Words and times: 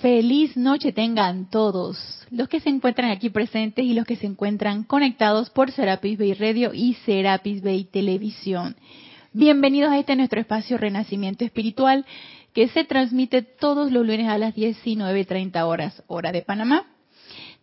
Feliz 0.00 0.56
noche 0.56 0.92
tengan 0.92 1.50
todos 1.50 1.98
los 2.30 2.48
que 2.48 2.60
se 2.60 2.70
encuentran 2.70 3.10
aquí 3.10 3.28
presentes 3.28 3.84
y 3.84 3.92
los 3.92 4.06
que 4.06 4.16
se 4.16 4.24
encuentran 4.24 4.82
conectados 4.82 5.50
por 5.50 5.70
Serapis 5.72 6.18
Bay 6.18 6.32
Radio 6.32 6.72
y 6.72 6.94
Serapis 7.04 7.62
Bay 7.62 7.84
Televisión. 7.84 8.76
Bienvenidos 9.34 9.90
a 9.90 9.98
este 9.98 10.16
nuestro 10.16 10.40
espacio 10.40 10.78
Renacimiento 10.78 11.44
Espiritual 11.44 12.06
que 12.54 12.68
se 12.68 12.84
transmite 12.84 13.42
todos 13.42 13.92
los 13.92 14.06
lunes 14.06 14.26
a 14.26 14.38
las 14.38 14.54
19.30 14.54 15.62
horas, 15.66 16.02
hora 16.06 16.32
de 16.32 16.40
Panamá. 16.40 16.86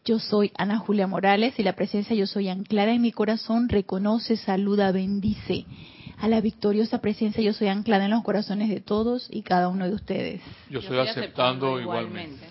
Yo 0.05 0.19
soy 0.19 0.51
Ana 0.59 0.77
Julia 0.77 1.07
Morales 1.07 1.55
y 1.57 1.63
la 1.63 1.73
presencia 1.73 2.15
Yo 2.15 2.27
Soy 2.27 2.49
anclada 2.49 2.91
en 2.91 3.01
mi 3.01 3.11
corazón 3.11 3.67
reconoce, 3.67 4.38
saluda, 4.38 4.91
bendice 4.91 5.65
a 6.20 6.27
la 6.27 6.41
victoriosa 6.41 6.99
presencia 6.99 7.43
yo 7.43 7.54
soy 7.54 7.68
anclada 7.68 8.05
en 8.05 8.11
los 8.11 8.23
corazones 8.23 8.70
de 8.70 8.81
todos 8.81 9.27
y 9.31 9.43
cada 9.43 9.67
uno 9.67 9.88
de 9.88 9.93
ustedes. 9.93 10.41
Yo 10.70 10.79
estoy, 10.79 10.97
aceptando, 10.97 11.79
igualmente. 11.79 12.45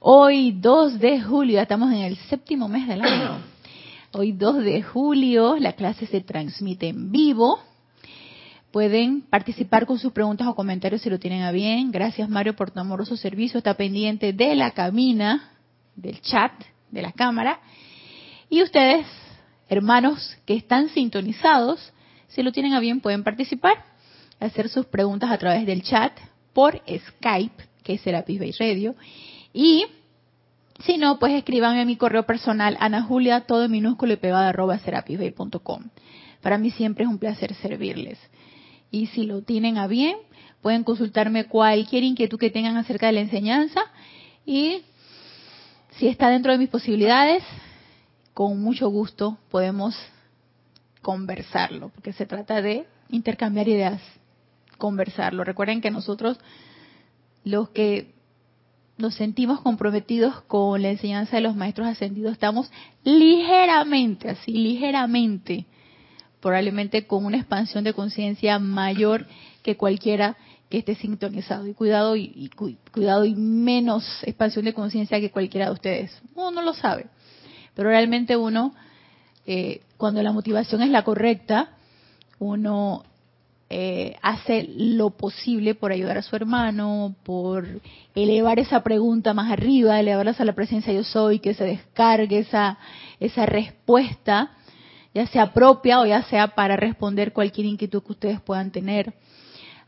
Hoy 0.00 0.52
2 0.52 0.98
de 0.98 1.20
julio, 1.22 1.60
estamos 1.60 1.92
en 1.92 2.00
el 2.00 2.16
séptimo 2.16 2.68
mes 2.68 2.88
del 2.88 3.00
año. 3.00 3.38
Hoy 4.12 4.32
2 4.32 4.64
de 4.64 4.82
julio 4.82 5.56
la 5.58 5.72
clase 5.72 6.06
se 6.06 6.20
transmite 6.20 6.88
en 6.88 7.10
vivo. 7.10 7.58
Pueden 8.70 9.22
participar 9.22 9.86
con 9.86 9.98
sus 9.98 10.12
preguntas 10.12 10.48
o 10.48 10.54
comentarios 10.54 11.00
si 11.00 11.10
lo 11.10 11.18
tienen 11.18 11.42
a 11.42 11.52
bien. 11.52 11.90
Gracias 11.92 12.28
Mario 12.28 12.54
por 12.54 12.72
tu 12.72 12.80
amoroso 12.80 13.16
servicio. 13.16 13.58
Está 13.58 13.74
pendiente 13.74 14.32
de 14.32 14.54
la 14.56 14.72
cabina, 14.72 15.52
del 15.94 16.20
chat, 16.20 16.52
de 16.90 17.02
la 17.02 17.12
cámara. 17.12 17.60
Y 18.50 18.62
ustedes, 18.62 19.06
hermanos 19.68 20.36
que 20.44 20.54
están 20.54 20.88
sintonizados, 20.88 21.93
si 22.34 22.42
lo 22.42 22.52
tienen 22.52 22.74
a 22.74 22.80
bien, 22.80 23.00
pueden 23.00 23.22
participar, 23.22 23.84
hacer 24.40 24.68
sus 24.68 24.86
preguntas 24.86 25.30
a 25.30 25.38
través 25.38 25.66
del 25.66 25.82
chat 25.82 26.12
por 26.52 26.82
Skype, 26.86 27.64
que 27.82 27.94
es 27.94 28.00
Serapis 28.00 28.40
Bay 28.40 28.52
Radio. 28.58 28.96
Y 29.52 29.84
si 30.80 30.98
no, 30.98 31.18
pues 31.18 31.32
escriban 31.34 31.78
a 31.78 31.84
mi 31.84 31.96
correo 31.96 32.24
personal, 32.24 32.76
Ana 32.80 33.02
Julia, 33.02 33.42
todo 33.42 33.68
minúsculo 33.68 34.14
y 34.14 34.16
pegado, 34.16 34.48
arroba 34.48 34.78
serapisbay.com. 34.78 35.84
Para 36.42 36.58
mí 36.58 36.70
siempre 36.72 37.04
es 37.04 37.10
un 37.10 37.18
placer 37.18 37.54
servirles. 37.54 38.18
Y 38.90 39.06
si 39.06 39.24
lo 39.24 39.42
tienen 39.42 39.78
a 39.78 39.86
bien, 39.86 40.16
pueden 40.60 40.82
consultarme 40.82 41.46
cualquier 41.46 42.02
inquietud 42.02 42.38
que 42.38 42.50
tengan 42.50 42.76
acerca 42.76 43.06
de 43.06 43.12
la 43.12 43.20
enseñanza. 43.20 43.80
Y 44.44 44.82
si 45.92 46.08
está 46.08 46.30
dentro 46.30 46.50
de 46.50 46.58
mis 46.58 46.68
posibilidades, 46.68 47.44
con 48.34 48.60
mucho 48.60 48.88
gusto 48.88 49.38
podemos 49.50 49.96
conversarlo, 51.04 51.90
porque 51.90 52.14
se 52.14 52.24
trata 52.24 52.62
de 52.62 52.86
intercambiar 53.10 53.68
ideas, 53.68 54.00
conversarlo. 54.78 55.44
Recuerden 55.44 55.82
que 55.82 55.90
nosotros, 55.90 56.38
los 57.44 57.68
que 57.68 58.14
nos 58.96 59.14
sentimos 59.14 59.60
comprometidos 59.60 60.40
con 60.44 60.80
la 60.80 60.90
enseñanza 60.90 61.36
de 61.36 61.42
los 61.42 61.54
maestros 61.54 61.86
ascendidos, 61.88 62.32
estamos 62.32 62.72
ligeramente, 63.04 64.30
así, 64.30 64.52
ligeramente, 64.52 65.66
probablemente 66.40 67.06
con 67.06 67.26
una 67.26 67.36
expansión 67.36 67.84
de 67.84 67.92
conciencia 67.92 68.58
mayor 68.58 69.26
que 69.62 69.76
cualquiera 69.76 70.36
que 70.70 70.78
esté 70.78 70.94
sintonizado. 70.94 71.66
Y 71.66 71.74
cuidado 71.74 72.16
y, 72.16 72.50
cuidado 72.92 73.26
y 73.26 73.34
menos 73.34 74.04
expansión 74.22 74.64
de 74.64 74.72
conciencia 74.72 75.20
que 75.20 75.30
cualquiera 75.30 75.66
de 75.66 75.72
ustedes. 75.72 76.22
Uno 76.34 76.50
no 76.50 76.62
lo 76.62 76.72
sabe. 76.72 77.06
Pero 77.74 77.90
realmente 77.90 78.36
uno 78.36 78.74
eh, 79.46 79.82
cuando 79.96 80.22
la 80.22 80.32
motivación 80.32 80.82
es 80.82 80.90
la 80.90 81.04
correcta, 81.04 81.70
uno 82.38 83.04
eh, 83.70 84.16
hace 84.22 84.68
lo 84.76 85.10
posible 85.10 85.74
por 85.74 85.90
ayudar 85.90 86.18
a 86.18 86.22
su 86.22 86.36
hermano, 86.36 87.14
por 87.24 87.66
elevar 88.14 88.58
esa 88.58 88.82
pregunta 88.82 89.34
más 89.34 89.50
arriba, 89.50 89.98
elevarlas 89.98 90.40
a 90.40 90.44
la 90.44 90.54
presencia 90.54 90.92
yo 90.92 91.02
soy, 91.02 91.38
que 91.38 91.54
se 91.54 91.64
descargue 91.64 92.38
esa, 92.38 92.78
esa 93.20 93.46
respuesta, 93.46 94.52
ya 95.14 95.26
sea 95.26 95.52
propia 95.52 96.00
o 96.00 96.06
ya 96.06 96.22
sea 96.24 96.48
para 96.48 96.76
responder 96.76 97.32
cualquier 97.32 97.66
inquietud 97.66 98.02
que 98.02 98.12
ustedes 98.12 98.40
puedan 98.40 98.70
tener. 98.70 99.14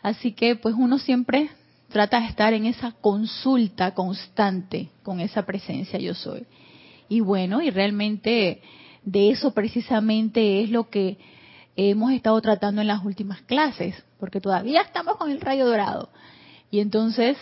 Así 0.02 0.32
que 0.32 0.56
pues 0.56 0.74
uno 0.76 0.98
siempre 0.98 1.50
trata 1.88 2.20
de 2.20 2.26
estar 2.26 2.54
en 2.54 2.66
esa 2.66 2.92
consulta 2.92 3.94
constante 3.94 4.88
con 5.02 5.20
esa 5.20 5.44
presencia 5.44 5.98
yo 5.98 6.14
soy. 6.14 6.46
Y 7.08 7.20
bueno, 7.20 7.62
y 7.62 7.70
realmente 7.70 8.60
de 9.06 9.30
eso 9.30 9.54
precisamente 9.54 10.62
es 10.62 10.70
lo 10.70 10.90
que 10.90 11.16
hemos 11.76 12.12
estado 12.12 12.38
tratando 12.42 12.82
en 12.82 12.88
las 12.88 13.04
últimas 13.04 13.40
clases, 13.42 13.94
porque 14.18 14.40
todavía 14.40 14.82
estamos 14.82 15.16
con 15.16 15.30
el 15.30 15.40
rayo 15.40 15.64
dorado. 15.64 16.10
Y 16.72 16.80
entonces, 16.80 17.38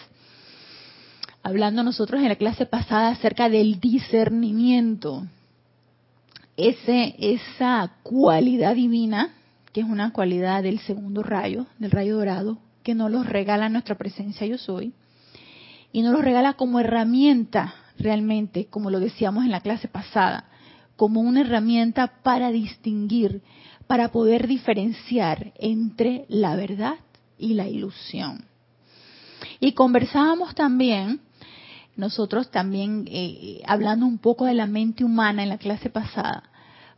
hablando 1.42 1.82
nosotros 1.82 2.20
en 2.20 2.28
la 2.28 2.36
clase 2.36 2.66
pasada 2.66 3.08
acerca 3.08 3.48
del 3.48 3.80
discernimiento, 3.80 5.26
ese, 6.58 7.16
esa 7.18 7.94
cualidad 8.02 8.74
divina, 8.74 9.34
que 9.72 9.80
es 9.80 9.86
una 9.86 10.12
cualidad 10.12 10.62
del 10.62 10.78
segundo 10.80 11.22
rayo, 11.22 11.66
del 11.78 11.90
rayo 11.90 12.16
dorado, 12.16 12.58
que 12.82 12.94
nos 12.94 13.10
los 13.10 13.26
regala 13.26 13.70
nuestra 13.70 13.94
presencia 13.94 14.46
yo 14.46 14.58
soy, 14.58 14.92
y 15.92 16.02
nos 16.02 16.12
lo 16.12 16.20
regala 16.20 16.52
como 16.52 16.78
herramienta 16.78 17.74
realmente, 17.98 18.66
como 18.66 18.90
lo 18.90 19.00
decíamos 19.00 19.44
en 19.46 19.50
la 19.50 19.60
clase 19.60 19.88
pasada, 19.88 20.44
como 20.96 21.20
una 21.20 21.40
herramienta 21.40 22.22
para 22.22 22.50
distinguir, 22.50 23.42
para 23.86 24.08
poder 24.08 24.46
diferenciar 24.46 25.52
entre 25.58 26.24
la 26.28 26.56
verdad 26.56 26.94
y 27.38 27.54
la 27.54 27.68
ilusión. 27.68 28.44
Y 29.60 29.72
conversábamos 29.72 30.54
también, 30.54 31.20
nosotros 31.96 32.50
también, 32.50 33.06
eh, 33.10 33.60
hablando 33.66 34.06
un 34.06 34.18
poco 34.18 34.46
de 34.46 34.54
la 34.54 34.66
mente 34.66 35.04
humana 35.04 35.42
en 35.42 35.48
la 35.48 35.58
clase 35.58 35.90
pasada, 35.90 36.44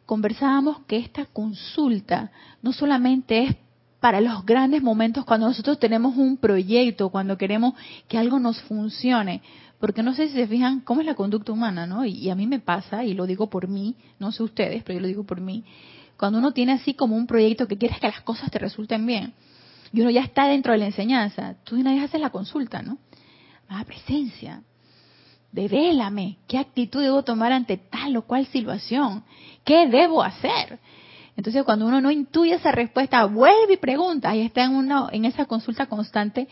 conversábamos 0.07 0.81
que 0.87 0.99
esta 0.99 1.27
consulta 1.27 2.31
no 2.63 2.73
solamente 2.73 3.45
es 3.45 3.57
para 4.01 4.21
los 4.21 4.47
grandes 4.47 4.83
momentos 4.83 5.25
cuando 5.25 5.49
nosotros 5.49 5.81
tenemos 5.81 6.17
un 6.17 6.37
proyecto, 6.37 7.09
cuando 7.09 7.37
queremos 7.37 7.75
que 8.09 8.19
algo 8.19 8.39
nos 8.39 8.61
funcione, 8.63 9.43
porque 9.79 10.03
no 10.03 10.15
sé 10.15 10.29
si 10.29 10.35
se 10.35 10.47
fijan 10.47 10.81
cómo 10.81 11.01
es 11.01 11.07
la 11.07 11.15
conducta 11.15 11.53
humana, 11.53 11.87
¿no? 11.87 12.05
Y, 12.05 12.31
a 12.31 12.35
mí 12.35 12.47
me 12.47 12.61
pasa, 12.61 13.05
y 13.05 13.15
lo 13.15 13.27
digo 13.27 13.51
por 13.51 13.69
mí, 13.69 13.97
no 14.19 14.33
sé 14.33 14.43
ustedes, 14.43 14.83
pero 14.83 14.95
yo 14.95 15.01
lo 15.03 15.09
digo 15.09 15.25
por 15.25 15.41
mí, 15.41 15.65
cuando 16.17 16.39
uno 16.39 16.53
tiene 16.53 16.73
así 16.73 16.95
como 16.95 17.17
un 17.17 17.27
proyecto 17.27 17.69
que 17.69 17.77
quieres 17.77 18.01
que 18.01 18.07
las 18.07 18.23
cosas 18.23 18.51
te 18.51 18.59
resulten 18.59 19.05
bien, 19.07 19.35
y 19.93 20.01
uno 20.01 20.11
ya 20.11 20.23
está 20.23 20.47
dentro 20.47 20.73
de 20.73 20.79
la 20.79 20.87
enseñanza, 20.87 21.57
tú 21.65 21.77
de 21.77 21.83
una 21.83 21.93
vez 21.95 22.05
haces 22.05 22.21
la 22.21 22.31
consulta, 22.31 22.83
¿no? 22.83 22.99
Ah, 23.69 23.85
presencia, 23.85 24.63
devélame, 25.53 26.39
¿qué 26.47 26.59
actitud 26.59 27.03
debo 27.03 27.23
tomar 27.23 27.53
ante 27.53 27.77
tal 27.77 28.17
o 28.17 28.23
cual 28.23 28.47
situación? 28.47 29.25
¿Qué 29.65 29.87
debo 29.89 30.23
hacer? 30.23 30.79
Entonces, 31.37 31.65
cuando 31.65 31.87
uno 31.87 32.01
no 32.01 32.11
intuye 32.11 32.55
esa 32.55 32.73
respuesta, 32.73 33.25
vuelve 33.27 33.75
y 33.75 33.77
pregunta, 33.77 34.31
ahí 34.31 34.41
está 34.41 34.65
en, 34.65 34.75
uno, 34.75 35.09
en 35.13 35.27
esa 35.27 35.45
consulta 35.45 35.87
constante, 35.87 36.49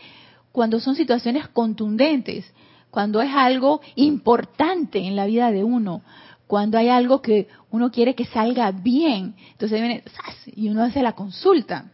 cuando 0.51 0.79
son 0.79 0.95
situaciones 0.95 1.47
contundentes, 1.47 2.45
cuando 2.95 3.21
es 3.21 3.35
algo 3.35 3.81
importante 3.95 4.99
en 4.99 5.17
la 5.17 5.25
vida 5.25 5.51
de 5.51 5.65
uno, 5.65 6.01
cuando 6.47 6.77
hay 6.77 6.87
algo 6.87 7.21
que 7.21 7.49
uno 7.69 7.91
quiere 7.91 8.15
que 8.15 8.23
salga 8.23 8.71
bien. 8.71 9.35
Entonces 9.51 9.81
viene 9.81 10.03
y 10.55 10.69
uno 10.69 10.81
hace 10.81 11.03
la 11.03 11.11
consulta. 11.11 11.91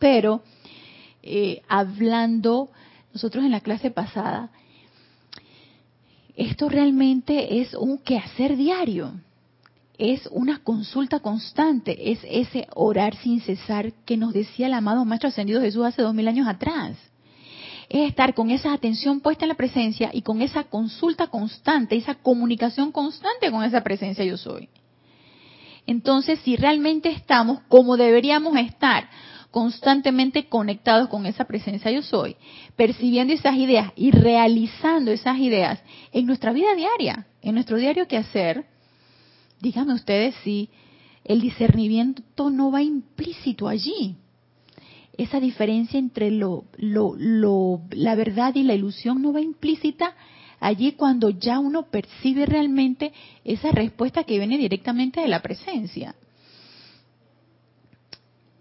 Pero 0.00 0.42
eh, 1.22 1.62
hablando, 1.68 2.70
nosotros 3.12 3.44
en 3.44 3.52
la 3.52 3.60
clase 3.60 3.92
pasada, 3.92 4.50
esto 6.34 6.68
realmente 6.68 7.60
es 7.60 7.72
un 7.74 7.98
quehacer 7.98 8.56
diario, 8.56 9.12
es 9.96 10.28
una 10.32 10.58
consulta 10.64 11.20
constante, 11.20 12.10
es 12.10 12.18
ese 12.24 12.66
orar 12.74 13.14
sin 13.14 13.40
cesar 13.42 13.92
que 14.04 14.16
nos 14.16 14.32
decía 14.32 14.66
el 14.66 14.74
amado 14.74 15.04
Maestro 15.04 15.28
Ascendido 15.28 15.60
Jesús 15.60 15.84
hace 15.84 16.02
dos 16.02 16.14
mil 16.16 16.26
años 16.26 16.48
atrás 16.48 16.96
es 17.88 18.08
estar 18.08 18.34
con 18.34 18.50
esa 18.50 18.72
atención 18.72 19.20
puesta 19.20 19.44
en 19.44 19.50
la 19.50 19.54
presencia 19.54 20.10
y 20.12 20.22
con 20.22 20.42
esa 20.42 20.64
consulta 20.64 21.28
constante, 21.28 21.96
esa 21.96 22.16
comunicación 22.16 22.92
constante 22.92 23.50
con 23.50 23.64
esa 23.64 23.82
presencia 23.82 24.24
yo 24.24 24.36
soy. 24.36 24.68
Entonces, 25.86 26.38
si 26.40 26.56
realmente 26.56 27.08
estamos 27.08 27.60
como 27.68 27.96
deberíamos 27.96 28.56
estar, 28.58 29.08
constantemente 29.50 30.46
conectados 30.48 31.08
con 31.08 31.24
esa 31.24 31.46
presencia 31.46 31.90
yo 31.90 32.02
soy, 32.02 32.36
percibiendo 32.76 33.32
esas 33.32 33.56
ideas 33.56 33.92
y 33.96 34.10
realizando 34.10 35.10
esas 35.10 35.38
ideas 35.38 35.82
en 36.12 36.26
nuestra 36.26 36.52
vida 36.52 36.74
diaria, 36.74 37.26
en 37.40 37.54
nuestro 37.54 37.78
diario 37.78 38.06
que 38.06 38.18
hacer, 38.18 38.66
díganme 39.60 39.94
ustedes 39.94 40.34
si 40.44 40.68
el 41.24 41.40
discernimiento 41.40 42.50
no 42.50 42.70
va 42.70 42.82
implícito 42.82 43.66
allí 43.66 44.16
esa 45.18 45.40
diferencia 45.40 45.98
entre 45.98 46.30
lo, 46.30 46.64
la 46.78 48.14
verdad 48.14 48.54
y 48.54 48.62
la 48.62 48.74
ilusión 48.74 49.20
no 49.20 49.32
va 49.32 49.40
implícita 49.40 50.14
allí 50.60 50.92
cuando 50.92 51.30
ya 51.30 51.58
uno 51.58 51.82
percibe 51.90 52.46
realmente 52.46 53.12
esa 53.44 53.72
respuesta 53.72 54.22
que 54.22 54.38
viene 54.38 54.56
directamente 54.56 55.20
de 55.20 55.26
la 55.26 55.42
presencia. 55.42 56.14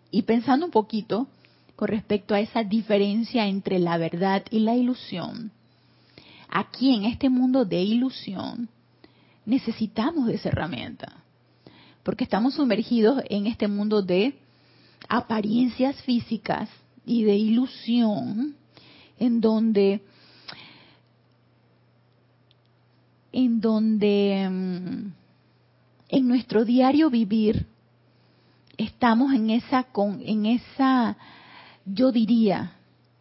Y 0.09 0.24
pensando 0.24 0.65
un 0.65 0.71
poquito 0.71 1.27
con 1.75 1.89
respecto 1.89 2.33
a 2.33 2.39
esa 2.39 2.63
diferencia 2.63 3.45
entre 3.45 3.77
la 3.77 4.00
verdad 4.00 4.44
y 4.50 4.59
la 4.59 4.75
ilusión, 4.75 5.51
aquí 6.50 6.95
en 6.95 7.06
este 7.06 7.30
mundo 7.30 7.65
de 7.65 7.83
ilusión, 7.83 8.68
necesitamos 9.45 10.25
de 10.25 10.36
esa 10.36 10.50
herramienta. 10.50 11.24
Porque 12.01 12.24
estamos 12.24 12.56
sumergidos 12.56 13.21
en 13.30 13.45
este 13.45 13.68
mundo 13.68 14.01
de 14.01 14.39
apariencias 15.08 16.02
físicas 16.04 16.70
y 17.06 17.24
de 17.24 17.36
ilusión, 17.36 18.56
en 19.20 19.42
donde 19.42 20.02
en 23.32 23.62
donde 23.62 24.50
mm, 24.50 25.12
en 26.10 26.28
nuestro 26.28 26.66
diario 26.66 27.10
vivir 27.10 27.68
estamos 28.78 29.34
en 29.34 29.50
esa 29.50 29.84
con 29.84 30.22
en 30.26 30.46
esa 30.46 31.18
yo 31.86 32.12
diría 32.12 32.74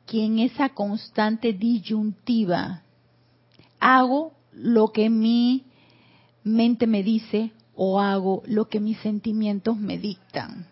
que 0.07 0.25
en 0.25 0.39
esa 0.39 0.71
constante 0.71 1.53
disyuntiva 1.53 2.83
hago 3.81 4.33
lo 4.53 4.89
que 4.89 5.11
mi 5.11 5.65
mente 6.45 6.87
me 6.87 7.03
dice 7.03 7.53
o 7.75 8.01
hago 8.01 8.43
lo 8.47 8.69
que 8.69 8.81
mis 8.81 8.99
sentimientos 8.99 9.77
me 9.77 9.99
dictan. 9.99 10.67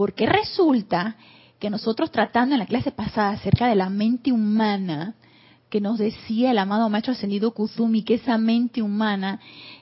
Porque 0.00 0.24
resulta 0.24 1.16
que 1.58 1.68
nosotros 1.68 2.10
tratando 2.10 2.54
en 2.54 2.58
la 2.58 2.64
clase 2.64 2.90
pasada 2.90 3.32
acerca 3.32 3.66
de 3.66 3.74
la 3.74 3.90
mente 3.90 4.32
humana, 4.32 5.14
que 5.68 5.78
nos 5.78 5.98
decía 5.98 6.52
el 6.52 6.58
amado 6.58 6.88
maestro 6.88 7.12
ascendido 7.12 7.52
Kuzumi, 7.52 8.02
que 8.02 8.14
esa 8.14 8.38
mente 8.38 8.80
humana 8.80 9.40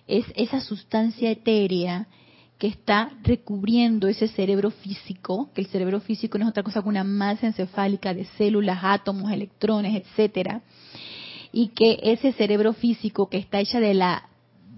es 0.08 0.24
esa 0.34 0.60
sustancia 0.60 1.30
etérea 1.30 2.08
que 2.58 2.66
está 2.66 3.12
recubriendo 3.22 4.08
ese 4.08 4.26
cerebro 4.26 4.72
físico, 4.72 5.50
que 5.54 5.60
el 5.60 5.68
cerebro 5.68 6.00
físico 6.00 6.36
no 6.36 6.46
es 6.46 6.50
otra 6.50 6.64
cosa 6.64 6.82
que 6.82 6.88
una 6.88 7.04
masa 7.04 7.46
encefálica 7.46 8.12
de 8.12 8.24
células, 8.24 8.80
átomos, 8.82 9.30
electrones, 9.30 9.94
etcétera, 9.94 10.62
y 11.52 11.68
que 11.68 12.00
ese 12.02 12.32
cerebro 12.32 12.72
físico 12.72 13.28
que 13.28 13.38
está 13.38 13.60
hecha 13.60 13.78
de 13.78 13.94
la 13.94 14.28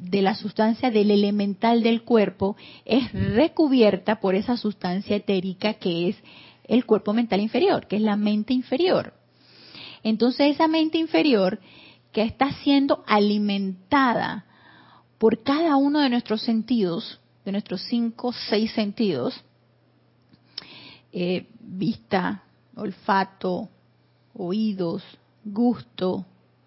de 0.00 0.22
la 0.22 0.34
sustancia 0.34 0.90
del 0.90 1.10
elemental 1.10 1.82
del 1.82 2.02
cuerpo 2.02 2.56
es 2.84 3.12
recubierta 3.12 4.20
por 4.20 4.34
esa 4.34 4.56
sustancia 4.56 5.16
etérica 5.16 5.74
que 5.74 6.08
es 6.08 6.16
el 6.64 6.86
cuerpo 6.86 7.12
mental 7.12 7.40
inferior, 7.40 7.86
que 7.86 7.96
es 7.96 8.02
la 8.02 8.16
mente 8.16 8.52
inferior. 8.54 9.12
Entonces 10.02 10.54
esa 10.54 10.68
mente 10.68 10.98
inferior 10.98 11.60
que 12.12 12.22
está 12.22 12.52
siendo 12.62 13.04
alimentada 13.06 14.46
por 15.18 15.42
cada 15.42 15.76
uno 15.76 16.00
de 16.00 16.08
nuestros 16.08 16.42
sentidos, 16.42 17.20
de 17.44 17.52
nuestros 17.52 17.82
cinco, 17.82 18.32
seis 18.32 18.72
sentidos, 18.72 19.44
eh, 21.12 21.46
vista, 21.60 22.44
olfato, 22.74 23.68
oídos, 24.34 25.02
gusto, 25.44 26.24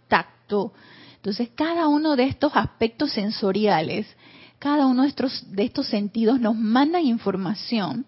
tacto. 0.08 0.74
Entonces, 1.24 1.52
cada 1.56 1.88
uno 1.88 2.18
de 2.18 2.25
estos 2.25 2.52
aspectos 2.54 3.14
sensoriales, 3.14 4.06
cada 4.60 4.88
uno 4.88 5.04
de 5.04 5.08
estos, 5.08 5.50
de 5.54 5.64
estos 5.64 5.88
sentidos 5.88 6.42
nos 6.42 6.54
manda 6.54 7.00
información 7.00 8.06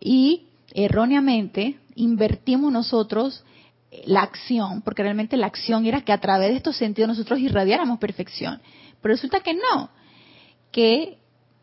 y 0.00 0.44
erróneamente 0.72 1.78
invertimos 1.94 2.72
nosotros 2.72 3.44
la 4.06 4.22
acción, 4.22 4.80
porque 4.80 5.02
realmente 5.02 5.36
la 5.36 5.48
acción 5.48 5.84
era 5.84 6.06
que 6.06 6.12
a 6.12 6.18
través 6.18 6.52
de 6.52 6.56
estos 6.56 6.78
sentidos 6.78 7.08
nosotros 7.08 7.38
irradiáramos 7.38 7.98
perfección. 7.98 8.62
Pero 9.02 9.12
resulta 9.12 9.40
que 9.40 9.52
no, 9.52 9.90
que 10.72 11.18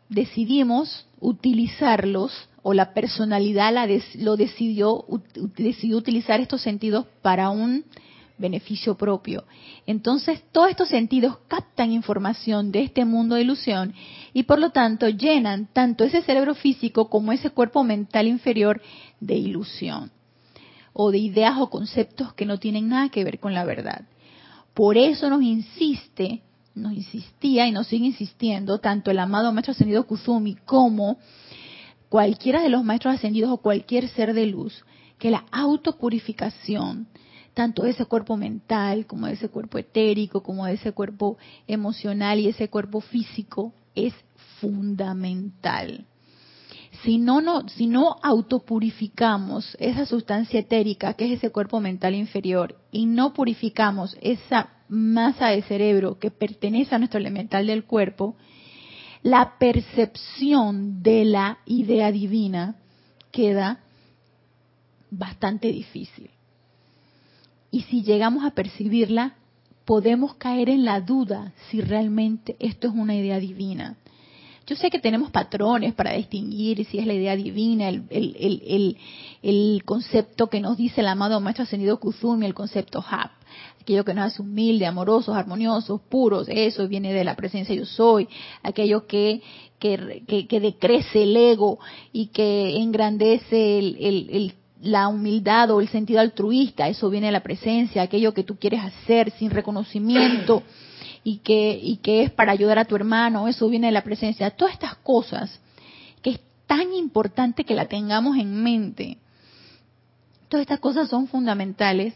decidimos 0.08 1.08
utilizarlos 1.18 2.48
o 2.62 2.74
la 2.74 2.94
personalidad 2.94 3.74
la 3.74 3.88
lo 4.18 4.36
decidió, 4.36 5.04
decidió 5.56 5.96
utilizar 5.96 6.40
estos 6.40 6.62
sentidos 6.62 7.06
para 7.22 7.50
un 7.50 7.84
beneficio 8.44 8.96
propio. 8.96 9.44
Entonces, 9.86 10.42
todos 10.52 10.70
estos 10.70 10.88
sentidos 10.88 11.38
captan 11.48 11.92
información 11.92 12.70
de 12.70 12.82
este 12.82 13.04
mundo 13.04 13.34
de 13.34 13.42
ilusión 13.42 13.94
y 14.32 14.44
por 14.44 14.58
lo 14.58 14.70
tanto 14.70 15.08
llenan 15.08 15.68
tanto 15.72 16.04
ese 16.04 16.22
cerebro 16.22 16.54
físico 16.54 17.08
como 17.08 17.32
ese 17.32 17.50
cuerpo 17.50 17.82
mental 17.82 18.26
inferior 18.28 18.80
de 19.20 19.34
ilusión 19.34 20.10
o 20.92 21.10
de 21.10 21.18
ideas 21.18 21.56
o 21.58 21.70
conceptos 21.70 22.34
que 22.34 22.46
no 22.46 22.58
tienen 22.58 22.88
nada 22.88 23.08
que 23.08 23.24
ver 23.24 23.40
con 23.40 23.54
la 23.54 23.64
verdad. 23.64 24.02
Por 24.74 24.96
eso 24.96 25.28
nos 25.30 25.42
insiste 25.42 26.42
nos 26.74 26.92
insistía 26.92 27.68
y 27.68 27.72
nos 27.72 27.86
sigue 27.86 28.06
insistiendo 28.06 28.78
tanto 28.78 29.10
el 29.10 29.20
amado 29.20 29.52
maestro 29.52 29.72
ascendido 29.72 30.06
Kuzumi 30.06 30.56
como 30.64 31.18
cualquiera 32.08 32.62
de 32.62 32.68
los 32.68 32.84
maestros 32.84 33.14
ascendidos 33.14 33.50
o 33.50 33.58
cualquier 33.58 34.08
ser 34.08 34.34
de 34.34 34.46
luz, 34.46 34.84
que 35.18 35.30
la 35.30 35.44
autopurificación, 35.52 37.06
tanto 37.54 37.86
ese 37.86 38.04
cuerpo 38.04 38.36
mental 38.36 39.06
como 39.06 39.28
ese 39.28 39.48
cuerpo 39.48 39.78
etérico, 39.78 40.42
como 40.42 40.66
ese 40.66 40.92
cuerpo 40.92 41.38
emocional 41.66 42.40
y 42.40 42.48
ese 42.48 42.68
cuerpo 42.68 43.00
físico, 43.00 43.72
es 43.94 44.12
fundamental. 44.60 46.06
Si 47.02 47.18
no, 47.18 47.40
no, 47.40 47.68
si 47.68 47.86
no 47.86 48.16
autopurificamos 48.22 49.76
esa 49.78 50.06
sustancia 50.06 50.60
etérica 50.60 51.14
que 51.14 51.26
es 51.26 51.38
ese 51.38 51.50
cuerpo 51.50 51.80
mental 51.80 52.14
inferior 52.14 52.76
y 52.90 53.06
no 53.06 53.32
purificamos 53.32 54.16
esa 54.20 54.70
masa 54.88 55.48
de 55.48 55.62
cerebro 55.62 56.18
que 56.18 56.30
pertenece 56.30 56.94
a 56.94 56.98
nuestro 56.98 57.18
elemental 57.18 57.66
del 57.66 57.84
cuerpo, 57.84 58.36
la 59.22 59.58
percepción 59.58 61.02
de 61.02 61.24
la 61.24 61.58
idea 61.66 62.12
divina 62.12 62.76
queda 63.32 63.80
bastante 65.10 65.68
difícil. 65.68 66.30
Y 67.74 67.80
si 67.90 68.04
llegamos 68.04 68.44
a 68.44 68.52
percibirla, 68.52 69.34
podemos 69.84 70.36
caer 70.36 70.68
en 70.68 70.84
la 70.84 71.00
duda 71.00 71.52
si 71.68 71.80
realmente 71.80 72.54
esto 72.60 72.86
es 72.86 72.94
una 72.94 73.16
idea 73.16 73.40
divina. 73.40 73.96
Yo 74.64 74.76
sé 74.76 74.90
que 74.90 75.00
tenemos 75.00 75.32
patrones 75.32 75.92
para 75.92 76.12
distinguir 76.12 76.86
si 76.86 77.00
es 77.00 77.04
la 77.04 77.14
idea 77.14 77.34
divina, 77.34 77.88
el, 77.88 78.06
el, 78.10 78.96
el, 79.42 79.82
concepto 79.84 80.48
que 80.48 80.60
nos 80.60 80.76
dice 80.76 81.00
el 81.00 81.08
amado 81.08 81.40
Maestro 81.40 81.64
Ascendido 81.64 81.98
Kuzumi, 81.98 82.46
el 82.46 82.54
concepto 82.54 83.04
HAP, 83.04 83.32
aquello 83.80 84.04
que 84.04 84.14
nos 84.14 84.26
hace 84.26 84.42
humilde, 84.42 84.86
amorosos, 84.86 85.34
armoniosos, 85.34 86.00
puros, 86.02 86.46
eso 86.48 86.86
viene 86.86 87.12
de 87.12 87.24
la 87.24 87.34
presencia 87.34 87.74
yo 87.74 87.86
soy, 87.86 88.28
aquello 88.62 89.08
que, 89.08 89.42
que, 89.80 90.46
que, 90.48 90.60
decrece 90.60 91.24
el 91.24 91.36
ego 91.36 91.80
y 92.12 92.28
que 92.28 92.76
engrandece 92.76 93.80
el, 93.80 94.54
la 94.82 95.08
humildad 95.08 95.70
o 95.70 95.80
el 95.80 95.88
sentido 95.88 96.20
altruista, 96.20 96.88
eso 96.88 97.08
viene 97.10 97.26
de 97.26 97.32
la 97.32 97.42
presencia, 97.42 98.02
aquello 98.02 98.34
que 98.34 98.44
tú 98.44 98.56
quieres 98.56 98.82
hacer 98.82 99.30
sin 99.32 99.50
reconocimiento 99.50 100.62
y 101.22 101.38
que, 101.38 101.78
y 101.82 101.96
que 101.98 102.24
es 102.24 102.30
para 102.30 102.52
ayudar 102.52 102.78
a 102.78 102.84
tu 102.84 102.96
hermano, 102.96 103.48
eso 103.48 103.68
viene 103.68 103.86
de 103.86 103.92
la 103.92 104.04
presencia. 104.04 104.50
Todas 104.50 104.74
estas 104.74 104.96
cosas 104.96 105.58
que 106.22 106.30
es 106.30 106.40
tan 106.66 106.92
importante 106.92 107.64
que 107.64 107.74
la 107.74 107.86
tengamos 107.86 108.36
en 108.36 108.62
mente. 108.62 109.18
Todas 110.48 110.62
estas 110.62 110.80
cosas 110.80 111.08
son 111.08 111.28
fundamentales 111.28 112.14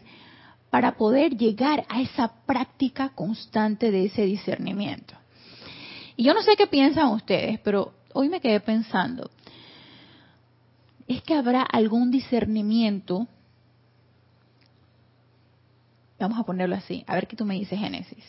para 0.69 0.95
poder 0.97 1.35
llegar 1.35 1.85
a 1.89 2.01
esa 2.01 2.31
práctica 2.45 3.09
constante 3.09 3.89
de 3.91 4.05
ese 4.05 4.23
discernimiento. 4.23 5.15
Y 6.15 6.23
yo 6.23 6.33
no 6.33 6.43
sé 6.43 6.55
qué 6.55 6.67
piensan 6.67 7.07
ustedes, 7.07 7.59
pero 7.61 7.93
hoy 8.13 8.29
me 8.29 8.41
quedé 8.41 8.59
pensando, 8.59 9.31
es 11.09 11.23
que 11.23 11.33
habrá 11.33 11.63
algún 11.63 12.11
discernimiento, 12.11 13.27
vamos 16.19 16.37
a 16.39 16.43
ponerlo 16.43 16.75
así, 16.75 17.03
a 17.07 17.15
ver 17.15 17.27
qué 17.27 17.35
tú 17.35 17.45
me 17.45 17.55
dices, 17.55 17.79
Génesis, 17.79 18.23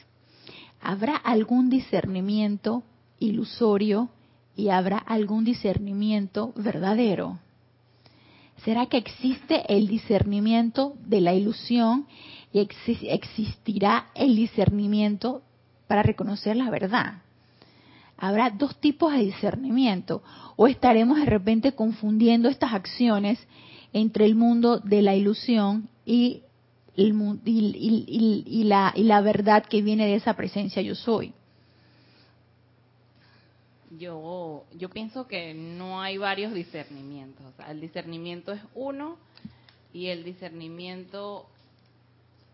habrá 0.81 1.17
algún 1.17 1.69
discernimiento 1.69 2.83
ilusorio 3.19 4.09
y 4.57 4.71
habrá 4.71 4.97
algún 4.97 5.45
discernimiento 5.45 6.55
verdadero. 6.57 7.39
¿Será 8.65 8.87
que 8.87 8.97
existe 8.97 9.63
el 9.75 9.87
discernimiento 9.87 10.95
de 11.05 11.21
la 11.21 11.35
ilusión 11.35 12.07
y 12.53 12.67
existirá 13.09 14.09
el 14.15 14.37
discernimiento 14.37 15.43
para 15.87 16.03
reconocer 16.03 16.57
la 16.57 16.71
verdad? 16.71 17.23
Habrá 18.21 18.51
dos 18.51 18.77
tipos 18.77 19.13
de 19.13 19.21
discernimiento 19.21 20.23
o 20.57 20.69
estaremos 20.69 21.19
de 21.19 21.25
repente 21.25 21.73
confundiendo 21.73 22.51
estas 22.51 22.75
acciones 22.75 23.39
entre 23.95 24.27
el 24.27 24.35
mundo 24.35 24.79
de 24.79 25.01
la 25.01 25.17
ilusión 25.17 25.89
y, 26.05 26.43
y, 26.95 28.65
la, 28.65 28.93
y 28.95 29.05
la 29.05 29.21
verdad 29.23 29.65
que 29.65 29.81
viene 29.81 30.07
de 30.07 30.17
esa 30.17 30.35
presencia 30.35 30.83
yo 30.83 30.95
soy. 30.95 31.33
Yo, 33.99 34.65
yo 34.77 34.91
pienso 34.91 35.27
que 35.27 35.55
no 35.55 36.01
hay 36.01 36.19
varios 36.19 36.53
discernimientos. 36.53 37.47
el 37.69 37.81
discernimiento 37.81 38.53
es 38.53 38.61
uno 38.75 39.17
y 39.95 40.09
el 40.09 40.25
discernimiento 40.25 41.47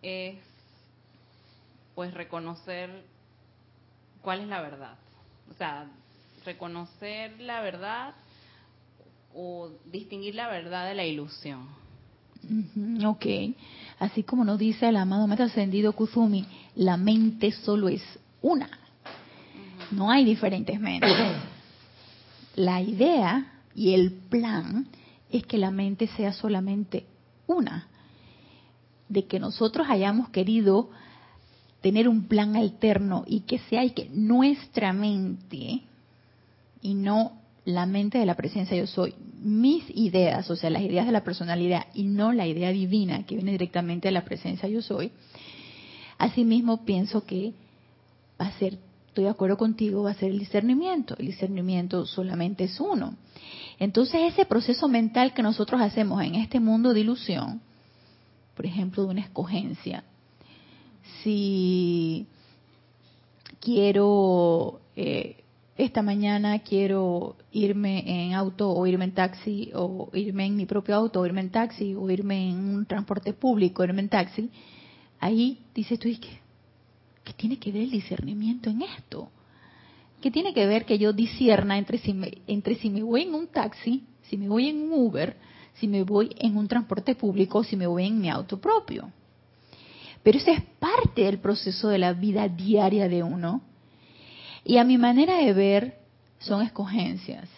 es 0.00 0.36
pues 1.96 2.14
reconocer 2.14 3.02
cuál 4.22 4.42
es 4.42 4.48
la 4.48 4.60
verdad. 4.60 4.96
O 5.50 5.54
sea, 5.54 5.86
reconocer 6.44 7.40
la 7.40 7.60
verdad 7.60 8.14
o 9.34 9.70
distinguir 9.90 10.34
la 10.34 10.48
verdad 10.48 10.88
de 10.88 10.94
la 10.94 11.04
ilusión. 11.04 11.66
Ok, 13.04 13.26
así 13.98 14.22
como 14.22 14.44
nos 14.44 14.58
dice 14.58 14.88
el 14.88 14.96
amado 14.96 15.26
Maestro 15.26 15.46
Ascendido 15.46 15.92
Kuzumi, 15.92 16.46
la 16.76 16.96
mente 16.96 17.50
solo 17.50 17.88
es 17.88 18.02
una. 18.40 18.70
No 19.90 20.10
hay 20.10 20.24
diferentes 20.24 20.80
mentes. 20.80 21.12
La 22.56 22.80
idea 22.80 23.52
y 23.74 23.92
el 23.92 24.12
plan 24.12 24.86
es 25.30 25.44
que 25.44 25.58
la 25.58 25.70
mente 25.70 26.06
sea 26.06 26.32
solamente 26.32 27.04
una. 27.46 27.86
De 29.10 29.26
que 29.26 29.38
nosotros 29.38 29.86
hayamos 29.90 30.30
querido 30.30 30.88
tener 31.86 32.08
un 32.08 32.26
plan 32.26 32.56
alterno 32.56 33.22
y 33.28 33.42
que 33.42 33.60
sea 33.60 33.84
y 33.84 33.90
que 33.90 34.10
nuestra 34.12 34.92
mente 34.92 35.82
y 36.82 36.94
no 36.94 37.34
la 37.64 37.86
mente 37.86 38.18
de 38.18 38.26
la 38.26 38.34
presencia 38.34 38.76
yo 38.76 38.88
soy, 38.88 39.14
mis 39.40 39.84
ideas, 39.90 40.50
o 40.50 40.56
sea, 40.56 40.68
las 40.68 40.82
ideas 40.82 41.06
de 41.06 41.12
la 41.12 41.22
personalidad 41.22 41.86
y 41.94 42.02
no 42.02 42.32
la 42.32 42.44
idea 42.44 42.72
divina 42.72 43.24
que 43.24 43.36
viene 43.36 43.52
directamente 43.52 44.08
de 44.08 44.12
la 44.12 44.24
presencia 44.24 44.68
yo 44.68 44.82
soy, 44.82 45.12
asimismo 46.18 46.84
pienso 46.84 47.24
que 47.24 47.52
va 48.40 48.46
a 48.46 48.58
ser, 48.58 48.78
estoy 49.06 49.22
de 49.22 49.30
acuerdo 49.30 49.56
contigo, 49.56 50.02
va 50.02 50.10
a 50.10 50.14
ser 50.14 50.32
el 50.32 50.40
discernimiento. 50.40 51.14
El 51.20 51.26
discernimiento 51.26 52.04
solamente 52.04 52.64
es 52.64 52.80
uno. 52.80 53.14
Entonces 53.78 54.32
ese 54.32 54.44
proceso 54.44 54.88
mental 54.88 55.34
que 55.34 55.42
nosotros 55.44 55.80
hacemos 55.80 56.20
en 56.24 56.34
este 56.34 56.58
mundo 56.58 56.92
de 56.92 56.98
ilusión, 56.98 57.60
por 58.56 58.66
ejemplo, 58.66 59.04
de 59.04 59.10
una 59.10 59.20
escogencia, 59.20 60.02
si 61.22 62.26
quiero, 63.60 64.80
eh, 64.94 65.36
esta 65.76 66.02
mañana 66.02 66.58
quiero 66.60 67.36
irme 67.52 68.04
en 68.06 68.34
auto 68.34 68.70
o 68.70 68.86
irme 68.86 69.06
en 69.06 69.12
taxi 69.12 69.70
o 69.74 70.08
irme 70.14 70.46
en 70.46 70.56
mi 70.56 70.66
propio 70.66 70.94
auto 70.94 71.20
o 71.20 71.26
irme 71.26 71.40
en 71.40 71.50
taxi 71.50 71.94
o 71.94 72.08
irme 72.10 72.50
en 72.50 72.56
un 72.74 72.86
transporte 72.86 73.32
público, 73.32 73.84
irme 73.84 74.02
en 74.02 74.08
taxi, 74.08 74.50
ahí 75.20 75.58
dices 75.74 75.98
tú, 75.98 76.08
¿qué, 76.08 76.40
¿qué 77.24 77.32
tiene 77.34 77.58
que 77.58 77.72
ver 77.72 77.82
el 77.82 77.90
discernimiento 77.90 78.70
en 78.70 78.82
esto? 78.82 79.28
¿Qué 80.20 80.30
tiene 80.30 80.54
que 80.54 80.66
ver 80.66 80.86
que 80.86 80.98
yo 80.98 81.12
disierna 81.12 81.76
entre 81.76 81.98
si, 81.98 82.14
me, 82.14 82.38
entre 82.46 82.76
si 82.76 82.88
me 82.88 83.02
voy 83.02 83.22
en 83.22 83.34
un 83.34 83.48
taxi, 83.48 84.04
si 84.22 84.36
me 84.36 84.48
voy 84.48 84.68
en 84.68 84.82
un 84.82 84.92
Uber, 84.92 85.36
si 85.74 85.88
me 85.88 86.04
voy 86.04 86.34
en 86.38 86.56
un 86.56 86.68
transporte 86.68 87.14
público, 87.14 87.62
si 87.62 87.76
me 87.76 87.86
voy 87.86 88.06
en 88.06 88.18
mi 88.18 88.30
auto 88.30 88.58
propio? 88.58 89.10
Pero 90.26 90.38
eso 90.38 90.50
es 90.50 90.60
parte 90.80 91.22
del 91.22 91.38
proceso 91.38 91.86
de 91.86 91.98
la 91.98 92.12
vida 92.12 92.48
diaria 92.48 93.08
de 93.08 93.22
uno. 93.22 93.62
Y 94.64 94.78
a 94.78 94.82
mi 94.82 94.98
manera 94.98 95.36
de 95.36 95.52
ver, 95.52 96.00
son 96.40 96.62
escogencias, 96.62 97.48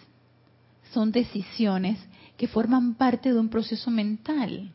son 0.93 1.11
decisiones 1.11 1.97
que 2.37 2.47
forman 2.47 2.93
parte 2.93 3.33
de 3.33 3.39
un 3.39 3.49
proceso 3.49 3.89
mental. 3.89 4.71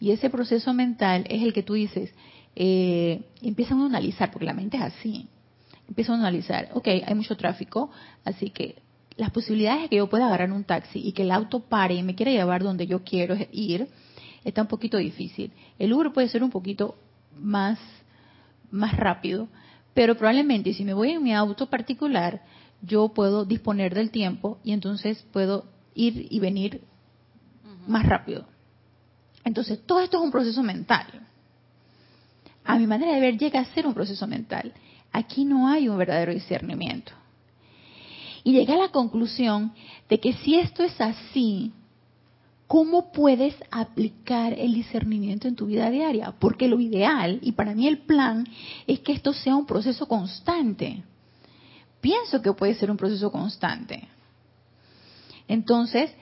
Y 0.00 0.10
ese 0.10 0.28
proceso 0.28 0.74
mental 0.74 1.24
es 1.30 1.42
el 1.42 1.54
que 1.54 1.62
tú 1.62 1.72
dices, 1.72 2.12
eh, 2.56 3.22
empieza 3.40 3.74
a 3.74 3.86
analizar, 3.86 4.30
porque 4.30 4.44
la 4.44 4.52
mente 4.52 4.76
es 4.76 4.82
así. 4.82 5.28
Empieza 5.88 6.12
a 6.12 6.16
analizar, 6.16 6.68
ok, 6.74 6.88
hay 7.06 7.14
mucho 7.14 7.38
tráfico, 7.38 7.90
así 8.22 8.50
que 8.50 8.82
las 9.16 9.30
posibilidades 9.30 9.84
de 9.84 9.88
que 9.88 9.96
yo 9.96 10.10
pueda 10.10 10.26
agarrar 10.26 10.52
un 10.52 10.64
taxi 10.64 10.98
y 10.98 11.12
que 11.12 11.22
el 11.22 11.30
auto 11.30 11.60
pare 11.60 11.94
y 11.94 12.02
me 12.02 12.14
quiera 12.14 12.32
llevar 12.32 12.62
donde 12.62 12.86
yo 12.86 13.02
quiero 13.02 13.34
ir, 13.50 13.88
está 14.44 14.62
un 14.62 14.68
poquito 14.68 14.96
difícil. 14.96 15.52
El 15.78 15.92
Uber 15.92 16.12
puede 16.12 16.28
ser 16.28 16.42
un 16.42 16.50
poquito 16.50 16.96
más, 17.38 17.78
más 18.70 18.96
rápido, 18.96 19.48
pero 19.94 20.16
probablemente 20.16 20.72
si 20.72 20.84
me 20.84 20.94
voy 20.94 21.10
en 21.10 21.22
mi 21.22 21.34
auto 21.34 21.68
particular, 21.68 22.42
yo 22.80 23.08
puedo 23.08 23.44
disponer 23.44 23.94
del 23.94 24.10
tiempo 24.10 24.58
y 24.64 24.72
entonces 24.72 25.24
puedo 25.32 25.66
ir 25.94 26.26
y 26.30 26.40
venir 26.40 26.82
más 27.86 28.06
rápido. 28.06 28.46
Entonces, 29.44 29.80
todo 29.86 30.00
esto 30.00 30.18
es 30.18 30.24
un 30.24 30.30
proceso 30.30 30.62
mental. 30.62 31.06
A 32.64 32.78
mi 32.78 32.86
manera 32.86 33.12
de 33.12 33.20
ver, 33.20 33.38
llega 33.38 33.60
a 33.60 33.64
ser 33.66 33.86
un 33.86 33.94
proceso 33.94 34.26
mental. 34.26 34.72
Aquí 35.12 35.44
no 35.44 35.68
hay 35.68 35.88
un 35.88 35.98
verdadero 35.98 36.32
discernimiento. 36.32 37.12
Y 38.44 38.52
llegué 38.52 38.72
a 38.72 38.78
la 38.78 38.88
conclusión 38.88 39.72
de 40.08 40.18
que 40.18 40.32
si 40.34 40.58
esto 40.58 40.82
es 40.82 41.00
así, 41.00 41.72
¿cómo 42.72 43.12
puedes 43.12 43.54
aplicar 43.70 44.54
el 44.54 44.72
discernimiento 44.72 45.46
en 45.46 45.56
tu 45.56 45.66
vida 45.66 45.90
diaria? 45.90 46.32
Porque 46.38 46.68
lo 46.68 46.80
ideal, 46.80 47.38
y 47.42 47.52
para 47.52 47.74
mí 47.74 47.86
el 47.86 47.98
plan, 47.98 48.48
es 48.86 49.00
que 49.00 49.12
esto 49.12 49.34
sea 49.34 49.56
un 49.56 49.66
proceso 49.66 50.08
constante. 50.08 51.04
Pienso 52.00 52.40
que 52.40 52.54
puede 52.54 52.74
ser 52.74 52.90
un 52.90 52.96
proceso 52.96 53.30
constante. 53.30 54.08
Entonces, 55.48 56.14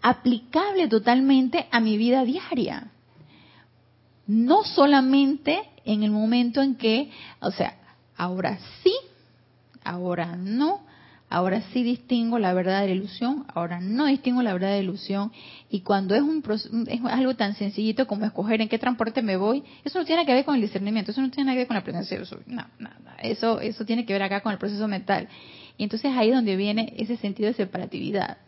aplicable 0.00 0.86
totalmente 0.86 1.66
a 1.72 1.80
mi 1.80 1.96
vida 1.96 2.24
diaria. 2.24 2.92
No 4.28 4.62
solamente 4.62 5.60
en 5.84 6.04
el 6.04 6.12
momento 6.12 6.62
en 6.62 6.76
que, 6.76 7.10
o 7.40 7.50
sea, 7.50 7.80
ahora 8.16 8.60
sí, 8.84 8.94
ahora 9.82 10.36
no, 10.36 10.85
Ahora 11.28 11.60
sí 11.72 11.82
distingo 11.82 12.38
la 12.38 12.52
verdad 12.54 12.82
de 12.82 12.88
la 12.88 12.94
ilusión, 12.94 13.46
ahora 13.52 13.80
no 13.80 14.06
distingo 14.06 14.42
la 14.42 14.52
verdad 14.52 14.68
de 14.68 14.76
la 14.76 14.82
ilusión. 14.82 15.32
Y 15.68 15.80
cuando 15.80 16.14
es, 16.14 16.22
un, 16.22 16.42
es 16.88 17.00
algo 17.04 17.34
tan 17.34 17.56
sencillito 17.56 18.06
como 18.06 18.26
escoger 18.26 18.60
en 18.60 18.68
qué 18.68 18.78
transporte 18.78 19.22
me 19.22 19.36
voy, 19.36 19.64
eso 19.84 19.98
no 19.98 20.04
tiene 20.04 20.24
que 20.24 20.32
ver 20.32 20.44
con 20.44 20.54
el 20.54 20.60
discernimiento, 20.60 21.10
eso 21.10 21.20
no 21.20 21.30
tiene 21.30 21.52
que 21.52 21.58
ver 21.58 21.66
con 21.66 21.74
la 21.74 21.82
presencia 21.82 22.18
de 22.18 22.26
No, 22.46 22.64
nada. 22.78 23.16
Eso, 23.22 23.60
eso 23.60 23.84
tiene 23.84 24.06
que 24.06 24.12
ver 24.12 24.22
acá 24.22 24.40
con 24.40 24.52
el 24.52 24.58
proceso 24.58 24.86
mental. 24.86 25.28
Y 25.76 25.82
entonces 25.82 26.12
ahí 26.14 26.28
es 26.28 26.34
donde 26.34 26.54
viene 26.54 26.94
ese 26.96 27.16
sentido 27.16 27.48
de 27.48 27.54
separatividad. 27.54 28.38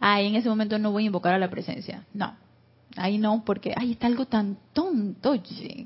Ah, 0.00 0.20
en 0.22 0.34
ese 0.34 0.48
momento 0.48 0.78
no 0.78 0.92
voy 0.92 1.04
a 1.04 1.06
invocar 1.06 1.34
a 1.34 1.38
la 1.38 1.50
presencia. 1.50 2.04
No, 2.14 2.34
Ahí 2.96 3.16
no, 3.16 3.42
porque 3.44 3.72
ahí 3.76 3.92
está 3.92 4.06
algo 4.06 4.26
tan 4.26 4.58
tonto, 4.72 5.34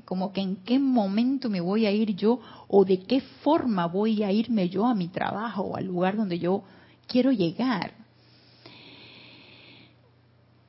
como 0.03 0.33
que 0.33 0.41
en 0.41 0.57
qué 0.57 0.77
momento 0.77 1.49
me 1.49 1.61
voy 1.61 1.85
a 1.85 1.91
ir 1.91 2.15
yo 2.15 2.39
o 2.67 2.83
de 2.83 2.99
qué 2.99 3.21
forma 3.21 3.85
voy 3.87 4.23
a 4.23 4.31
irme 4.31 4.67
yo 4.67 4.85
a 4.85 4.93
mi 4.93 5.07
trabajo 5.07 5.63
o 5.63 5.77
al 5.77 5.85
lugar 5.85 6.17
donde 6.17 6.37
yo 6.37 6.63
quiero 7.07 7.31
llegar. 7.31 7.93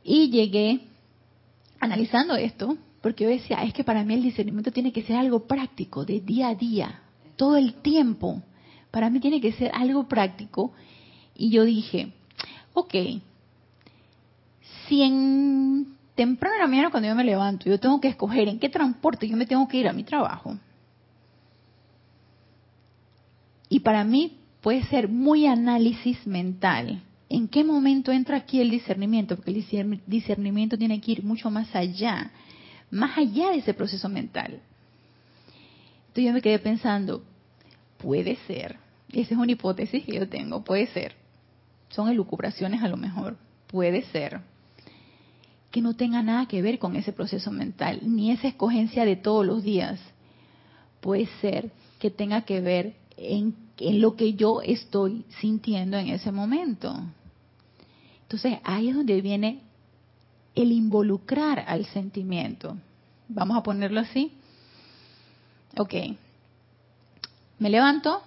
Y 0.05 0.31
llegué 0.31 0.81
analizando 1.81 2.37
esto, 2.37 2.79
porque 3.03 3.25
yo 3.25 3.31
decía, 3.31 3.63
es 3.65 3.73
que 3.73 3.85
para 3.85 4.05
mí 4.05 4.15
el 4.15 4.23
discernimiento 4.23 4.71
tiene 4.71 4.93
que 4.93 5.03
ser 5.03 5.17
algo 5.17 5.47
práctico, 5.47 6.05
de 6.05 6.21
día 6.21 6.49
a 6.49 6.55
día, 6.55 7.03
todo 7.37 7.57
el 7.57 7.75
tiempo. 7.75 8.43
Para 8.91 9.11
mí 9.11 9.21
tiene 9.21 9.41
que 9.41 9.53
ser 9.53 9.71
algo 9.75 10.09
práctico. 10.09 10.73
Y 11.35 11.51
yo 11.51 11.65
dije, 11.65 12.13
ok, 12.75 12.95
si 14.89 15.03
temprano 16.19 16.57
en 16.57 16.63
la 16.63 16.67
mañana 16.67 16.91
cuando 16.91 17.09
yo 17.09 17.15
me 17.15 17.23
levanto, 17.23 17.71
yo 17.71 17.79
tengo 17.79 18.01
que 18.01 18.09
escoger 18.09 18.49
en 18.49 18.59
qué 18.59 18.69
transporte 18.69 19.29
yo 19.29 19.37
me 19.37 19.47
tengo 19.47 19.69
que 19.69 19.77
ir 19.77 19.87
a 19.87 19.93
mi 19.93 20.03
trabajo. 20.03 20.59
Y 23.69 23.79
para 23.81 24.03
mí 24.03 24.37
puede 24.61 24.83
ser 24.87 25.09
muy 25.09 25.47
análisis 25.47 26.27
mental. 26.27 27.05
¿En 27.29 27.47
qué 27.47 27.63
momento 27.63 28.11
entra 28.11 28.37
aquí 28.37 28.61
el 28.61 28.69
discernimiento? 28.69 29.37
Porque 29.37 29.53
el 29.53 30.01
discernimiento 30.09 30.77
tiene 30.77 31.01
que 31.01 31.13
ir 31.13 31.23
mucho 31.23 31.53
más 31.53 31.73
allá, 31.77 32.33
más 32.91 33.17
allá 33.17 33.51
de 33.51 33.59
ese 33.59 33.73
proceso 33.73 34.09
mental. 34.09 34.61
Entonces 36.09 36.25
yo 36.25 36.33
me 36.33 36.43
quedé 36.43 36.59
pensando, 36.59 37.23
puede 37.97 38.35
ser, 38.49 38.77
esa 39.13 39.35
es 39.35 39.41
una 39.41 39.53
hipótesis 39.53 40.05
que 40.05 40.17
yo 40.17 40.29
tengo, 40.29 40.65
puede 40.65 40.89
ser, 40.89 41.15
son 41.91 42.09
elucubraciones 42.09 42.83
a 42.83 42.89
lo 42.89 42.97
mejor, 42.97 43.37
puede 43.69 44.03
ser 44.07 44.41
que 45.71 45.83
no 45.83 45.95
tenga 45.95 46.23
nada 46.23 46.47
que 46.47 46.63
ver 46.63 46.79
con 46.79 46.97
ese 46.97 47.13
proceso 47.13 47.51
mental, 47.51 48.01
ni 48.03 48.31
esa 48.31 48.49
escogencia 48.49 49.05
de 49.05 49.17
todos 49.17 49.45
los 49.45 49.63
días. 49.63 50.01
Puede 51.01 51.27
ser 51.41 51.71
que 51.99 52.11
tenga 52.11 52.43
que 52.43 52.61
ver 52.61 52.95
en, 53.17 53.55
lo 53.79 54.17
que 54.17 54.35
yo 54.35 54.63
estoy 54.63 55.25
sintiendo 55.41 55.97
en 55.99 56.09
ese 56.09 56.33
momento. 56.33 56.95
Entonces 58.23 58.59
ahí 58.65 58.89
es 58.89 58.97
donde 58.97 59.21
viene 59.21 59.61
el 60.55 60.73
involucrar 60.73 61.65
al 61.67 61.85
sentimiento. 61.87 62.77
Vamos 63.29 63.57
a 63.57 63.63
ponerlo 63.63 64.01
así. 64.01 64.33
Ok. 65.77 65.95
Me 67.59 67.71
levanto, 67.71 68.23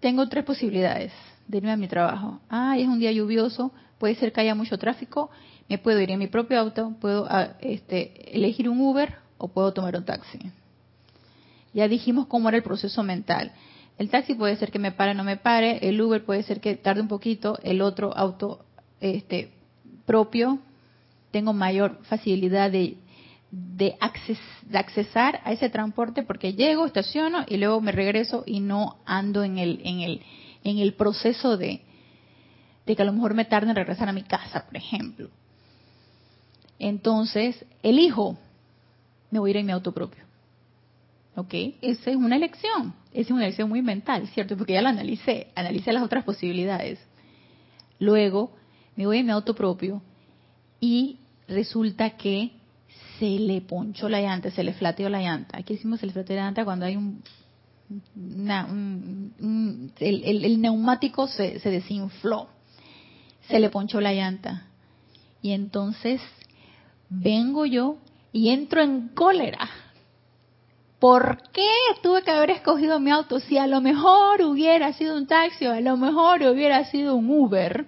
tengo 0.00 0.28
tres 0.28 0.44
posibilidades 0.44 1.12
de 1.48 1.58
irme 1.58 1.72
a 1.72 1.76
mi 1.76 1.88
trabajo. 1.88 2.40
Ah, 2.48 2.76
es 2.78 2.86
un 2.86 2.98
día 2.98 3.12
lluvioso, 3.12 3.72
puede 3.98 4.14
ser 4.14 4.32
que 4.32 4.40
haya 4.40 4.54
mucho 4.54 4.78
tráfico 4.78 5.30
me 5.70 5.78
puedo 5.78 6.00
ir 6.00 6.10
en 6.10 6.18
mi 6.18 6.26
propio 6.26 6.58
auto, 6.58 6.96
puedo 7.00 7.28
ah, 7.30 7.52
este, 7.60 8.36
elegir 8.36 8.68
un 8.68 8.80
Uber 8.80 9.14
o 9.38 9.46
puedo 9.46 9.72
tomar 9.72 9.96
un 9.96 10.04
taxi. 10.04 10.40
Ya 11.72 11.86
dijimos 11.86 12.26
cómo 12.26 12.48
era 12.48 12.58
el 12.58 12.64
proceso 12.64 13.04
mental. 13.04 13.52
El 13.96 14.10
taxi 14.10 14.34
puede 14.34 14.56
ser 14.56 14.72
que 14.72 14.80
me 14.80 14.90
pare 14.90 15.12
o 15.12 15.14
no 15.14 15.22
me 15.22 15.36
pare, 15.36 15.78
el 15.88 16.00
Uber 16.00 16.24
puede 16.24 16.42
ser 16.42 16.60
que 16.60 16.74
tarde 16.74 17.02
un 17.02 17.06
poquito, 17.06 17.56
el 17.62 17.82
otro 17.82 18.12
auto 18.16 18.64
este, 19.00 19.52
propio, 20.06 20.58
tengo 21.30 21.52
mayor 21.52 22.00
facilidad 22.02 22.72
de, 22.72 22.96
de, 23.52 23.96
de 24.62 24.76
accesar 24.76 25.40
a 25.44 25.52
ese 25.52 25.70
transporte 25.70 26.24
porque 26.24 26.54
llego, 26.54 26.84
estaciono 26.84 27.44
y 27.46 27.58
luego 27.58 27.80
me 27.80 27.92
regreso 27.92 28.42
y 28.44 28.58
no 28.58 28.96
ando 29.06 29.44
en 29.44 29.58
el, 29.58 29.80
en 29.84 30.00
el, 30.00 30.22
en 30.64 30.78
el 30.78 30.94
proceso 30.94 31.56
de, 31.56 31.82
de 32.86 32.96
que 32.96 33.02
a 33.02 33.04
lo 33.04 33.12
mejor 33.12 33.34
me 33.34 33.44
tarde 33.44 33.70
en 33.70 33.76
regresar 33.76 34.08
a 34.08 34.12
mi 34.12 34.24
casa, 34.24 34.66
por 34.66 34.76
ejemplo. 34.76 35.30
Entonces, 36.80 37.66
elijo, 37.82 38.38
me 39.30 39.38
voy 39.38 39.50
a 39.50 39.52
ir 39.52 39.56
en 39.58 39.66
mi 39.66 39.72
auto 39.72 39.92
propio. 39.92 40.24
¿Ok? 41.36 41.52
Esa 41.82 42.10
es 42.10 42.16
una 42.16 42.36
elección. 42.36 42.94
Esa 43.12 43.20
es 43.20 43.30
una 43.30 43.44
elección 43.44 43.68
muy 43.68 43.82
mental, 43.82 44.26
¿cierto? 44.28 44.56
Porque 44.56 44.72
ya 44.72 44.82
la 44.82 44.88
analicé, 44.88 45.48
analicé 45.54 45.92
las 45.92 46.02
otras 46.02 46.24
posibilidades. 46.24 46.98
Luego 47.98 48.52
me 48.96 49.06
voy 49.06 49.18
a 49.18 49.22
mi 49.22 49.30
auto 49.30 49.54
propio 49.54 50.02
y 50.80 51.18
resulta 51.46 52.16
que 52.16 52.52
se 53.18 53.26
le 53.26 53.60
ponchó 53.60 54.08
la 54.08 54.22
llanta, 54.22 54.50
se 54.50 54.64
le 54.64 54.72
flateó 54.72 55.10
la 55.10 55.20
llanta. 55.20 55.58
Aquí 55.58 55.74
decimos 55.74 56.00
se 56.00 56.06
le 56.06 56.12
flateó 56.12 56.36
la 56.36 56.44
llanta 56.44 56.64
cuando 56.64 56.86
hay 56.86 56.96
un... 56.96 57.22
el, 59.98 60.60
neumático 60.62 61.28
se, 61.28 61.60
se 61.60 61.70
desinfló, 61.70 62.48
se 63.48 63.60
le 63.60 63.68
ponchó 63.68 64.00
la 64.00 64.14
llanta. 64.14 64.66
Y 65.42 65.52
entonces 65.52 66.22
vengo 67.10 67.66
yo 67.66 67.98
y 68.32 68.48
entro 68.48 68.80
en 68.80 69.08
cólera. 69.08 69.68
¿Por 70.98 71.42
qué 71.52 71.68
tuve 72.02 72.22
que 72.22 72.30
haber 72.30 72.50
escogido 72.50 73.00
mi 73.00 73.10
auto 73.10 73.40
si 73.40 73.58
a 73.58 73.66
lo 73.66 73.80
mejor 73.80 74.42
hubiera 74.42 74.92
sido 74.92 75.16
un 75.16 75.26
taxi 75.26 75.66
o 75.66 75.72
a 75.72 75.80
lo 75.80 75.96
mejor 75.96 76.42
hubiera 76.42 76.84
sido 76.90 77.16
un 77.16 77.30
Uber? 77.30 77.86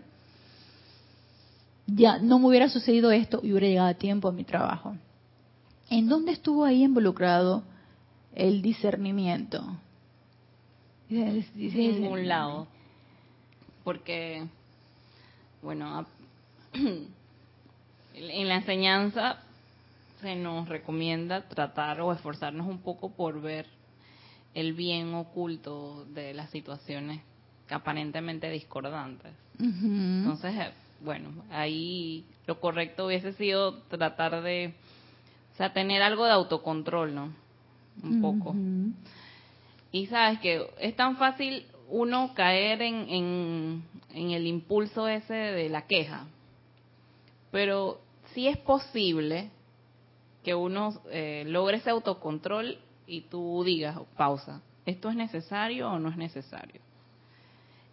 Ya 1.87 2.19
no 2.19 2.39
me 2.39 2.49
hubiera 2.49 2.69
sucedido 2.69 3.11
esto 3.11 3.41
y 3.43 3.53
hubiera 3.53 3.67
llegado 3.69 3.89
a 3.89 3.95
tiempo 3.95 4.29
a 4.29 4.33
mi 4.33 4.45
trabajo. 4.45 4.97
¿En 5.91 6.09
dónde 6.09 6.33
estuvo 6.33 6.65
ahí 6.65 6.85
involucrado 6.85 7.65
el 8.35 8.63
discernimiento? 8.63 9.63
En 11.11 11.45
ningún 11.77 12.27
lado. 12.27 12.67
Porque, 13.85 14.47
bueno, 15.61 16.07
en 18.15 18.49
la 18.49 18.57
enseñanza 18.57 19.39
se 20.21 20.37
nos 20.37 20.69
recomienda 20.69 21.49
tratar 21.49 22.01
o 22.01 22.13
esforzarnos 22.13 22.67
un 22.67 22.79
poco 22.79 23.11
por 23.11 23.41
ver 23.41 23.67
el 24.55 24.73
bien 24.75 25.15
oculto 25.15 26.05
de 26.07 26.35
las 26.35 26.51
situaciones 26.51 27.21
aparentemente 27.71 28.51
discordantes. 28.51 29.33
Entonces, 29.59 30.55
eh, 30.55 30.71
bueno, 31.01 31.31
ahí 31.51 32.25
lo 32.47 32.61
correcto 32.61 33.07
hubiese 33.07 33.33
sido 33.33 33.79
tratar 33.85 34.43
de, 34.43 34.75
o 35.55 35.57
sea, 35.57 35.73
tener 35.73 36.03
algo 36.03 36.25
de 36.25 36.33
autocontrol, 36.33 37.15
¿no? 37.15 37.33
Un 38.03 38.21
poco. 38.21 38.55
Y 39.91 40.07
sabes 40.07 40.39
que 40.41 40.67
es 40.81 40.97
tan 40.97 41.17
fácil 41.17 41.67
uno 41.89 42.33
caer 42.35 42.83
en, 42.83 43.09
en, 43.09 43.83
en 44.15 44.31
el 44.31 44.47
impulso 44.47 45.09
ese 45.09 45.35
de 45.35 45.69
la 45.69 45.87
queja, 45.87 46.27
pero 47.53 48.01
sí 48.35 48.49
es 48.49 48.57
posible 48.57 49.51
que 50.43 50.57
uno 50.57 51.01
eh, 51.11 51.45
logre 51.47 51.77
ese 51.77 51.91
autocontrol 51.91 52.79
y 53.07 53.21
tú 53.21 53.63
digas, 53.65 53.97
pausa, 54.17 54.63
¿esto 54.87 55.11
es 55.11 55.15
necesario 55.15 55.89
o 55.89 55.99
no 56.01 56.09
es 56.09 56.17
necesario? 56.17 56.81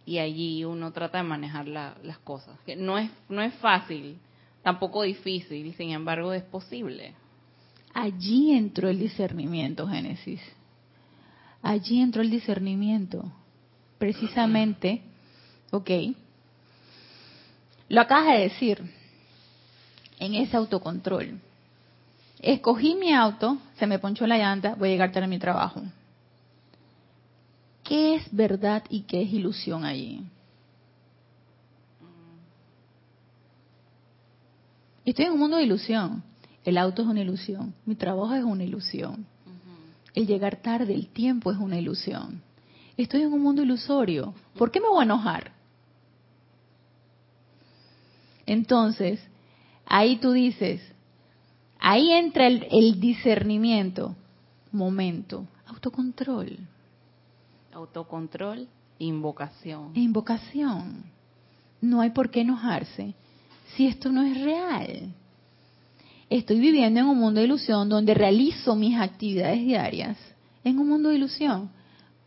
Y 0.06 0.18
allí 0.18 0.64
uno 0.64 0.90
trata 0.92 1.18
de 1.18 1.24
manejar 1.24 1.68
las 1.68 2.18
cosas. 2.24 2.58
Que 2.66 2.74
no 2.74 2.98
es, 2.98 3.10
no 3.28 3.42
es 3.42 3.54
fácil, 3.56 4.18
tampoco 4.62 5.02
difícil, 5.02 5.72
sin 5.74 5.90
embargo 5.90 6.32
es 6.32 6.42
posible. 6.42 7.14
Allí 7.94 8.52
entró 8.52 8.88
el 8.88 8.98
discernimiento, 8.98 9.86
Génesis. 9.86 10.40
Allí 11.62 12.00
entró 12.00 12.22
el 12.22 12.30
discernimiento. 12.30 13.30
Precisamente, 13.98 15.02
ok, 15.70 15.90
lo 17.90 18.00
acabas 18.00 18.28
de 18.28 18.42
decir, 18.44 18.99
en 20.20 20.34
ese 20.34 20.56
autocontrol 20.56 21.40
Escogí 22.40 22.94
mi 22.94 23.12
auto, 23.12 23.58
se 23.78 23.86
me 23.86 23.98
ponchó 23.98 24.26
la 24.26 24.38
llanta, 24.38 24.74
voy 24.74 24.88
a 24.88 24.92
llegar 24.92 25.12
tarde 25.12 25.26
a 25.26 25.28
mi 25.28 25.38
trabajo. 25.38 25.82
¿Qué 27.84 28.14
es 28.14 28.34
verdad 28.34 28.82
y 28.88 29.02
qué 29.02 29.22
es 29.22 29.32
ilusión 29.32 29.84
allí? 29.84 30.24
Estoy 35.04 35.26
en 35.26 35.32
un 35.32 35.38
mundo 35.38 35.58
de 35.58 35.64
ilusión. 35.64 36.22
El 36.64 36.78
auto 36.78 37.02
es 37.02 37.08
una 37.08 37.20
ilusión, 37.20 37.74
mi 37.84 37.94
trabajo 37.94 38.34
es 38.34 38.44
una 38.44 38.64
ilusión. 38.64 39.26
El 40.14 40.26
llegar 40.26 40.56
tarde, 40.56 40.94
el 40.94 41.08
tiempo 41.08 41.52
es 41.52 41.58
una 41.58 41.78
ilusión. 41.78 42.42
Estoy 42.96 43.22
en 43.22 43.32
un 43.32 43.42
mundo 43.42 43.62
ilusorio. 43.62 44.34
¿Por 44.56 44.70
qué 44.70 44.80
me 44.80 44.88
voy 44.88 45.00
a 45.00 45.04
enojar? 45.04 45.52
Entonces, 48.46 49.20
ahí 49.90 50.16
tú 50.16 50.32
dices, 50.32 50.80
Ahí 51.80 52.12
entra 52.12 52.46
el, 52.46 53.00
discernimiento. 53.00 54.14
Momento. 54.70 55.46
Autocontrol. 55.66 56.58
Autocontrol, 57.72 58.68
invocación. 58.98 59.92
invocación. 59.94 61.04
No 61.80 62.02
hay 62.02 62.10
por 62.10 62.30
qué 62.30 62.42
enojarse 62.42 63.14
si 63.74 63.86
esto 63.86 64.12
no 64.12 64.22
es 64.22 64.40
real. 64.42 65.14
Estoy 66.28 66.60
viviendo 66.60 67.00
en 67.00 67.06
un 67.06 67.18
mundo 67.18 67.40
de 67.40 67.46
ilusión 67.46 67.88
donde 67.88 68.12
realizo 68.14 68.76
mis 68.76 68.96
actividades 68.98 69.60
diarias 69.60 70.18
en 70.62 70.78
un 70.78 70.88
mundo 70.88 71.08
de 71.08 71.16
ilusión. 71.16 71.70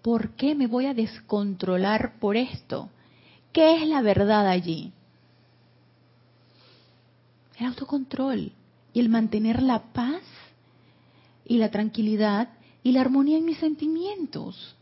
¿Por 0.01 0.31
qué 0.31 0.55
me 0.55 0.67
voy 0.67 0.87
a 0.87 0.93
descontrolar 0.93 2.19
por 2.19 2.35
esto? 2.35 2.89
¿Qué 3.51 3.75
es 3.75 3.87
la 3.87 4.01
verdad 4.01 4.47
allí? 4.47 4.91
El 7.57 7.67
autocontrol 7.67 8.51
y 8.93 8.99
el 8.99 9.09
mantener 9.09 9.61
la 9.61 9.93
paz 9.93 10.21
y 11.45 11.57
la 11.57 11.69
tranquilidad 11.69 12.49
y 12.83 12.91
la 12.91 13.01
armonía 13.01 13.37
en 13.37 13.45
mis 13.45 13.57
sentimientos. 13.57 14.75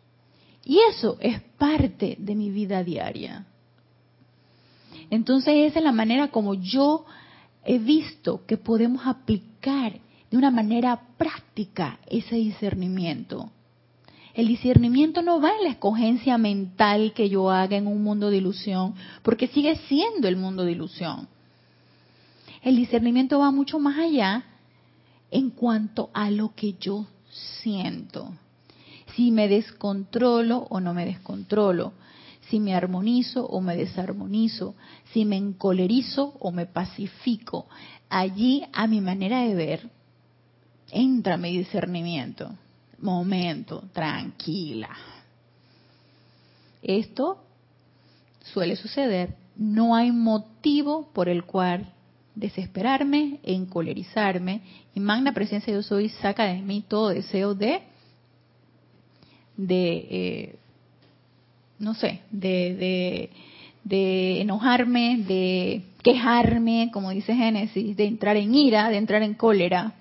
Y 0.64 0.80
eso 0.90 1.18
es 1.20 1.42
parte 1.58 2.16
de 2.20 2.36
mi 2.36 2.50
vida 2.50 2.84
diaria. 2.84 3.46
Entonces 5.10 5.54
esa 5.70 5.80
es 5.80 5.86
la 5.86 5.92
manera 5.92 6.30
como 6.30 6.54
yo 6.54 7.06
he 7.64 7.78
visto 7.78 8.46
que 8.46 8.58
podemos 8.58 9.06
aplicar 9.06 10.00
de 10.30 10.38
una 10.38 10.52
manera 10.52 11.00
práctica 11.18 12.00
ese 12.08 12.36
discernimiento. 12.36 13.52
El 14.34 14.48
discernimiento 14.48 15.22
no 15.22 15.42
va 15.42 15.52
en 15.58 15.64
la 15.66 15.70
escogencia 15.72 16.38
mental 16.38 17.12
que 17.14 17.28
yo 17.28 17.52
haga 17.52 17.76
en 17.76 17.88
un 17.88 18.02
mundo 18.02 18.30
de 18.30 18.38
ilusión, 18.38 18.96
porque 19.24 19.48
sigue 19.48 19.76
siendo 19.90 20.30
el 20.30 20.38
mundo 20.38 20.64
de 20.64 20.72
ilusión. 20.72 21.28
El 22.62 22.76
discernimiento 22.76 23.40
va 23.40 23.52
mucho 23.52 23.80
más 23.80 23.98
allá 23.98 24.44
en 25.32 25.50
cuanto 25.50 26.12
a 26.14 26.30
lo 26.30 26.54
que 26.54 26.74
yo 26.74 27.08
siento. 27.32 28.34
Si 29.16 29.32
me 29.32 29.48
descontrolo 29.48 30.68
o 30.70 30.80
no 30.80 30.94
me 30.94 31.06
descontrolo, 31.06 31.94
si 32.50 32.60
me 32.60 32.76
armonizo 32.76 33.46
o 33.46 33.62
me 33.62 33.76
desarmonizo, 33.76 34.76
si 35.12 35.26
me 35.26 35.38
encolerizo 35.38 36.36
o 36.40 36.52
me 36.52 36.66
pacifico. 36.66 37.68
Allí, 38.10 38.64
a 38.74 38.88
mi 38.88 39.02
manera 39.02 39.42
de 39.42 39.56
ver, 39.56 39.90
entra 40.92 41.38
mi 41.38 41.58
discernimiento. 41.58 42.52
Momento, 43.00 43.84
tranquila. 43.94 44.90
Esto 46.84 47.44
suele 48.54 48.76
suceder. 48.76 49.36
No 49.56 49.96
hay 49.96 50.12
motivo 50.12 51.10
por 51.14 51.30
el 51.30 51.46
cual 51.46 51.94
desesperarme, 52.36 53.40
encolerizarme, 53.44 54.62
y 54.96 55.00
magna 55.00 55.34
presencia 55.34 55.74
yo 55.74 55.84
soy 55.84 56.10
saca 56.10 56.46
de 56.46 56.62
mí 56.62 56.84
todo 56.88 57.10
deseo 57.10 57.54
de, 57.54 57.82
de 59.58 60.08
eh, 60.10 60.56
no 61.80 61.94
sé, 61.96 62.22
de, 62.32 62.76
de, 62.76 63.30
de 63.84 64.42
enojarme, 64.42 65.24
de 65.28 65.84
quejarme, 66.04 66.90
como 66.94 67.10
dice 67.10 67.36
Génesis, 67.36 67.98
de 67.98 68.06
entrar 68.06 68.38
en 68.38 68.54
ira, 68.54 68.90
de 68.90 68.98
entrar 68.98 69.24
en 69.24 69.34
cólera, 69.34 69.96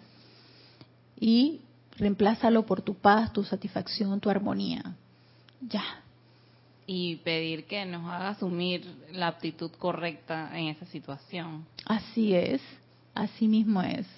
y 1.18 1.60
reemplázalo 1.96 2.64
por 2.64 2.82
tu 2.82 2.94
paz, 2.94 3.32
tu 3.32 3.44
satisfacción, 3.44 4.20
tu 4.20 4.30
armonía. 4.30 4.96
Ya, 5.60 5.99
y 6.92 7.14
pedir 7.18 7.66
que 7.66 7.86
nos 7.86 8.04
haga 8.10 8.30
asumir 8.30 8.84
la 9.12 9.28
actitud 9.28 9.70
correcta 9.78 10.50
en 10.58 10.66
esa 10.66 10.86
situación. 10.86 11.64
Así 11.84 12.34
es, 12.34 12.60
así 13.14 13.46
mismo 13.46 13.80
es. 13.80 14.08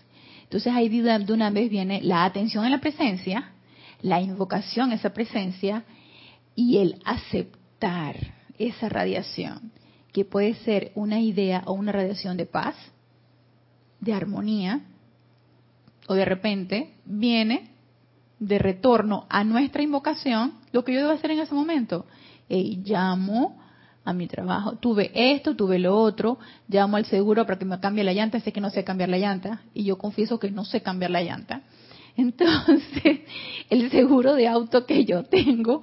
Entonces 0.44 0.72
ahí 0.72 0.88
de 0.88 1.34
una 1.34 1.50
vez 1.50 1.68
viene 1.68 2.00
la 2.00 2.24
atención 2.24 2.64
en 2.64 2.70
la 2.70 2.80
presencia, 2.80 3.52
la 4.00 4.22
invocación 4.22 4.90
a 4.90 4.94
esa 4.94 5.12
presencia 5.12 5.84
y 6.54 6.78
el 6.78 6.98
aceptar 7.04 8.16
esa 8.56 8.88
radiación, 8.88 9.70
que 10.10 10.24
puede 10.24 10.54
ser 10.54 10.92
una 10.94 11.20
idea 11.20 11.64
o 11.66 11.74
una 11.74 11.92
radiación 11.92 12.38
de 12.38 12.46
paz, 12.46 12.74
de 14.00 14.14
armonía, 14.14 14.80
o 16.08 16.14
de 16.14 16.24
repente 16.24 16.94
viene 17.04 17.68
de 18.38 18.58
retorno 18.58 19.26
a 19.28 19.44
nuestra 19.44 19.82
invocación 19.82 20.54
lo 20.72 20.84
que 20.84 20.94
yo 20.94 21.00
debo 21.00 21.10
hacer 21.10 21.32
en 21.32 21.40
ese 21.40 21.54
momento 21.54 22.06
y 22.58 22.76
llamo 22.84 23.58
a 24.04 24.12
mi 24.12 24.26
trabajo, 24.26 24.76
tuve 24.76 25.10
esto, 25.14 25.54
tuve 25.54 25.78
lo 25.78 25.96
otro, 25.96 26.38
llamo 26.68 26.96
al 26.96 27.06
seguro 27.06 27.46
para 27.46 27.58
que 27.58 27.64
me 27.64 27.78
cambie 27.78 28.02
la 28.02 28.12
llanta, 28.12 28.40
sé 28.40 28.52
que 28.52 28.60
no 28.60 28.70
sé 28.70 28.82
cambiar 28.84 29.08
la 29.08 29.18
llanta 29.18 29.62
y 29.74 29.84
yo 29.84 29.96
confieso 29.96 30.38
que 30.38 30.50
no 30.50 30.64
sé 30.64 30.82
cambiar 30.82 31.12
la 31.12 31.22
llanta. 31.22 31.62
Entonces, 32.16 33.20
el 33.70 33.90
seguro 33.90 34.34
de 34.34 34.48
auto 34.48 34.84
que 34.86 35.04
yo 35.04 35.24
tengo, 35.24 35.82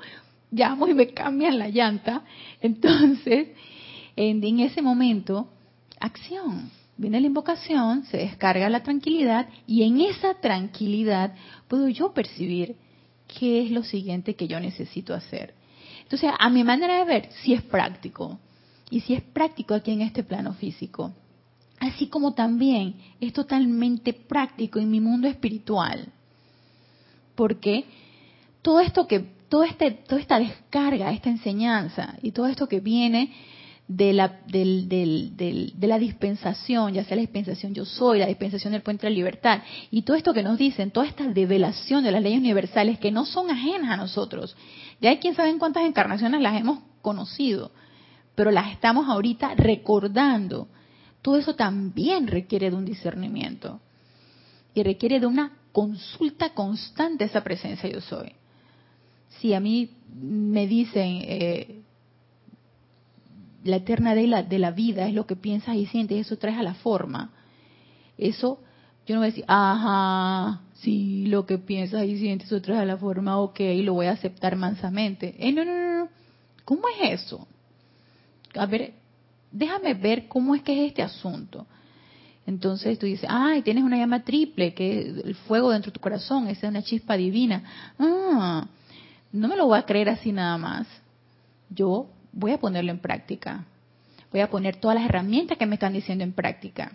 llamo 0.51 0.87
y 0.87 0.93
me 0.93 1.07
cambian 1.07 1.57
la 1.57 1.69
llanta. 1.69 2.23
Entonces, 2.61 3.49
en, 4.15 4.59
ese 4.59 4.81
momento, 4.81 5.49
acción. 5.99 6.69
Viene 6.97 7.21
la 7.21 7.27
invocación, 7.27 8.03
se 8.05 8.17
descarga 8.17 8.69
la 8.69 8.83
tranquilidad 8.83 9.47
y 9.65 9.83
en 9.83 10.01
esa 10.01 10.33
tranquilidad 10.35 11.33
puedo 11.69 11.87
yo 11.87 12.13
percibir 12.13 12.75
qué 13.39 13.63
es 13.63 13.71
lo 13.71 13.83
siguiente 13.83 14.35
que 14.35 14.49
yo 14.49 14.59
necesito 14.59 15.13
hacer. 15.13 15.53
Entonces, 16.09 16.31
a 16.39 16.49
mi 16.49 16.63
manera 16.63 16.97
de 16.97 17.05
ver, 17.05 17.29
si 17.43 17.53
es 17.53 17.61
práctico. 17.61 18.39
Y 18.89 19.01
si 19.01 19.13
es 19.13 19.21
práctico 19.21 19.75
aquí 19.75 19.91
en 19.91 20.01
este 20.01 20.23
plano 20.23 20.53
físico. 20.53 21.13
Así 21.79 22.07
como 22.07 22.33
también 22.33 22.95
es 23.21 23.31
totalmente 23.31 24.13
práctico 24.13 24.79
en 24.79 24.89
mi 24.89 24.99
mundo 24.99 25.27
espiritual. 25.27 26.07
Porque 27.35 27.85
todo 28.63 28.79
esto 28.79 29.07
que, 29.07 29.19
todo 29.49 29.63
este, 29.63 29.91
toda 29.91 30.19
esta 30.19 30.39
descarga, 30.39 31.11
esta 31.11 31.29
enseñanza 31.29 32.15
y 32.23 32.31
todo 32.31 32.47
esto 32.47 32.67
que 32.67 32.79
viene 32.79 33.31
de 33.89 34.13
la, 34.13 34.39
de 34.45 35.87
la 35.87 35.97
dispensación, 35.97 36.93
ya 36.93 37.03
sea 37.03 37.15
la 37.15 37.21
dispensación 37.21 37.73
yo 37.73 37.85
soy, 37.85 38.19
la 38.19 38.27
dispensación 38.27 38.71
del 38.71 38.83
puente 38.83 39.07
de 39.07 39.13
libertad, 39.13 39.63
y 39.89 40.03
todo 40.03 40.15
esto 40.15 40.31
que 40.31 40.43
nos 40.43 40.59
dicen, 40.59 40.91
toda 40.91 41.07
esta 41.07 41.27
develación 41.27 42.03
de 42.03 42.11
las 42.11 42.21
leyes 42.21 42.39
universales 42.39 42.99
que 42.99 43.11
no 43.11 43.25
son 43.25 43.49
ajenas 43.49 43.89
a 43.89 43.97
nosotros. 43.97 44.55
Ya 45.01 45.09
hay 45.09 45.17
quien 45.17 45.33
sabe 45.33 45.49
en 45.49 45.57
cuántas 45.57 45.85
encarnaciones 45.85 46.39
las 46.39 46.61
hemos 46.61 46.81
conocido, 47.01 47.71
pero 48.35 48.51
las 48.51 48.71
estamos 48.71 49.09
ahorita 49.09 49.55
recordando. 49.55 50.67
Todo 51.23 51.37
eso 51.37 51.55
también 51.55 52.27
requiere 52.27 52.69
de 52.69 52.75
un 52.75 52.85
discernimiento 52.85 53.81
y 54.75 54.83
requiere 54.83 55.19
de 55.19 55.25
una 55.25 55.51
consulta 55.71 56.53
constante 56.53 57.23
esa 57.23 57.43
presencia 57.43 57.89
yo 57.89 58.01
soy. 58.01 58.33
Si 59.39 59.55
a 59.55 59.59
mí 59.59 59.89
me 60.13 60.67
dicen, 60.67 61.21
eh, 61.23 61.81
la 63.63 63.77
eterna 63.77 64.15
de 64.15 64.27
la, 64.27 64.43
de 64.43 64.59
la 64.59 64.71
vida 64.71 65.07
es 65.07 65.13
lo 65.13 65.25
que 65.25 65.35
piensas 65.35 65.75
y 65.75 65.85
sientes, 65.85 66.25
eso 66.25 66.37
traes 66.37 66.57
a 66.57 66.63
la 66.63 66.75
forma. 66.75 67.31
Eso, 68.17 68.59
yo 69.05 69.15
no 69.15 69.21
voy 69.21 69.27
a 69.27 69.31
decir, 69.31 69.45
ajá, 69.47 70.61
sí, 70.75 71.25
lo 71.27 71.45
que 71.45 71.57
piensas 71.57 72.05
y 72.05 72.17
sientes, 72.17 72.47
eso 72.47 72.61
traes 72.61 72.81
a 72.81 72.85
la 72.85 72.97
forma, 72.97 73.37
ok, 73.37 73.59
lo 73.83 73.93
voy 73.93 74.07
a 74.07 74.11
aceptar 74.11 74.55
mansamente. 74.55 75.35
Eh, 75.39 75.51
no, 75.51 75.65
no, 75.65 75.73
no, 75.73 75.97
no. 75.99 76.09
¿Cómo 76.65 76.83
es 77.01 77.21
eso? 77.21 77.47
A 78.55 78.65
ver, 78.65 78.93
déjame 79.51 79.93
ver 79.93 80.27
cómo 80.27 80.55
es 80.55 80.61
que 80.61 80.85
es 80.85 80.89
este 80.89 81.01
asunto. 81.01 81.65
Entonces 82.45 82.97
tú 82.97 83.05
dices, 83.05 83.29
ay, 83.29 83.61
tienes 83.61 83.83
una 83.83 83.97
llama 83.97 84.23
triple, 84.23 84.73
que 84.73 85.01
es 85.01 85.25
el 85.25 85.35
fuego 85.35 85.71
dentro 85.71 85.91
de 85.91 85.93
tu 85.93 85.99
corazón, 85.99 86.47
esa 86.47 86.67
es 86.67 86.71
una 86.71 86.81
chispa 86.81 87.15
divina. 87.15 87.63
Ah, 87.99 88.67
no 89.31 89.47
me 89.47 89.55
lo 89.55 89.67
voy 89.67 89.77
a 89.77 89.85
creer 89.85 90.09
así 90.09 90.31
nada 90.31 90.57
más. 90.57 90.87
Yo 91.69 92.09
voy 92.31 92.51
a 92.51 92.59
ponerlo 92.59 92.91
en 92.91 92.99
práctica. 92.99 93.65
Voy 94.31 94.41
a 94.41 94.49
poner 94.49 94.75
todas 94.75 94.95
las 94.95 95.05
herramientas 95.05 95.57
que 95.57 95.65
me 95.65 95.75
están 95.75 95.93
diciendo 95.93 96.23
en 96.23 96.33
práctica. 96.33 96.91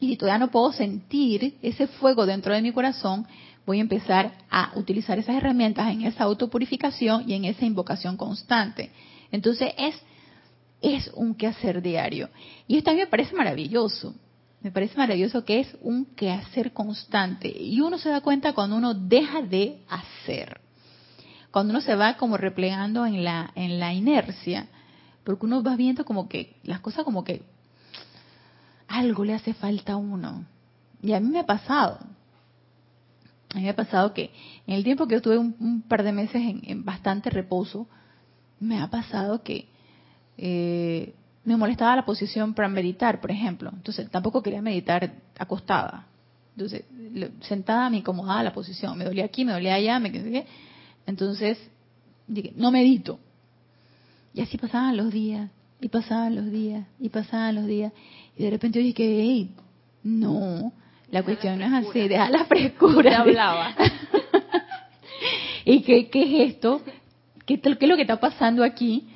Y 0.00 0.08
si 0.08 0.16
todavía 0.16 0.38
no 0.38 0.50
puedo 0.50 0.72
sentir 0.72 1.58
ese 1.62 1.86
fuego 1.86 2.26
dentro 2.26 2.54
de 2.54 2.62
mi 2.62 2.72
corazón, 2.72 3.26
voy 3.66 3.78
a 3.78 3.82
empezar 3.82 4.32
a 4.50 4.72
utilizar 4.74 5.18
esas 5.18 5.36
herramientas 5.36 5.92
en 5.92 6.02
esa 6.02 6.24
autopurificación 6.24 7.28
y 7.28 7.34
en 7.34 7.44
esa 7.44 7.66
invocación 7.66 8.16
constante. 8.16 8.90
Entonces 9.30 9.72
es, 9.76 9.94
es 10.80 11.10
un 11.14 11.34
quehacer 11.34 11.82
diario. 11.82 12.30
Y 12.66 12.78
esto 12.78 12.90
a 12.90 12.94
mí 12.94 13.00
me 13.00 13.06
parece 13.06 13.34
maravilloso. 13.36 14.14
Me 14.62 14.70
parece 14.70 14.96
maravilloso 14.96 15.44
que 15.44 15.60
es 15.60 15.76
un 15.82 16.04
quehacer 16.04 16.72
constante. 16.72 17.48
Y 17.48 17.80
uno 17.80 17.98
se 17.98 18.08
da 18.08 18.22
cuenta 18.22 18.54
cuando 18.54 18.76
uno 18.76 18.94
deja 18.94 19.42
de 19.42 19.78
hacer 19.88 20.60
cuando 21.50 21.72
uno 21.72 21.80
se 21.80 21.94
va 21.94 22.16
como 22.16 22.36
replegando 22.36 23.06
en 23.06 23.24
la, 23.24 23.50
en 23.54 23.80
la 23.80 23.92
inercia, 23.92 24.68
porque 25.24 25.46
uno 25.46 25.62
va 25.62 25.76
viendo 25.76 26.04
como 26.04 26.28
que 26.28 26.56
las 26.62 26.80
cosas 26.80 27.04
como 27.04 27.24
que 27.24 27.42
algo 28.88 29.24
le 29.24 29.34
hace 29.34 29.54
falta 29.54 29.92
a 29.92 29.96
uno. 29.96 30.44
Y 31.02 31.12
a 31.12 31.20
mí 31.20 31.28
me 31.28 31.40
ha 31.40 31.46
pasado. 31.46 31.98
A 33.52 33.56
mí 33.56 33.62
me 33.62 33.70
ha 33.70 33.76
pasado 33.76 34.14
que 34.14 34.30
en 34.66 34.74
el 34.74 34.84
tiempo 34.84 35.06
que 35.06 35.12
yo 35.12 35.16
estuve 35.18 35.38
un, 35.38 35.82
par 35.88 36.02
de 36.02 36.12
meses 36.12 36.42
en, 36.62 36.84
bastante 36.84 37.30
reposo, 37.30 37.88
me 38.60 38.80
ha 38.80 38.88
pasado 38.88 39.42
que 39.42 39.68
eh, 40.36 41.14
me 41.44 41.56
molestaba 41.56 41.96
la 41.96 42.04
posición 42.04 42.54
para 42.54 42.68
meditar, 42.68 43.20
por 43.20 43.30
ejemplo. 43.30 43.70
Entonces 43.72 44.08
tampoco 44.10 44.42
quería 44.42 44.62
meditar 44.62 45.14
acostada. 45.38 46.06
Entonces, 46.54 46.84
sentada 47.40 47.90
me 47.90 47.98
incomodaba 47.98 48.42
la 48.42 48.52
posición. 48.52 48.96
Me 48.98 49.04
dolía 49.04 49.24
aquí, 49.24 49.44
me 49.44 49.52
dolía 49.52 49.74
allá, 49.74 49.98
me 49.98 50.12
quedé 50.12 50.46
entonces, 51.06 51.58
dije, 52.26 52.52
no 52.56 52.70
medito. 52.70 53.18
Y 54.34 54.42
así 54.42 54.58
pasaban 54.58 54.96
los 54.96 55.12
días, 55.12 55.50
y 55.80 55.88
pasaban 55.88 56.36
los 56.36 56.50
días, 56.50 56.86
y 56.98 57.08
pasaban 57.08 57.56
los 57.56 57.66
días. 57.66 57.92
Y 58.36 58.44
de 58.44 58.50
repente 58.50 58.78
yo 58.78 58.84
dije, 58.84 59.22
hey, 59.22 59.50
no, 60.02 60.72
la 61.10 61.22
cuestión 61.22 61.58
no 61.58 61.66
es 61.66 61.86
así, 61.86 62.08
deja 62.08 62.30
la 62.30 62.44
frescura. 62.44 63.20
hablaba. 63.20 63.74
¿Y 65.64 65.82
qué, 65.82 66.08
qué 66.08 66.22
es 66.22 66.54
esto? 66.54 66.82
¿Qué, 67.46 67.60
¿Qué 67.60 67.76
es 67.80 67.88
lo 67.88 67.96
que 67.96 68.02
está 68.02 68.20
pasando 68.20 68.62
aquí? 68.62 69.08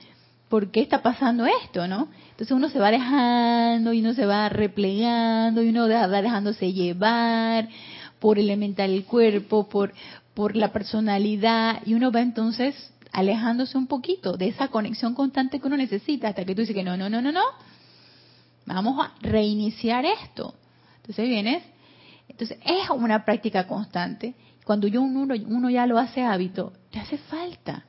¿Por 0.48 0.70
qué 0.70 0.80
está 0.80 1.02
pasando 1.02 1.46
esto, 1.46 1.86
no? 1.86 2.08
Entonces 2.30 2.50
uno 2.50 2.68
se 2.68 2.78
va 2.78 2.90
dejando 2.90 3.92
y 3.92 4.00
uno 4.00 4.12
se 4.12 4.26
va 4.26 4.48
replegando 4.48 5.62
y 5.62 5.68
uno 5.68 5.88
va 5.88 6.20
dejándose 6.20 6.72
llevar 6.72 7.68
por 8.18 8.38
elemental 8.38 8.90
el 8.90 9.04
cuerpo, 9.04 9.68
por, 9.68 9.92
por 10.34 10.56
la 10.56 10.72
personalidad 10.72 11.82
y 11.86 11.94
uno 11.94 12.10
va 12.10 12.20
entonces 12.20 12.92
alejándose 13.12 13.78
un 13.78 13.86
poquito 13.86 14.36
de 14.36 14.48
esa 14.48 14.68
conexión 14.68 15.14
constante 15.14 15.60
que 15.60 15.66
uno 15.66 15.76
necesita 15.76 16.28
hasta 16.28 16.44
que 16.44 16.54
tú 16.54 16.62
dices 16.62 16.74
que 16.74 16.82
no, 16.82 16.96
no, 16.96 17.08
no, 17.08 17.22
no, 17.22 17.30
no, 17.30 17.44
vamos 18.66 19.04
a 19.04 19.14
reiniciar 19.20 20.04
esto. 20.04 20.54
Entonces 20.96 21.28
vienes, 21.28 21.62
entonces 22.28 22.58
es 22.64 22.90
una 22.90 23.24
práctica 23.24 23.66
constante. 23.66 24.34
Cuando 24.64 24.88
yo 24.88 25.02
uno, 25.02 25.34
uno 25.46 25.70
ya 25.70 25.86
lo 25.86 25.98
hace 25.98 26.22
hábito, 26.22 26.72
te 26.90 26.98
hace 26.98 27.18
falta. 27.18 27.84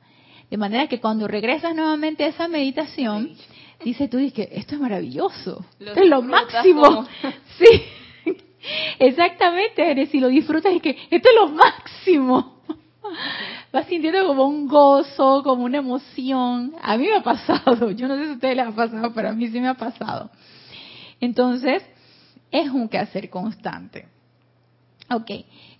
De 0.48 0.56
manera 0.56 0.86
que 0.86 1.00
cuando 1.00 1.26
regresas 1.26 1.74
nuevamente 1.74 2.22
a 2.22 2.28
esa 2.28 2.46
meditación, 2.46 3.32
dices 3.82 4.08
tú, 4.08 4.18
dices, 4.18 4.48
esto 4.52 4.76
es 4.76 4.80
maravilloso, 4.80 5.64
esto 5.80 6.00
es 6.00 6.08
lo 6.08 6.22
máximo. 6.22 7.06
Sí. 7.58 7.82
Exactamente, 8.98 10.06
si 10.06 10.20
lo 10.20 10.28
disfrutas 10.28 10.72
y 10.74 10.80
que 10.80 10.90
esto 11.10 11.28
es 11.28 11.34
lo 11.34 11.48
máximo. 11.48 12.56
Vas 13.72 13.86
sintiendo 13.86 14.26
como 14.26 14.46
un 14.46 14.66
gozo, 14.68 15.42
como 15.42 15.64
una 15.64 15.78
emoción. 15.78 16.74
A 16.82 16.96
mí 16.96 17.06
me 17.06 17.16
ha 17.16 17.22
pasado, 17.22 17.90
yo 17.90 18.08
no 18.08 18.16
sé 18.16 18.24
si 18.24 18.30
a 18.30 18.34
ustedes 18.34 18.56
les 18.56 18.66
ha 18.66 18.72
pasado, 18.72 19.12
pero 19.14 19.28
a 19.28 19.32
mí 19.32 19.48
sí 19.48 19.60
me 19.60 19.68
ha 19.68 19.74
pasado. 19.74 20.30
Entonces, 21.20 21.82
es 22.50 22.70
un 22.70 22.88
quehacer 22.88 23.30
constante. 23.30 24.08
Ok, 25.08 25.30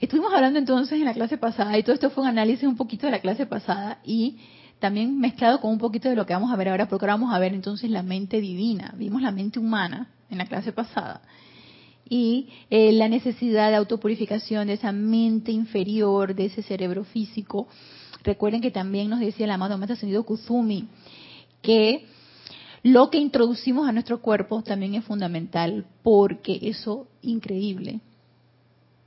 estuvimos 0.01 0.33
hablando 0.33 0.59
entonces 0.59 0.99
en 0.99 1.05
la 1.05 1.13
clase 1.13 1.37
pasada 1.37 1.77
y 1.77 1.83
todo 1.83 1.95
esto 1.95 2.11
fue 2.11 2.23
un 2.23 2.31
análisis 2.31 2.65
un 2.65 2.77
poquito 2.77 3.07
de 3.07 3.13
la 3.13 3.19
clase 3.19 3.45
pasada 3.45 3.99
y 4.05 4.39
también 4.79 5.19
mezclado 5.19 5.61
con 5.61 5.73
un 5.73 5.79
poquito 5.79 6.09
de 6.09 6.15
lo 6.15 6.27
que 6.27 6.33
vamos 6.33 6.53
a 6.53 6.57
ver 6.57 6.69
ahora, 6.69 6.87
porque 6.87 7.07
ahora 7.07 7.15
vamos 7.15 7.35
a 7.35 7.39
ver 7.41 7.53
entonces 7.53 7.91
la 7.91 8.05
mente 8.05 8.41
divina. 8.41 8.95
Vimos 8.97 9.23
la 9.23 9.33
mente 9.33 9.59
humana 9.59 10.11
en 10.31 10.39
la 10.39 10.47
clase 10.47 10.73
pasada 10.73 11.23
y 12.09 12.49
eh, 12.71 12.93
la 12.93 13.09
necesidad 13.09 13.71
de 13.71 13.77
autopurificación 13.77 14.69
de 14.69 14.75
esa 14.75 14.93
mente 14.93 15.53
inferior, 15.53 16.35
de 16.35 16.47
ese 16.47 16.63
cerebro 16.63 17.05
físico. 17.05 17.69
Recuerden 18.23 18.61
que 18.61 18.71
también 18.71 19.11
nos 19.11 19.21
decía 19.21 19.47
el 19.47 19.53
amado 19.53 19.77
Maestro 19.77 19.95
Ascendido 19.95 20.25
Kuzumi 20.25 20.89
que 21.63 22.07
lo 22.83 23.11
que 23.11 23.19
introducimos 23.19 23.89
a 23.89 23.93
nuestro 23.93 24.21
cuerpo 24.21 24.63
también 24.63 24.95
es 24.95 25.05
fundamental 25.05 25.87
porque 26.03 26.61
eso 26.63 27.09
increíble. 27.23 28.01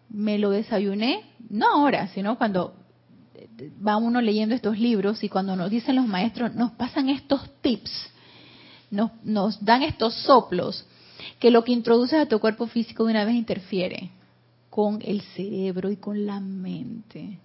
Me 0.09 0.38
lo 0.38 0.49
desayuné, 0.49 1.23
no 1.49 1.67
ahora, 1.67 2.07
sino 2.09 2.38
cuando 2.38 2.73
va 3.85 3.97
uno 3.97 4.21
leyendo 4.21 4.55
estos 4.55 4.77
libros 4.77 5.23
y 5.23 5.29
cuando 5.29 5.55
nos 5.55 5.69
dicen 5.69 5.95
los 5.95 6.07
maestros, 6.07 6.55
nos 6.55 6.71
pasan 6.71 7.09
estos 7.09 7.49
tips, 7.62 7.91
nos, 8.91 9.12
nos 9.23 9.63
dan 9.63 9.83
estos 9.83 10.13
soplos 10.23 10.85
que 11.39 11.51
lo 11.51 11.63
que 11.63 11.71
introduces 11.71 12.19
a 12.19 12.27
tu 12.27 12.39
cuerpo 12.39 12.67
físico 12.67 13.05
de 13.05 13.12
una 13.12 13.25
vez 13.25 13.36
interfiere 13.36 14.12
con 14.69 15.01
el 15.03 15.21
cerebro 15.21 15.89
y 15.89 15.97
con 15.97 16.25
la 16.25 16.39
mente. 16.39 17.39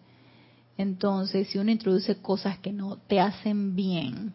Entonces, 0.77 1.49
si 1.49 1.59
uno 1.59 1.71
introduce 1.71 2.17
cosas 2.17 2.59
que 2.59 2.73
no 2.73 2.97
te 2.97 3.21
hacen 3.21 3.77
bien, 3.77 4.33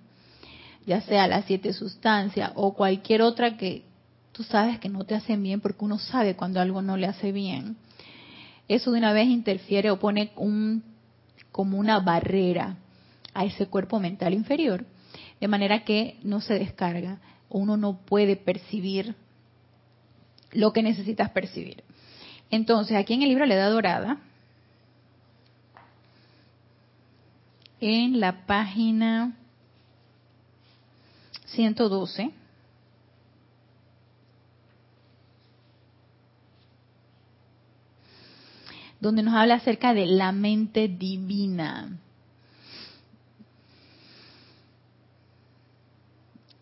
ya 0.85 1.01
sea 1.01 1.27
las 1.27 1.45
siete 1.45 1.73
sustancias 1.73 2.51
o 2.55 2.73
cualquier 2.73 3.21
otra 3.21 3.57
que 3.57 3.83
tú 4.31 4.43
sabes 4.43 4.79
que 4.79 4.89
no 4.89 5.03
te 5.03 5.15
hacen 5.15 5.43
bien 5.43 5.59
porque 5.59 5.83
uno 5.83 5.99
sabe 5.99 6.35
cuando 6.35 6.61
algo 6.61 6.81
no 6.81 6.97
le 6.97 7.07
hace 7.07 7.31
bien, 7.31 7.77
eso 8.67 8.91
de 8.91 8.99
una 8.99 9.13
vez 9.13 9.27
interfiere 9.27 9.91
o 9.91 9.99
pone 9.99 10.31
un, 10.35 10.83
como 11.51 11.77
una 11.77 11.99
barrera 11.99 12.77
a 13.33 13.45
ese 13.45 13.65
cuerpo 13.67 13.99
mental 13.99 14.33
inferior, 14.33 14.85
de 15.41 15.47
manera 15.47 15.83
que 15.83 16.17
no 16.23 16.39
se 16.39 16.53
descarga, 16.53 17.19
uno 17.49 17.77
no 17.77 17.97
puede 18.05 18.35
percibir 18.35 19.15
lo 20.51 20.73
que 20.73 20.83
necesitas 20.83 21.29
percibir. 21.31 21.83
Entonces, 22.51 22.97
aquí 22.97 23.13
en 23.13 23.21
el 23.21 23.29
libro 23.29 23.45
La 23.45 23.55
Edad 23.55 23.71
Dorada, 23.71 24.17
en 27.79 28.19
la 28.19 28.45
página 28.45 29.37
112, 31.45 32.31
donde 38.99 39.23
nos 39.23 39.33
habla 39.33 39.55
acerca 39.55 39.93
de 39.93 40.05
la 40.07 40.31
mente 40.31 40.87
divina. 40.87 41.97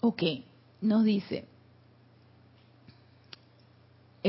Ok, 0.02 0.23
nos 0.82 1.04
dice, 1.04 1.45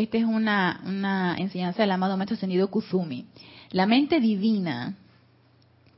esta 0.02 0.18
es 0.18 0.24
una, 0.24 0.80
una 0.84 1.36
enseñanza 1.36 1.82
del 1.82 1.90
amado 1.90 2.16
Maestro 2.16 2.36
Ascendido 2.36 2.70
Kuzumi. 2.70 3.26
La 3.70 3.86
mente 3.86 4.20
divina, 4.20 4.96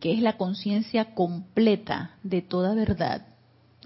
que 0.00 0.12
es 0.12 0.20
la 0.20 0.36
conciencia 0.36 1.14
completa 1.14 2.12
de 2.22 2.42
toda 2.42 2.74
verdad, 2.74 3.26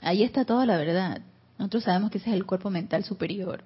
ahí 0.03 0.23
está 0.23 0.45
toda 0.45 0.67
la 0.67 0.77
verdad. 0.77 1.23
Nosotros 1.59 1.85
sabemos 1.85 2.11
que 2.11 2.19
ese 2.19 2.31
es 2.31 2.37
el 2.37 2.47
cuerpo 2.47 2.71
mental 2.71 3.05
superior, 3.05 3.65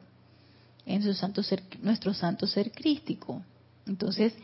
en 0.87 1.03
su 1.03 1.15
santo 1.15 1.43
ser, 1.43 1.63
nuestro 1.83 2.15
santo 2.15 2.47
ser 2.47 2.73
crístico. 2.73 3.43
Entonces, 3.87 4.35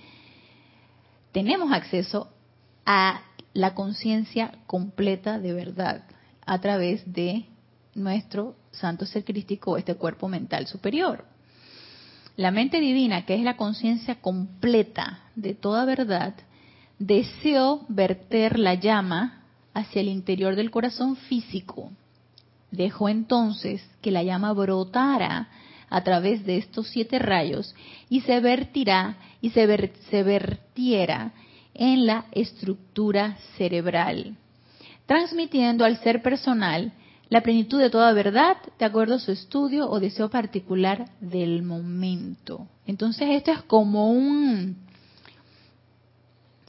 tenemos 1.32 1.72
acceso 1.72 2.30
a 2.86 3.22
la 3.52 3.74
conciencia 3.74 4.52
completa 4.66 5.38
de 5.38 5.52
verdad 5.52 6.04
a 6.44 6.60
través 6.60 7.10
de 7.12 7.46
nuestro 7.94 8.56
santo 8.72 9.06
ser 9.06 9.24
crístico, 9.24 9.76
este 9.76 9.94
cuerpo 9.94 10.28
mental 10.28 10.66
superior. 10.66 11.33
La 12.36 12.50
mente 12.50 12.80
divina, 12.80 13.24
que 13.24 13.34
es 13.34 13.42
la 13.42 13.56
conciencia 13.56 14.16
completa 14.16 15.20
de 15.36 15.54
toda 15.54 15.84
verdad, 15.84 16.34
deseó 16.98 17.84
verter 17.88 18.58
la 18.58 18.74
llama 18.74 19.42
hacia 19.72 20.00
el 20.00 20.08
interior 20.08 20.56
del 20.56 20.70
corazón 20.70 21.16
físico. 21.16 21.90
Dejó 22.70 23.08
entonces 23.08 23.88
que 24.02 24.10
la 24.10 24.24
llama 24.24 24.52
brotara 24.52 25.48
a 25.88 26.02
través 26.02 26.44
de 26.44 26.56
estos 26.56 26.88
siete 26.88 27.20
rayos 27.20 27.74
y 28.08 28.22
se 28.22 28.40
vertirá 28.40 29.16
y 29.40 29.50
se, 29.50 29.66
vertiera 30.24 31.32
en 31.72 32.06
la 32.06 32.26
estructura 32.32 33.36
cerebral, 33.56 34.36
transmitiendo 35.06 35.84
al 35.84 35.98
ser 35.98 36.22
personal 36.22 36.92
la 37.28 37.42
plenitud 37.42 37.80
de 37.80 37.90
toda 37.90 38.12
verdad 38.12 38.56
de 38.78 38.84
acuerdo 38.84 39.14
a 39.14 39.18
su 39.18 39.32
estudio 39.32 39.88
o 39.88 40.00
deseo 40.00 40.30
particular 40.30 41.08
del 41.20 41.62
momento. 41.62 42.68
Entonces 42.86 43.28
esto 43.30 43.52
es 43.52 43.62
como 43.62 44.10
un 44.10 44.76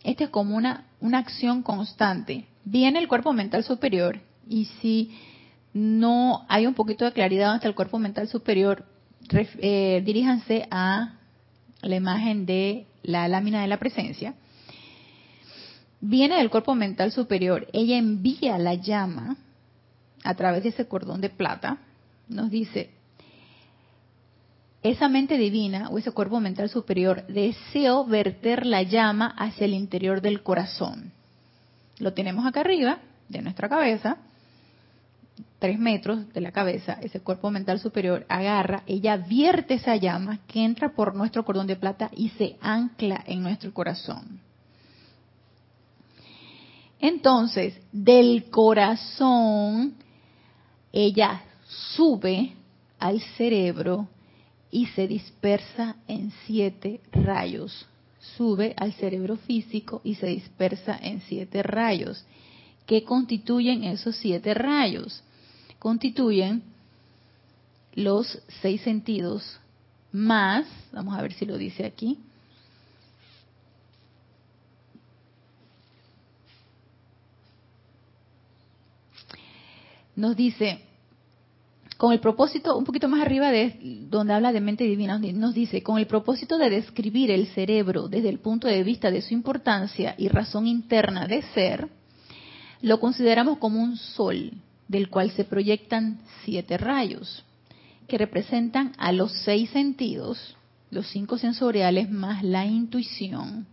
esto 0.03 0.23
es 0.23 0.29
como 0.29 0.55
una, 0.55 0.85
una 1.01 1.17
acción 1.17 1.63
constante. 1.63 2.45
Viene 2.63 2.99
el 2.99 3.07
cuerpo 3.07 3.33
mental 3.33 3.63
superior 3.63 4.21
y 4.47 4.65
si 4.79 5.11
no 5.73 6.45
hay 6.47 6.67
un 6.67 6.75
poquito 6.75 7.05
de 7.05 7.11
claridad 7.11 7.53
hasta 7.53 7.67
el 7.67 7.75
cuerpo 7.75 7.97
mental 7.97 8.27
superior, 8.27 8.85
eh, 9.33 10.01
diríjanse 10.05 10.67
a 10.69 11.15
la 11.81 11.95
imagen 11.95 12.45
de 12.45 12.85
la 13.01 13.27
lámina 13.27 13.61
de 13.61 13.67
la 13.67 13.77
presencia. 13.77 14.35
Viene 16.01 16.37
del 16.37 16.51
cuerpo 16.51 16.75
mental 16.75 17.11
superior. 17.11 17.67
Ella 17.73 17.97
envía 17.97 18.59
la 18.59 18.75
llama 18.75 19.37
a 20.25 20.33
través 20.35 20.63
de 20.63 20.69
ese 20.69 20.87
cordón 20.87 21.21
de 21.21 21.29
plata, 21.29 21.77
nos 22.27 22.49
dice, 22.49 22.91
esa 24.81 25.09
mente 25.09 25.37
divina 25.37 25.89
o 25.89 25.97
ese 25.97 26.11
cuerpo 26.11 26.39
mental 26.39 26.69
superior 26.69 27.25
deseo 27.27 28.05
verter 28.05 28.65
la 28.65 28.83
llama 28.83 29.33
hacia 29.37 29.65
el 29.65 29.73
interior 29.73 30.21
del 30.21 30.43
corazón. 30.43 31.11
Lo 31.97 32.13
tenemos 32.13 32.45
acá 32.45 32.59
arriba 32.59 32.99
de 33.29 33.41
nuestra 33.41 33.69
cabeza, 33.69 34.17
tres 35.59 35.79
metros 35.79 36.31
de 36.33 36.41
la 36.41 36.51
cabeza, 36.51 36.99
ese 37.01 37.19
cuerpo 37.19 37.49
mental 37.49 37.79
superior 37.79 38.25
agarra, 38.29 38.83
ella 38.85 39.17
vierte 39.17 39.75
esa 39.75 39.95
llama 39.95 40.39
que 40.47 40.63
entra 40.63 40.89
por 40.89 41.15
nuestro 41.15 41.45
cordón 41.45 41.67
de 41.67 41.77
plata 41.77 42.11
y 42.15 42.29
se 42.29 42.57
ancla 42.61 43.23
en 43.25 43.41
nuestro 43.41 43.73
corazón. 43.73 44.39
Entonces, 46.99 47.79
del 47.91 48.49
corazón 48.49 49.95
ella 50.95 51.43
sube 51.95 52.53
al 52.99 53.19
cerebro 53.37 54.07
y 54.71 54.87
se 54.87 55.07
dispersa 55.07 55.97
en 56.07 56.31
siete 56.45 57.01
rayos. 57.11 57.85
Sube 58.37 58.73
al 58.77 58.93
cerebro 58.93 59.35
físico 59.35 60.01
y 60.05 60.15
se 60.15 60.27
dispersa 60.27 60.97
en 61.01 61.21
siete 61.21 61.61
rayos. 61.61 62.25
¿Qué 62.87 63.03
constituyen 63.03 63.83
esos 63.83 64.15
siete 64.15 64.53
rayos? 64.53 65.21
Constituyen 65.79 66.63
los 67.93 68.39
seis 68.61 68.81
sentidos 68.81 69.59
más, 70.13 70.65
vamos 70.93 71.17
a 71.17 71.21
ver 71.21 71.33
si 71.33 71.45
lo 71.45 71.57
dice 71.57 71.85
aquí, 71.85 72.19
nos 80.15 80.35
dice, 80.35 80.84
con 81.97 82.11
el 82.11 82.19
propósito, 82.19 82.77
un 82.77 82.83
poquito 82.83 83.07
más 83.07 83.21
arriba 83.21 83.51
de 83.51 83.77
donde 84.09 84.33
habla 84.33 84.51
de 84.51 84.59
mente 84.59 84.83
divina, 84.83 85.17
nos 85.17 85.53
dice, 85.53 85.81
con 85.81 85.97
el 85.97 86.07
propósito 86.07 86.57
de 86.57 86.69
describir 86.69 87.31
el 87.31 87.47
cerebro 87.47 88.07
desde 88.09 88.29
el 88.29 88.39
punto 88.39 88.67
de 88.67 88.83
vista 88.83 89.11
de 89.11 89.21
su 89.21 89.33
importancia 89.33 90.15
y 90.17 90.27
razón 90.27 90.67
interna 90.67 91.25
de 91.27 91.41
ser, 91.53 91.87
lo 92.81 92.99
consideramos 92.99 93.59
como 93.59 93.81
un 93.81 93.95
sol 93.95 94.51
del 94.87 95.09
cual 95.09 95.31
se 95.31 95.45
proyectan 95.45 96.19
siete 96.43 96.77
rayos, 96.77 97.43
que 98.07 98.17
representan 98.17 98.93
a 98.97 99.11
los 99.11 99.31
seis 99.43 99.69
sentidos, 99.69 100.55
los 100.91 101.07
cinco 101.07 101.37
sensoriales 101.37 102.11
más 102.11 102.43
la 102.43 102.65
intuición. 102.65 103.65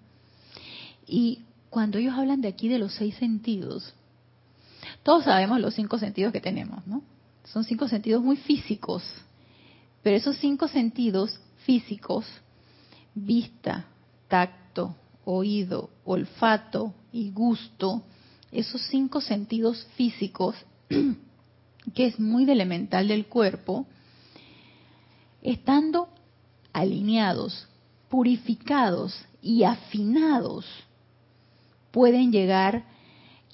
Y 1.06 1.40
cuando 1.70 1.98
ellos 1.98 2.14
hablan 2.16 2.40
de 2.40 2.48
aquí 2.48 2.68
de 2.68 2.78
los 2.78 2.94
seis 2.94 3.16
sentidos, 3.16 3.94
todos 5.02 5.24
sabemos 5.24 5.61
los 5.61 5.74
cinco 5.74 5.98
sentidos 5.98 6.32
que 6.32 6.40
tenemos, 6.40 6.87
¿no? 6.87 7.02
Son 7.44 7.64
cinco 7.64 7.88
sentidos 7.88 8.22
muy 8.22 8.37
físicos, 8.37 9.02
pero 10.02 10.16
esos 10.16 10.37
cinco 10.37 10.68
sentidos 10.68 11.38
físicos, 11.64 12.26
vista, 13.14 13.87
tacto, 14.28 14.96
oído, 15.24 15.90
olfato 16.05 16.94
y 17.12 17.31
gusto, 17.31 18.02
esos 18.50 18.81
cinco 18.88 19.20
sentidos 19.20 19.87
físicos, 19.96 20.57
que 21.94 22.07
es 22.07 22.18
muy 22.18 22.48
elemental 22.50 23.09
del 23.09 23.26
cuerpo, 23.26 23.87
estando 25.42 26.09
alineados, 26.72 27.68
purificados 28.09 29.14
y 29.40 29.64
afinados, 29.64 30.66
pueden 31.90 32.33
llegar 32.33 32.85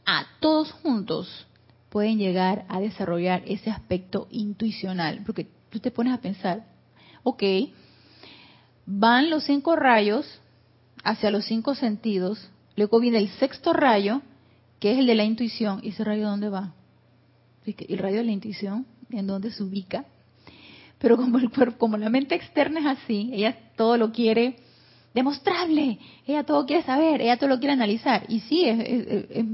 a 0.04 0.26
todos 0.40 0.72
juntos 0.72 1.47
pueden 1.88 2.18
llegar 2.18 2.64
a 2.68 2.80
desarrollar 2.80 3.42
ese 3.46 3.70
aspecto 3.70 4.28
intuicional. 4.30 5.22
Porque 5.24 5.48
tú 5.70 5.80
te 5.80 5.90
pones 5.90 6.12
a 6.12 6.20
pensar, 6.20 6.64
ok, 7.22 7.42
van 8.86 9.30
los 9.30 9.44
cinco 9.44 9.76
rayos 9.76 10.40
hacia 11.04 11.30
los 11.30 11.44
cinco 11.44 11.74
sentidos, 11.74 12.50
luego 12.76 13.00
viene 13.00 13.18
el 13.18 13.28
sexto 13.30 13.72
rayo, 13.72 14.22
que 14.80 14.92
es 14.92 14.98
el 14.98 15.06
de 15.06 15.14
la 15.14 15.24
intuición, 15.24 15.80
¿y 15.82 15.88
ese 15.88 16.04
rayo 16.04 16.28
dónde 16.28 16.48
va? 16.48 16.74
El 17.64 17.98
rayo 17.98 18.18
de 18.18 18.24
la 18.24 18.32
intuición, 18.32 18.86
¿en 19.10 19.26
dónde 19.26 19.50
se 19.50 19.62
ubica? 19.62 20.06
Pero 20.98 21.16
como 21.16 21.38
el 21.38 21.50
cuerpo, 21.50 21.78
como 21.78 21.96
la 21.96 22.10
mente 22.10 22.34
externa 22.34 22.80
es 22.80 22.98
así, 22.98 23.30
ella 23.32 23.56
todo 23.76 23.96
lo 23.96 24.10
quiere 24.10 24.56
demostrable, 25.14 25.98
ella 26.26 26.44
todo 26.44 26.66
quiere 26.66 26.82
saber, 26.82 27.20
ella 27.20 27.36
todo 27.36 27.48
lo 27.50 27.58
quiere 27.58 27.72
analizar. 27.72 28.24
Y 28.28 28.40
sí, 28.40 28.64
es 28.64 28.78
es 29.30 29.44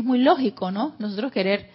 muy 0.00 0.20
lógico, 0.20 0.70
¿no? 0.70 0.94
Nosotros 0.98 1.30
querer 1.32 1.68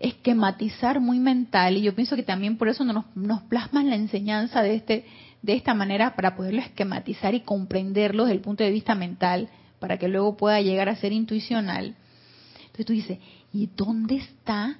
esquematizar 0.00 1.00
muy 1.00 1.18
mental 1.18 1.76
y 1.76 1.82
yo 1.82 1.94
pienso 1.94 2.14
que 2.14 2.22
también 2.22 2.56
por 2.56 2.68
eso 2.68 2.84
nos, 2.84 3.04
nos 3.16 3.42
plasman 3.42 3.90
la 3.90 3.96
enseñanza 3.96 4.62
de 4.62 4.76
este 4.76 5.04
de 5.42 5.54
esta 5.54 5.74
manera 5.74 6.14
para 6.14 6.34
poderlo 6.34 6.60
esquematizar 6.60 7.34
y 7.34 7.40
comprenderlo 7.40 8.24
desde 8.24 8.36
el 8.36 8.40
punto 8.40 8.64
de 8.64 8.70
vista 8.70 8.94
mental 8.94 9.48
para 9.78 9.96
que 9.98 10.08
luego 10.08 10.36
pueda 10.36 10.60
llegar 10.60 10.88
a 10.88 10.96
ser 10.96 11.12
intuicional. 11.12 11.94
Entonces 12.58 12.86
tú 12.86 12.92
dices, 12.92 13.18
¿y 13.52 13.66
dónde 13.66 14.16
está 14.16 14.78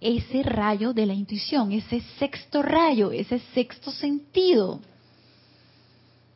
ese 0.00 0.42
rayo 0.42 0.94
de 0.94 1.06
la 1.06 1.14
intuición, 1.14 1.72
ese 1.72 2.00
sexto 2.18 2.62
rayo, 2.62 3.12
ese 3.12 3.38
sexto 3.54 3.90
sentido? 3.90 4.80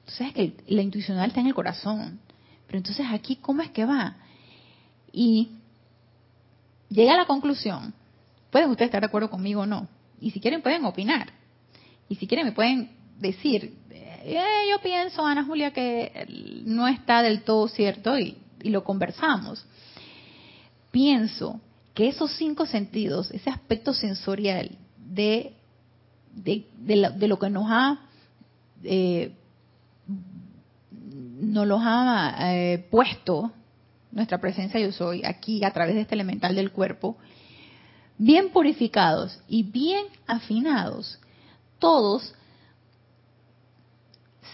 Tú 0.05 0.13
sabes 0.13 0.35
que 0.35 0.55
la 0.69 0.83
intuicional 0.83 1.29
está 1.29 1.41
en 1.41 1.47
el 1.47 1.55
corazón, 1.55 2.21
pero 2.67 2.79
entonces 2.79 3.07
aquí, 3.11 3.37
¿cómo 3.37 3.63
es 3.63 3.71
que 3.71 3.87
va? 3.87 4.17
Y 5.13 5.49
llega 6.89 7.15
a 7.15 7.19
la 7.19 7.27
conclusión, 7.27 7.95
pueden 8.51 8.71
ustedes 8.71 8.89
estar 8.89 9.01
de 9.01 9.07
acuerdo 9.07 9.31
conmigo 9.31 9.63
o 9.63 9.67
no, 9.67 9.89
y 10.21 10.31
si 10.31 10.41
quieren 10.41 10.63
pueden 10.63 10.85
opinar, 10.85 11.33
y 12.09 12.17
si 12.17 12.27
quieren 12.27 12.47
me 12.47 12.53
pueden 12.53 12.91
decir, 13.19 13.77
eh, 13.91 14.67
yo 14.71 14.79
pienso, 14.81 15.27
Ana 15.27 15.45
Julia, 15.45 15.73
que 15.73 16.27
no 16.65 16.89
está 16.89 17.23
del 17.23 17.43
todo 17.43 17.69
cierto 17.69 18.19
y, 18.19 18.39
lo 18.63 18.83
conversamos. 18.83 19.67
pienso 20.91 21.61
que 21.93 22.09
esos 22.09 22.33
cinco 22.39 22.65
sentidos, 22.65 23.31
ese 23.31 23.51
aspecto 23.51 23.93
sensorial 23.93 24.71
de, 24.97 25.53
de, 26.33 27.29
lo, 27.29 27.39
que 27.39 27.51
nos 27.51 27.67
ha, 27.69 28.01
eh, 28.83 29.35
nos 30.89 31.67
los 31.67 31.81
ha 31.85 32.55
eh, 32.55 32.87
puesto 32.91 33.53
nuestra 34.15 34.39
presencia 34.39 34.81
yo 34.81 34.93
soy 34.93 35.25
aquí 35.25 35.65
a 35.65 35.73
través 35.73 35.97
de 35.97 36.03
este 36.03 36.15
elemental 36.15 36.55
del 36.55 36.71
cuerpo, 36.71 37.19
bien 38.17 38.51
purificados 38.51 39.41
y 39.49 39.65
bien 39.65 40.07
afinados, 40.27 41.19
todos 41.81 42.33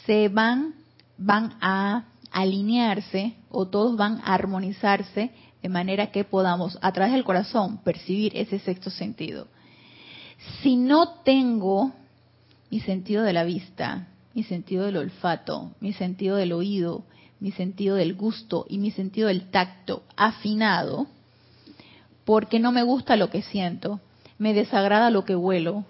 se 0.06 0.28
van, 0.28 0.74
van 1.18 1.54
a 1.60 2.06
alinearse 2.32 3.34
o 3.50 3.68
todos 3.68 3.96
van 3.96 4.20
a 4.24 4.34
armonizarse 4.34 5.30
de 5.62 5.68
manera 5.68 6.10
que 6.10 6.24
podamos 6.24 6.78
a 6.80 6.90
través 6.92 7.12
del 7.12 7.24
corazón 7.24 7.78
percibir 7.84 8.36
ese 8.36 8.58
sexto 8.60 8.88
sentido. 8.88 9.46
Si 10.62 10.76
no 10.76 11.20
tengo 11.22 11.92
mi 12.70 12.80
sentido 12.80 13.22
de 13.24 13.34
la 13.34 13.44
vista, 13.44 14.08
mi 14.32 14.42
sentido 14.42 14.86
del 14.86 14.96
olfato, 14.96 15.72
mi 15.80 15.92
sentido 15.92 16.36
del 16.36 16.52
oído, 16.52 17.04
mi 17.40 17.52
sentido 17.52 17.96
del 17.96 18.14
gusto 18.14 18.66
y 18.68 18.78
mi 18.78 18.90
sentido 18.90 19.28
del 19.28 19.50
tacto 19.50 20.04
afinado, 20.16 21.06
porque 22.24 22.60
no 22.60 22.70
me 22.70 22.82
gusta 22.82 23.16
lo 23.16 23.30
que 23.30 23.42
siento, 23.42 24.00
me 24.38 24.54
desagrada 24.54 25.10
lo 25.10 25.24
que 25.24 25.34
huelo, 25.34 25.84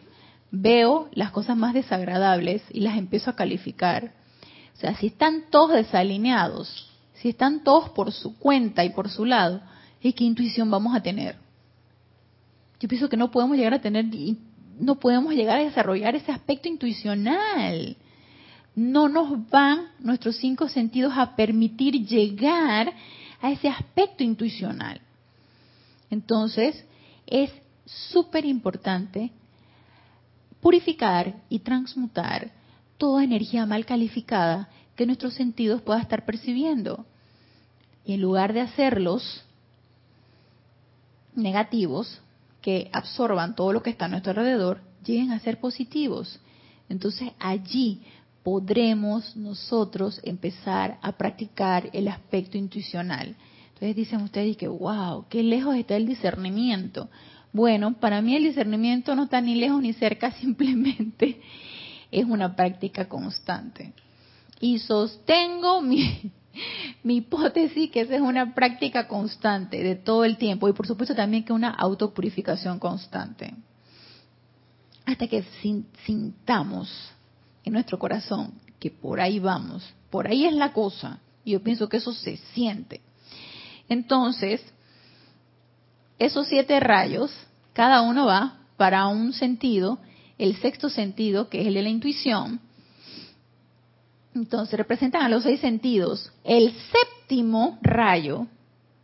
veo 0.50 1.08
las 1.12 1.30
cosas 1.32 1.56
más 1.56 1.74
desagradables 1.74 2.62
y 2.70 2.80
las 2.80 2.96
empiezo 2.96 3.30
a 3.30 3.36
calificar. 3.36 4.12
O 4.74 4.80
sea, 4.80 4.96
si 4.96 5.08
están 5.08 5.44
todos 5.50 5.72
desalineados, 5.72 6.88
si 7.14 7.28
están 7.28 7.62
todos 7.62 7.90
por 7.90 8.12
su 8.12 8.38
cuenta 8.38 8.84
y 8.84 8.90
por 8.90 9.10
su 9.10 9.24
lado, 9.24 9.60
¿y 10.00 10.12
qué 10.12 10.24
intuición 10.24 10.70
vamos 10.70 10.94
a 10.94 11.02
tener? 11.02 11.36
Yo 12.80 12.88
pienso 12.88 13.08
que 13.08 13.16
no 13.16 13.30
podemos 13.30 13.56
llegar 13.56 13.74
a 13.74 13.80
tener, 13.80 14.06
no 14.78 14.94
podemos 14.94 15.34
llegar 15.34 15.58
a 15.58 15.64
desarrollar 15.64 16.14
ese 16.14 16.32
aspecto 16.32 16.68
intuicional. 16.68 17.96
No 18.74 19.08
nos 19.08 19.48
van 19.50 19.88
nuestros 19.98 20.36
cinco 20.36 20.68
sentidos 20.68 21.12
a 21.16 21.34
permitir 21.36 22.06
llegar 22.06 22.92
a 23.40 23.50
ese 23.50 23.68
aspecto 23.68 24.22
intuicional. 24.22 25.00
Entonces, 26.10 26.84
es 27.26 27.50
súper 27.84 28.44
importante 28.44 29.32
purificar 30.60 31.36
y 31.48 31.60
transmutar 31.60 32.52
toda 32.98 33.24
energía 33.24 33.64
mal 33.66 33.86
calificada 33.86 34.68
que 34.94 35.06
nuestros 35.06 35.34
sentidos 35.34 35.80
puedan 35.82 36.02
estar 36.02 36.24
percibiendo. 36.24 37.06
Y 38.04 38.14
en 38.14 38.20
lugar 38.20 38.52
de 38.52 38.60
hacerlos 38.60 39.44
negativos, 41.34 42.20
que 42.60 42.90
absorban 42.92 43.54
todo 43.54 43.72
lo 43.72 43.82
que 43.82 43.90
está 43.90 44.04
a 44.04 44.08
nuestro 44.08 44.32
alrededor, 44.32 44.82
lleguen 45.04 45.32
a 45.32 45.40
ser 45.40 45.60
positivos. 45.60 46.40
Entonces 46.88 47.30
allí 47.38 48.02
podremos 48.42 49.36
nosotros 49.36 50.20
empezar 50.24 50.98
a 51.02 51.12
practicar 51.12 51.90
el 51.92 52.08
aspecto 52.08 52.56
intuicional. 52.56 53.36
Entonces 53.74 53.96
dicen 53.96 54.22
ustedes 54.22 54.56
que, 54.56 54.68
wow, 54.68 55.26
qué 55.28 55.42
lejos 55.42 55.76
está 55.76 55.96
el 55.96 56.06
discernimiento. 56.06 57.08
Bueno, 57.52 57.94
para 57.94 58.22
mí 58.22 58.36
el 58.36 58.44
discernimiento 58.44 59.14
no 59.14 59.24
está 59.24 59.40
ni 59.40 59.54
lejos 59.54 59.82
ni 59.82 59.92
cerca, 59.92 60.30
simplemente 60.40 61.40
es 62.10 62.24
una 62.24 62.56
práctica 62.56 63.08
constante. 63.08 63.92
Y 64.60 64.78
sostengo 64.78 65.80
mi, 65.82 66.32
mi 67.02 67.16
hipótesis 67.16 67.90
que 67.90 68.02
esa 68.02 68.16
es 68.16 68.20
una 68.20 68.54
práctica 68.54 69.08
constante 69.08 69.82
de 69.82 69.96
todo 69.96 70.24
el 70.24 70.36
tiempo 70.36 70.68
y 70.68 70.72
por 70.72 70.86
supuesto 70.86 71.14
también 71.14 71.44
que 71.44 71.52
una 71.52 71.70
autopurificación 71.70 72.78
constante. 72.78 73.54
Hasta 75.06 75.26
que 75.26 75.44
sintamos 76.04 76.90
en 77.64 77.72
nuestro 77.72 77.98
corazón 77.98 78.52
que 78.80 78.90
por 78.90 79.20
ahí 79.20 79.38
vamos, 79.38 79.94
por 80.10 80.26
ahí 80.26 80.46
es 80.46 80.54
la 80.54 80.72
cosa. 80.72 81.20
Y 81.44 81.52
yo 81.52 81.62
pienso 81.62 81.88
que 81.88 81.98
eso 81.98 82.12
se 82.12 82.38
siente. 82.54 83.00
Entonces, 83.88 84.62
esos 86.18 86.48
siete 86.48 86.80
rayos, 86.80 87.30
cada 87.72 88.02
uno 88.02 88.26
va 88.26 88.58
para 88.76 89.06
un 89.06 89.32
sentido, 89.32 89.98
el 90.38 90.56
sexto 90.56 90.88
sentido, 90.88 91.48
que 91.48 91.60
es 91.60 91.66
el 91.66 91.74
de 91.74 91.82
la 91.82 91.88
intuición. 91.88 92.60
Entonces, 94.34 94.78
representan 94.78 95.22
a 95.22 95.28
los 95.28 95.42
seis 95.42 95.60
sentidos. 95.60 96.32
El 96.44 96.72
séptimo 96.72 97.78
rayo, 97.82 98.46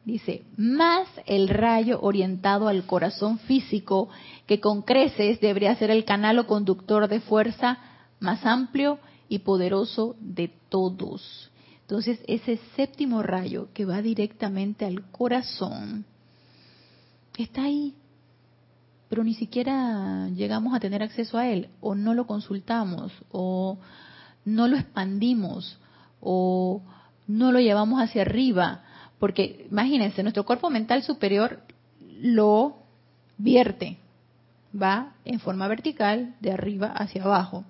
dice, 0.04 0.44
más 0.56 1.08
el 1.26 1.48
rayo 1.48 2.00
orientado 2.00 2.68
al 2.68 2.86
corazón 2.86 3.38
físico, 3.40 4.08
que 4.46 4.60
con 4.60 4.82
creces 4.82 5.40
debería 5.40 5.74
ser 5.76 5.90
el 5.90 6.04
canal 6.04 6.38
o 6.38 6.46
conductor 6.46 7.08
de 7.08 7.20
fuerza 7.20 7.78
más 8.20 8.44
amplio 8.44 8.98
y 9.28 9.40
poderoso 9.40 10.16
de 10.20 10.52
todos. 10.68 11.50
Entonces, 11.82 12.20
ese 12.26 12.58
séptimo 12.74 13.22
rayo 13.22 13.68
que 13.72 13.84
va 13.84 14.02
directamente 14.02 14.84
al 14.84 15.08
corazón, 15.10 16.04
está 17.36 17.64
ahí, 17.64 17.94
pero 19.08 19.22
ni 19.22 19.34
siquiera 19.34 20.28
llegamos 20.34 20.74
a 20.74 20.80
tener 20.80 21.02
acceso 21.02 21.38
a 21.38 21.48
él, 21.48 21.68
o 21.80 21.94
no 21.94 22.14
lo 22.14 22.26
consultamos, 22.26 23.12
o 23.30 23.78
no 24.44 24.66
lo 24.66 24.76
expandimos, 24.76 25.78
o 26.20 26.82
no 27.26 27.52
lo 27.52 27.60
llevamos 27.60 28.00
hacia 28.00 28.22
arriba, 28.22 28.82
porque 29.18 29.66
imagínense, 29.70 30.22
nuestro 30.22 30.44
cuerpo 30.44 30.70
mental 30.70 31.02
superior 31.02 31.62
lo 32.20 32.78
vierte, 33.38 33.98
va 34.74 35.14
en 35.24 35.40
forma 35.40 35.68
vertical 35.68 36.34
de 36.40 36.52
arriba 36.52 36.88
hacia 36.88 37.22
abajo, 37.22 37.64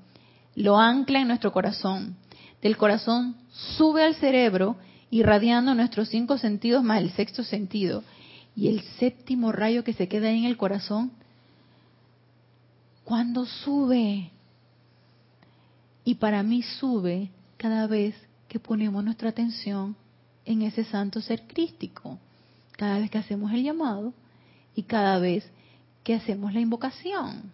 lo 0.56 0.78
ancla 0.78 1.20
en 1.20 1.28
nuestro 1.28 1.52
corazón, 1.52 2.16
del 2.62 2.76
corazón 2.76 3.36
sube 3.76 4.02
al 4.02 4.16
cerebro 4.16 4.76
irradiando 5.10 5.74
nuestros 5.74 6.08
cinco 6.08 6.38
sentidos 6.38 6.82
más 6.82 7.00
el 7.00 7.12
sexto 7.12 7.44
sentido 7.44 8.02
y 8.56 8.68
el 8.68 8.80
séptimo 8.98 9.52
rayo 9.52 9.84
que 9.84 9.92
se 9.92 10.08
queda 10.08 10.28
ahí 10.28 10.38
en 10.38 10.44
el 10.46 10.56
corazón, 10.56 11.12
cuando 13.04 13.44
sube? 13.44 14.30
Y 16.04 16.14
para 16.14 16.42
mí 16.42 16.62
sube 16.62 17.30
cada 17.58 17.86
vez 17.86 18.14
que 18.48 18.58
ponemos 18.58 19.04
nuestra 19.04 19.28
atención 19.28 19.94
en 20.46 20.62
ese 20.62 20.84
santo 20.84 21.20
ser 21.20 21.42
crístico, 21.46 22.18
cada 22.72 22.98
vez 22.98 23.10
que 23.10 23.18
hacemos 23.18 23.52
el 23.52 23.62
llamado 23.62 24.14
y 24.74 24.84
cada 24.84 25.18
vez 25.18 25.48
que 26.02 26.14
hacemos 26.14 26.54
la 26.54 26.60
invocación. 26.60 27.52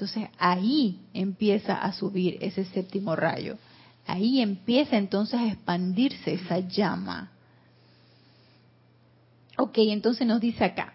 Entonces 0.00 0.30
ahí 0.38 0.98
empieza 1.12 1.74
a 1.74 1.92
subir 1.92 2.38
ese 2.40 2.64
séptimo 2.64 3.16
rayo. 3.16 3.58
Ahí 4.06 4.40
empieza 4.40 4.96
entonces 4.96 5.38
a 5.38 5.46
expandirse 5.46 6.32
esa 6.32 6.60
llama. 6.60 7.30
Ok, 9.58 9.76
entonces 9.76 10.26
nos 10.26 10.40
dice 10.40 10.64
acá. 10.64 10.94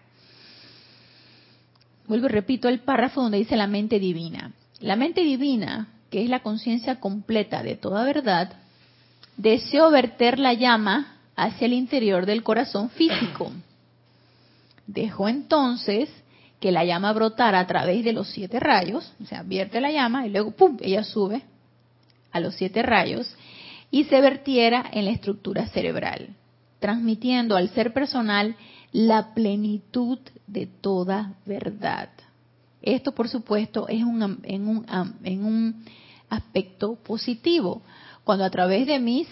Vuelvo 2.08 2.26
y 2.26 2.30
repito 2.30 2.68
el 2.68 2.80
párrafo 2.80 3.22
donde 3.22 3.38
dice 3.38 3.54
la 3.54 3.68
mente 3.68 4.00
divina. 4.00 4.54
La 4.80 4.96
mente 4.96 5.22
divina, 5.22 5.86
que 6.10 6.24
es 6.24 6.28
la 6.28 6.40
conciencia 6.40 6.98
completa 6.98 7.62
de 7.62 7.76
toda 7.76 8.02
verdad, 8.02 8.54
deseó 9.36 9.88
verter 9.92 10.40
la 10.40 10.52
llama 10.52 11.18
hacia 11.36 11.66
el 11.66 11.74
interior 11.74 12.26
del 12.26 12.42
corazón 12.42 12.90
físico. 12.90 13.52
Dejó 14.88 15.28
entonces 15.28 16.10
que 16.60 16.72
la 16.72 16.84
llama 16.84 17.12
brotara 17.12 17.60
a 17.60 17.66
través 17.66 18.04
de 18.04 18.12
los 18.12 18.28
siete 18.28 18.60
rayos, 18.60 19.12
o 19.22 19.26
sea, 19.26 19.42
vierte 19.42 19.80
la 19.80 19.90
llama 19.90 20.26
y 20.26 20.30
luego, 20.30 20.52
¡pum!, 20.52 20.76
ella 20.80 21.04
sube 21.04 21.42
a 22.32 22.40
los 22.40 22.54
siete 22.54 22.82
rayos 22.82 23.34
y 23.90 24.04
se 24.04 24.20
vertiera 24.20 24.84
en 24.92 25.04
la 25.04 25.10
estructura 25.10 25.66
cerebral 25.68 26.34
transmitiendo 26.78 27.56
al 27.56 27.68
ser 27.70 27.92
personal 27.92 28.56
la 28.92 29.34
plenitud 29.34 30.18
de 30.46 30.66
toda 30.66 31.34
verdad. 31.44 32.10
Esto, 32.82 33.12
por 33.12 33.28
supuesto, 33.28 33.88
es 33.88 34.02
un, 34.04 34.40
en, 34.44 34.68
un, 34.68 34.86
en 35.24 35.44
un 35.44 35.84
aspecto 36.28 36.94
positivo. 36.94 37.82
Cuando 38.24 38.44
a 38.44 38.50
través 38.50 38.86
de 38.86 38.98
mis 38.98 39.28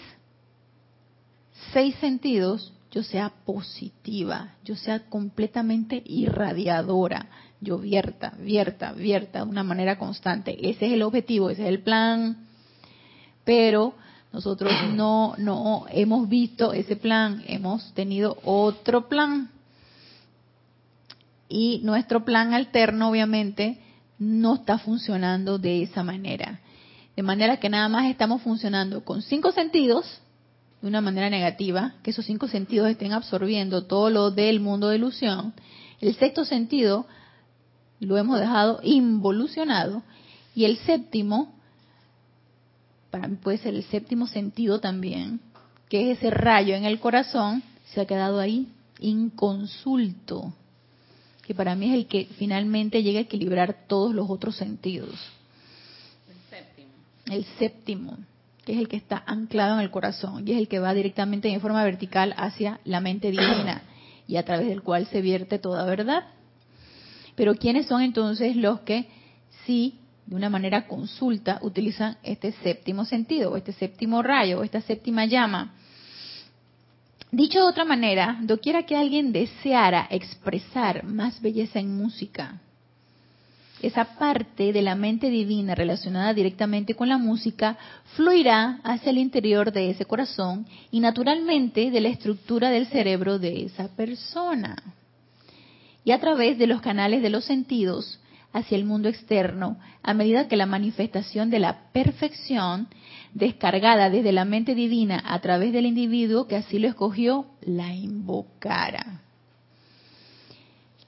seis 1.71 1.95
sentidos 1.95 2.73
yo 2.95 3.03
sea 3.03 3.29
positiva, 3.45 4.53
yo 4.63 4.77
sea 4.77 5.01
completamente 5.09 6.01
irradiadora, 6.05 7.27
yo 7.59 7.77
vierta, 7.77 8.33
vierta, 8.39 8.93
vierta 8.93 9.39
de 9.39 9.51
una 9.51 9.63
manera 9.63 9.99
constante. 9.99 10.57
Ese 10.69 10.85
es 10.85 10.93
el 10.93 11.01
objetivo, 11.01 11.49
ese 11.49 11.63
es 11.63 11.67
el 11.67 11.81
plan. 11.81 12.37
Pero 13.43 13.95
nosotros 14.31 14.71
no, 14.93 15.35
no 15.37 15.87
hemos 15.89 16.29
visto 16.29 16.71
ese 16.71 16.95
plan, 16.95 17.43
hemos 17.47 17.93
tenido 17.93 18.37
otro 18.45 19.09
plan. 19.09 19.51
Y 21.49 21.81
nuestro 21.83 22.23
plan 22.23 22.53
alterno, 22.53 23.09
obviamente, 23.09 23.77
no 24.19 24.55
está 24.55 24.77
funcionando 24.77 25.57
de 25.57 25.83
esa 25.83 26.01
manera. 26.01 26.61
De 27.13 27.23
manera 27.23 27.57
que 27.57 27.69
nada 27.69 27.89
más 27.89 28.05
estamos 28.05 28.41
funcionando 28.41 29.03
con 29.03 29.21
cinco 29.21 29.51
sentidos, 29.51 30.21
de 30.85 30.89
una 30.89 31.01
manera 31.01 31.31
negativa, 31.31 31.95
que 32.03 32.11
esos 32.11 32.27
cinco 32.27 32.47
sentidos 32.47 32.87
estén 32.87 33.11
absorbiendo 33.11 33.85
todo 33.85 34.11
lo 34.11 34.29
del 34.29 34.59
mundo 34.59 34.89
de 34.89 34.97
ilusión. 34.97 35.51
El 35.99 36.13
sexto 36.13 36.45
sentido 36.45 37.07
lo 37.99 38.19
hemos 38.19 38.39
dejado 38.39 38.81
involucionado 38.83 40.03
y 40.53 40.65
el 40.65 40.77
séptimo, 40.77 41.55
para 43.09 43.27
mí 43.27 43.37
puede 43.37 43.57
ser 43.57 43.73
el 43.73 43.83
séptimo 43.85 44.27
sentido 44.27 44.79
también, 44.79 45.39
que 45.89 46.11
es 46.11 46.19
ese 46.19 46.29
rayo 46.29 46.75
en 46.75 46.85
el 46.85 46.99
corazón, 46.99 47.63
se 47.85 48.01
ha 48.01 48.05
quedado 48.05 48.39
ahí 48.39 48.67
inconsulto, 48.99 50.53
que 51.41 51.55
para 51.55 51.75
mí 51.75 51.89
es 51.89 51.95
el 51.95 52.05
que 52.05 52.27
finalmente 52.37 53.01
llega 53.01 53.17
a 53.17 53.23
equilibrar 53.23 53.87
todos 53.87 54.13
los 54.13 54.29
otros 54.29 54.55
sentidos. 54.55 55.15
El 56.29 56.37
séptimo. 56.47 56.91
El 57.25 57.45
séptimo 57.57 58.17
que 58.65 58.73
es 58.73 58.79
el 58.79 58.87
que 58.87 58.97
está 58.97 59.23
anclado 59.27 59.75
en 59.75 59.81
el 59.81 59.91
corazón 59.91 60.47
y 60.47 60.51
es 60.51 60.57
el 60.57 60.67
que 60.67 60.79
va 60.79 60.93
directamente 60.93 61.49
en 61.49 61.61
forma 61.61 61.83
vertical 61.83 62.33
hacia 62.37 62.79
la 62.83 62.99
mente 62.99 63.29
divina 63.29 63.83
y 64.27 64.37
a 64.37 64.43
través 64.43 64.67
del 64.67 64.81
cual 64.81 65.05
se 65.05 65.21
vierte 65.21 65.59
toda 65.59 65.85
verdad. 65.85 66.23
Pero 67.35 67.55
¿quiénes 67.55 67.85
son 67.85 68.01
entonces 68.01 68.55
los 68.55 68.81
que 68.81 69.07
sí, 69.65 69.99
de 70.25 70.35
una 70.35 70.49
manera 70.49 70.87
consulta, 70.87 71.59
utilizan 71.61 72.17
este 72.23 72.53
séptimo 72.63 73.05
sentido, 73.05 73.51
o 73.51 73.57
este 73.57 73.73
séptimo 73.73 74.23
rayo, 74.23 74.59
o 74.59 74.63
esta 74.63 74.81
séptima 74.81 75.25
llama? 75.25 75.73
Dicho 77.31 77.59
de 77.59 77.65
otra 77.65 77.85
manera, 77.85 78.39
doquiera 78.41 78.83
que 78.83 78.95
alguien 78.95 79.31
deseara 79.31 80.07
expresar 80.09 81.03
más 81.03 81.41
belleza 81.41 81.79
en 81.79 81.95
música, 81.95 82.61
esa 83.87 84.17
parte 84.17 84.73
de 84.73 84.81
la 84.81 84.95
mente 84.95 85.29
divina 85.29 85.75
relacionada 85.75 86.33
directamente 86.33 86.95
con 86.95 87.07
la 87.07 87.17
música 87.17 87.77
fluirá 88.15 88.79
hacia 88.83 89.11
el 89.11 89.19
interior 89.19 89.71
de 89.71 89.91
ese 89.91 90.05
corazón 90.05 90.65
y 90.91 90.99
naturalmente 90.99 91.91
de 91.91 92.01
la 92.01 92.09
estructura 92.09 92.69
del 92.69 92.87
cerebro 92.87 93.37
de 93.37 93.65
esa 93.65 93.95
persona. 93.95 94.75
Y 96.03 96.11
a 96.11 96.19
través 96.19 96.57
de 96.57 96.67
los 96.67 96.81
canales 96.81 97.21
de 97.21 97.29
los 97.29 97.45
sentidos 97.45 98.19
hacia 98.53 98.77
el 98.77 98.85
mundo 98.85 99.09
externo, 99.09 99.77
a 100.01 100.13
medida 100.13 100.47
que 100.47 100.55
la 100.55 100.65
manifestación 100.65 101.49
de 101.49 101.59
la 101.59 101.91
perfección, 101.91 102.87
descargada 103.33 104.09
desde 104.09 104.31
la 104.31 104.45
mente 104.45 104.75
divina 104.75 105.21
a 105.25 105.39
través 105.41 105.73
del 105.73 105.85
individuo 105.85 106.47
que 106.47 106.55
así 106.55 106.79
lo 106.79 106.87
escogió, 106.87 107.47
la 107.61 107.93
invocara. 107.93 109.24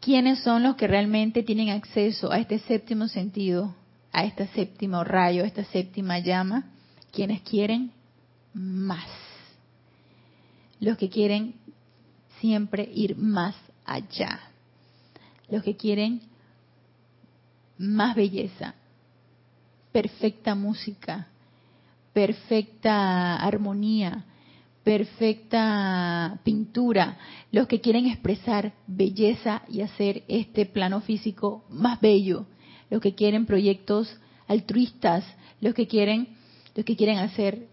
¿Quiénes 0.07 0.39
son 0.39 0.63
los 0.63 0.77
que 0.77 0.87
realmente 0.87 1.43
tienen 1.43 1.67
acceso 1.67 2.31
a 2.31 2.39
este 2.39 2.59
séptimo 2.59 3.09
sentido, 3.09 3.75
a 4.13 4.23
este 4.23 4.47
séptimo 4.47 5.03
rayo, 5.03 5.43
a 5.43 5.47
esta 5.47 5.65
séptima 5.65 6.19
llama? 6.19 6.63
Quienes 7.11 7.41
quieren 7.41 7.91
más. 8.53 9.05
Los 10.79 10.95
que 10.97 11.09
quieren 11.09 11.55
siempre 12.39 12.89
ir 12.95 13.17
más 13.17 13.53
allá. 13.83 14.39
Los 15.49 15.61
que 15.61 15.75
quieren 15.75 16.21
más 17.77 18.15
belleza, 18.15 18.75
perfecta 19.91 20.55
música, 20.55 21.27
perfecta 22.13 23.35
armonía, 23.35 24.23
perfecta 24.87 26.39
pintura, 26.45 27.17
los 27.51 27.67
que 27.67 27.81
quieren 27.81 28.05
expresar 28.05 28.71
belleza 28.87 29.63
y 29.67 29.81
hacer 29.81 30.23
este 30.29 30.65
plano 30.65 31.01
físico 31.01 31.65
más 31.69 31.99
bello, 31.99 32.45
los 32.89 33.01
que 33.01 33.13
quieren 33.13 33.45
proyectos 33.45 34.17
altruistas, 34.47 35.25
los 35.59 35.73
que 35.73 35.87
quieren, 35.87 36.29
los 36.73 36.85
que 36.85 36.95
quieren 36.95 37.17
hacer 37.17 37.67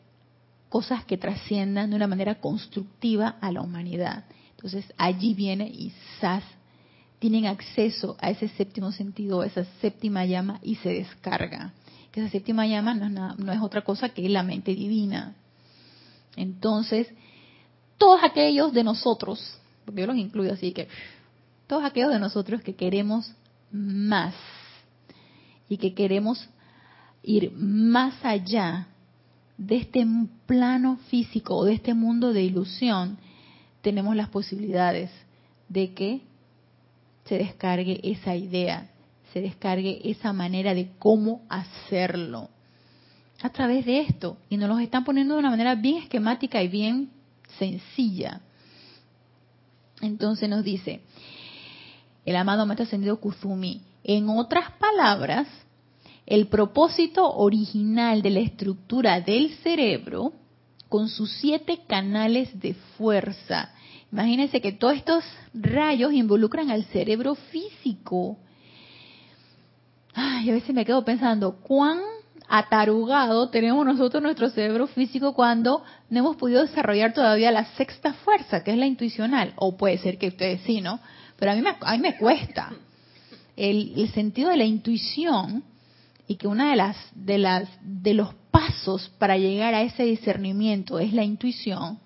cosas 0.69 1.05
que 1.05 1.17
trasciendan 1.17 1.91
de 1.91 1.95
una 1.95 2.09
manera 2.09 2.41
constructiva 2.41 3.37
a 3.41 3.53
la 3.53 3.61
humanidad. 3.61 4.25
Entonces 4.51 4.85
allí 4.97 5.35
viene 5.35 5.69
y 5.69 5.93
SAS 6.19 6.43
tienen 7.21 7.47
acceso 7.47 8.17
a 8.21 8.31
ese 8.31 8.49
séptimo 8.49 8.91
sentido, 8.91 9.43
a 9.43 9.47
esa 9.47 9.65
séptima 9.81 10.25
llama 10.25 10.59
y 10.65 10.75
se 10.75 10.89
descarga. 10.89 11.75
Que 12.11 12.23
esa 12.23 12.31
séptima 12.31 12.67
llama 12.67 12.93
no 12.93 13.09
no 13.37 13.53
es 13.53 13.61
otra 13.61 13.83
cosa 13.83 14.09
que 14.09 14.29
la 14.29 14.43
mente 14.43 14.75
divina. 14.75 15.37
Entonces, 16.37 17.09
todos 17.99 18.21
aquellos 18.23 18.73
de 18.73 18.85
nosotros, 18.85 19.59
porque 19.85 20.03
yo 20.03 20.07
los 20.07 20.17
incluyo 20.17 20.53
así 20.53 20.73
que, 20.73 20.89
todos 21.67 21.85
aquellos 21.85 22.13
de 22.13 22.19
nosotros 22.19 22.63
que 22.63 22.75
queremos 22.75 23.33
más 23.71 24.35
y 25.69 25.79
que 25.79 25.95
queremos 25.95 26.49
ir 27.23 27.53
más 27.53 28.23
allá 28.25 28.89
de 29.57 29.77
este 29.77 30.07
plano 30.47 30.99
físico 31.09 31.57
o 31.57 31.65
de 31.65 31.75
este 31.75 31.95
mundo 31.95 32.33
de 32.33 32.43
ilusión, 32.43 33.19
tenemos 33.81 34.17
las 34.17 34.29
posibilidades 34.29 35.11
de 35.69 35.95
que 35.95 36.21
se 37.25 37.39
descargue 37.39 38.01
esa 38.03 38.37
idea, 38.37 38.91
se 39.33 39.41
descargue 39.41 40.01
esa 40.11 40.33
manera 40.33 40.75
de 40.75 40.91
cómo 40.99 41.43
hacerlo 41.49 42.51
a 43.45 43.51
través 43.51 43.85
de 43.85 44.01
esto. 44.01 44.39
Y 44.49 44.57
nos 44.57 44.71
los 44.71 44.81
están 44.81 45.05
poniendo 45.05 45.35
de 45.35 45.41
una 45.41 45.51
manera 45.51 45.75
bien 45.75 45.99
esquemática 45.99 46.63
y 46.63 46.69
bien 46.69 47.11
sencilla. 47.59 48.41
Entonces 50.01 50.49
nos 50.49 50.65
dice 50.65 51.03
el 52.25 52.37
amado 52.37 52.65
Maestro 52.65 52.85
Ascendido 52.85 53.21
Kuzumi, 53.21 53.83
en 54.03 54.31
otras 54.31 54.71
palabras, 54.73 55.47
el 56.25 56.47
propósito 56.47 57.35
original 57.35 58.23
de 58.23 58.31
la 58.31 58.41
estructura 58.41 59.21
del 59.21 59.55
cerebro, 59.57 60.33
con 60.89 61.11
sus 61.11 61.31
siete 61.33 61.81
canales 61.87 62.59
de 62.59 62.73
fuerza. 62.97 63.75
Imagínense 64.11 64.63
que 64.63 64.73
todos 64.73 64.97
estos 64.97 65.23
rayos 65.53 66.15
involucran 66.15 66.71
al 66.71 66.85
cerebro 66.85 67.35
físico. 67.35 68.39
Ay, 70.15 70.49
a 70.49 70.55
veces 70.55 70.75
me 70.75 70.87
quedo 70.87 71.05
pensando, 71.05 71.57
¿cuán 71.57 71.99
atarugado 72.49 73.49
tenemos 73.49 73.85
nosotros 73.85 74.23
nuestro 74.23 74.51
cerebro 74.51 74.87
físico 74.87 75.35
cuando 75.35 75.83
no 76.11 76.19
hemos 76.19 76.37
podido 76.37 76.63
desarrollar 76.63 77.13
todavía 77.13 77.51
la 77.51 77.65
sexta 77.77 78.13
fuerza, 78.13 78.63
que 78.63 78.73
es 78.73 78.77
la 78.77 78.87
intuicional. 78.87 79.53
O 79.57 79.77
puede 79.77 79.99
ser 79.99 80.19
que 80.19 80.29
ustedes 80.29 80.61
sí, 80.63 80.81
¿no? 80.81 81.01
Pero 81.39 81.53
a 81.53 81.55
mí 81.55 81.63
me, 81.63 81.75
a 81.81 81.93
mí 81.93 81.99
me 81.99 82.17
cuesta. 82.17 82.73
El, 83.57 83.93
el 83.97 84.11
sentido 84.13 84.51
de 84.51 84.57
la 84.57 84.65
intuición 84.65 85.65
y 86.27 86.37
que 86.37 86.49
una 86.49 86.71
de 86.71 86.77
las 86.77 86.97
de 87.15 87.39
las 87.39 87.69
de 87.83 88.15
los 88.15 88.35
pasos 88.51 89.11
para 89.19 89.37
llegar 89.37 89.75
a 89.75 89.83
ese 89.83 90.05
discernimiento 90.05 90.99
es 90.99 91.13
la 91.13 91.23
intuición 91.23 91.99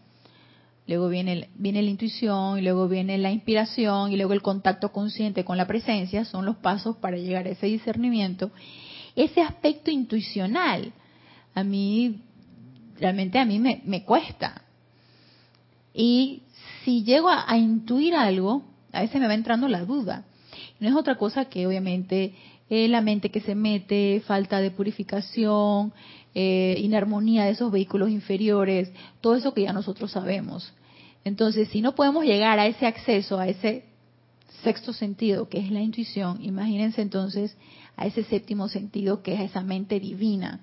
luego 0.87 1.09
viene 1.09 1.49
viene 1.55 1.83
la 1.83 1.91
intuición 1.91 2.59
y 2.59 2.63
luego 2.63 2.89
viene 2.89 3.17
la 3.19 3.31
inspiración 3.31 4.13
y 4.13 4.17
luego 4.17 4.33
el 4.33 4.43
contacto 4.43 4.91
consciente 4.91 5.45
con 5.45 5.57
la 5.57 5.67
presencia 5.67 6.25
son 6.25 6.47
los 6.47 6.57
pasos 6.57 6.97
para 6.97 7.17
llegar 7.17 7.47
a 7.47 7.51
ese 7.51 7.67
discernimiento 7.67 8.51
ese 9.19 9.43
aspecto 9.43 9.91
intuicional 9.91 10.93
a 11.53 11.65
mí, 11.65 12.23
realmente 13.01 13.39
a 13.41 13.45
mí 13.45 13.59
me, 13.59 14.05
cuesta. 14.05 14.63
Y 15.93 16.43
si 16.85 17.03
llego 17.03 17.29
a, 17.29 17.57
intuir 17.59 18.15
algo, 18.15 18.63
a 18.93 19.01
veces 19.01 19.21
me 19.21 19.27
va 19.27 19.35
entrando 19.35 19.67
la 19.67 19.85
duda. 19.85 20.25
No 20.79 20.89
es 20.89 20.95
otra 20.95 21.17
cosa 21.17 21.47
que 21.47 21.67
obviamente 21.67 22.33
eh, 22.71 22.87
la 22.87 23.01
mente 23.01 23.31
que 23.31 23.41
se 23.41 23.57
mete, 23.57 24.23
falta 24.25 24.61
de 24.61 24.71
purificación, 24.71 25.93
eh, 26.35 26.77
inarmonía 26.79 27.45
de 27.45 27.51
esos 27.51 27.73
vehículos 27.73 28.11
inferiores, 28.11 28.93
todo 29.21 29.35
eso 29.35 29.53
que 29.53 29.63
ya 29.63 29.73
nosotros 29.73 30.13
sabemos. 30.13 30.73
Entonces, 31.25 31.69
si 31.71 31.81
no 31.83 31.97
podemos 31.97 32.25
llegar 32.25 32.61
a 32.61 32.69
ese 32.69 32.87
acceso, 32.87 33.41
a 33.41 33.49
ese 33.49 33.85
sexto 34.63 34.93
sentido, 34.93 35.49
que 35.49 35.59
es 35.59 35.73
la 35.73 35.81
intuición, 35.81 36.39
imagínense 36.41 37.03
entonces 37.03 37.57
a 37.99 38.07
ese 38.07 38.23
séptimo 38.25 38.69
sentido 38.69 39.23
que 39.23 39.35
es 39.35 39.41
esa 39.41 39.61
mente 39.61 39.99
divina. 39.99 40.61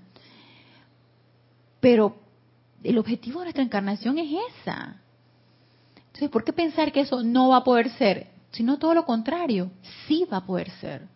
Pero 1.81 2.15
el 2.81 2.97
objetivo 2.97 3.39
de 3.39 3.47
nuestra 3.47 3.63
encarnación 3.63 4.17
es 4.17 4.29
esa. 4.61 5.01
Entonces, 5.97 6.29
¿por 6.29 6.45
qué 6.45 6.53
pensar 6.53 6.93
que 6.93 7.01
eso 7.01 7.21
no 7.23 7.49
va 7.49 7.57
a 7.57 7.63
poder 7.63 7.89
ser? 7.97 8.27
Sino 8.51 8.79
todo 8.79 8.93
lo 8.93 9.05
contrario, 9.05 9.69
sí 10.07 10.25
va 10.31 10.37
a 10.37 10.45
poder 10.45 10.71
ser. 10.79 11.07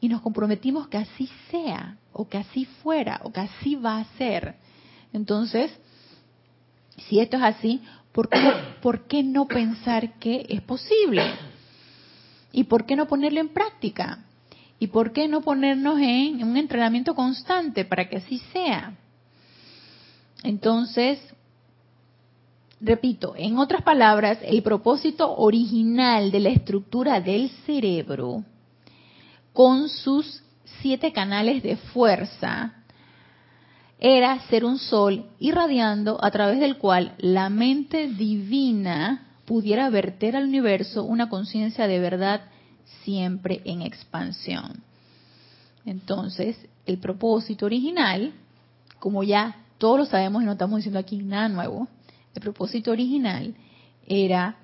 Y 0.00 0.08
nos 0.08 0.20
comprometimos 0.20 0.88
que 0.88 0.98
así 0.98 1.30
sea, 1.50 1.96
o 2.12 2.28
que 2.28 2.38
así 2.38 2.64
fuera, 2.82 3.20
o 3.22 3.32
que 3.32 3.40
así 3.40 3.76
va 3.76 3.98
a 3.98 4.04
ser. 4.16 4.56
Entonces, 5.12 5.70
si 7.08 7.20
esto 7.20 7.36
es 7.36 7.42
así, 7.44 7.80
¿por 8.10 8.28
qué, 8.28 8.38
¿por 8.82 9.06
qué 9.06 9.22
no 9.22 9.46
pensar 9.46 10.18
que 10.18 10.44
es 10.48 10.60
posible? 10.62 11.22
¿Y 12.50 12.64
por 12.64 12.84
qué 12.84 12.96
no 12.96 13.06
ponerlo 13.06 13.38
en 13.38 13.50
práctica? 13.50 14.24
¿Y 14.80 14.86
por 14.86 15.12
qué 15.12 15.28
no 15.28 15.42
ponernos 15.42 16.00
en 16.00 16.42
un 16.42 16.56
entrenamiento 16.56 17.14
constante 17.14 17.84
para 17.84 18.08
que 18.08 18.16
así 18.16 18.38
sea? 18.50 18.96
Entonces, 20.42 21.20
repito, 22.80 23.34
en 23.36 23.58
otras 23.58 23.82
palabras, 23.82 24.38
el 24.42 24.62
propósito 24.62 25.36
original 25.36 26.30
de 26.30 26.40
la 26.40 26.48
estructura 26.48 27.20
del 27.20 27.50
cerebro, 27.66 28.42
con 29.52 29.90
sus 29.90 30.42
siete 30.80 31.12
canales 31.12 31.62
de 31.62 31.76
fuerza, 31.76 32.72
era 33.98 34.40
ser 34.48 34.64
un 34.64 34.78
sol 34.78 35.26
irradiando 35.38 36.18
a 36.24 36.30
través 36.30 36.58
del 36.58 36.78
cual 36.78 37.16
la 37.18 37.50
mente 37.50 38.08
divina 38.08 39.26
pudiera 39.44 39.90
verter 39.90 40.36
al 40.36 40.44
universo 40.44 41.04
una 41.04 41.28
conciencia 41.28 41.86
de 41.86 41.98
verdad 41.98 42.49
siempre 43.02 43.60
en 43.64 43.82
expansión. 43.82 44.82
Entonces, 45.84 46.56
el 46.86 46.98
propósito 46.98 47.66
original, 47.66 48.32
como 48.98 49.22
ya 49.22 49.56
todos 49.78 49.98
lo 49.98 50.04
sabemos 50.06 50.42
y 50.42 50.46
no 50.46 50.52
estamos 50.52 50.78
diciendo 50.78 50.98
aquí 50.98 51.18
nada 51.18 51.48
nuevo, 51.48 51.88
el 52.34 52.42
propósito 52.42 52.90
original 52.90 53.54
era 54.06 54.56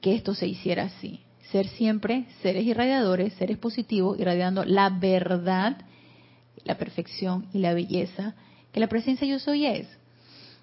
que 0.00 0.14
esto 0.14 0.34
se 0.34 0.46
hiciera 0.46 0.84
así. 0.84 1.20
Ser 1.50 1.66
siempre 1.68 2.26
seres 2.42 2.64
irradiadores, 2.64 3.32
seres 3.34 3.56
positivos, 3.56 4.20
irradiando 4.20 4.64
la 4.64 4.90
verdad, 4.90 5.78
la 6.64 6.76
perfección 6.76 7.46
y 7.54 7.58
la 7.58 7.72
belleza 7.72 8.34
que 8.72 8.80
la 8.80 8.88
presencia 8.88 9.26
yo 9.26 9.38
soy 9.38 9.66
es. 9.66 9.88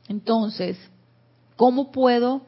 Entonces, 0.07 0.77
¿cómo 1.55 1.91
puedo 1.91 2.45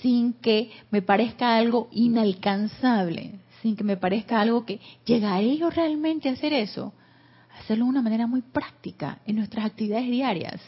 sin 0.00 0.34
que 0.34 0.70
me 0.90 1.00
parezca 1.02 1.56
algo 1.56 1.88
inalcanzable, 1.92 3.32
sin 3.62 3.76
que 3.76 3.84
me 3.84 3.96
parezca 3.96 4.40
algo 4.40 4.66
que 4.66 4.80
llegaré 5.06 5.56
yo 5.56 5.70
realmente 5.70 6.28
a 6.28 6.32
hacer 6.32 6.52
eso? 6.52 6.92
Hacerlo 7.60 7.84
de 7.84 7.90
una 7.90 8.02
manera 8.02 8.26
muy 8.26 8.42
práctica 8.42 9.20
en 9.24 9.36
nuestras 9.36 9.64
actividades 9.64 10.08
diarias 10.08 10.60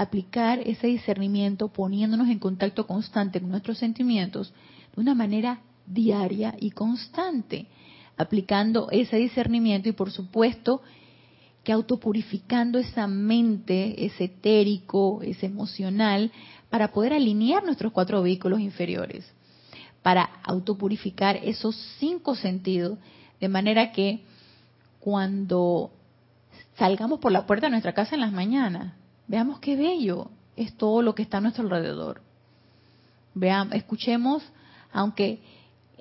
aplicar 0.00 0.60
ese 0.66 0.86
discernimiento 0.86 1.68
poniéndonos 1.68 2.28
en 2.28 2.38
contacto 2.38 2.86
constante 2.86 3.38
con 3.38 3.50
nuestros 3.50 3.76
sentimientos 3.76 4.54
de 4.94 5.00
una 5.00 5.14
manera 5.14 5.60
diaria 5.86 6.54
y 6.58 6.70
constante, 6.70 7.66
aplicando 8.16 8.88
ese 8.90 9.16
discernimiento 9.18 9.90
y 9.90 9.92
por 9.92 10.10
supuesto 10.10 10.80
que 11.64 11.72
autopurificando 11.72 12.78
esa 12.78 13.06
mente, 13.06 14.06
ese 14.06 14.24
etérico, 14.24 15.20
ese 15.22 15.46
emocional, 15.46 16.32
para 16.70 16.92
poder 16.92 17.12
alinear 17.12 17.62
nuestros 17.62 17.92
cuatro 17.92 18.22
vehículos 18.22 18.60
inferiores, 18.60 19.30
para 20.02 20.30
autopurificar 20.42 21.36
esos 21.36 21.76
cinco 21.98 22.34
sentidos, 22.34 22.98
de 23.40 23.48
manera 23.48 23.92
que 23.92 24.24
cuando 24.98 25.90
salgamos 26.76 27.20
por 27.20 27.32
la 27.32 27.46
puerta 27.46 27.66
de 27.66 27.72
nuestra 27.72 27.94
casa 27.94 28.14
en 28.14 28.20
las 28.20 28.32
mañanas, 28.32 28.94
Veamos 29.30 29.60
qué 29.60 29.76
bello 29.76 30.28
es 30.56 30.76
todo 30.76 31.02
lo 31.02 31.14
que 31.14 31.22
está 31.22 31.38
a 31.38 31.40
nuestro 31.40 31.62
alrededor. 31.62 32.20
Veamos, 33.32 33.74
escuchemos, 33.76 34.42
aunque 34.92 35.38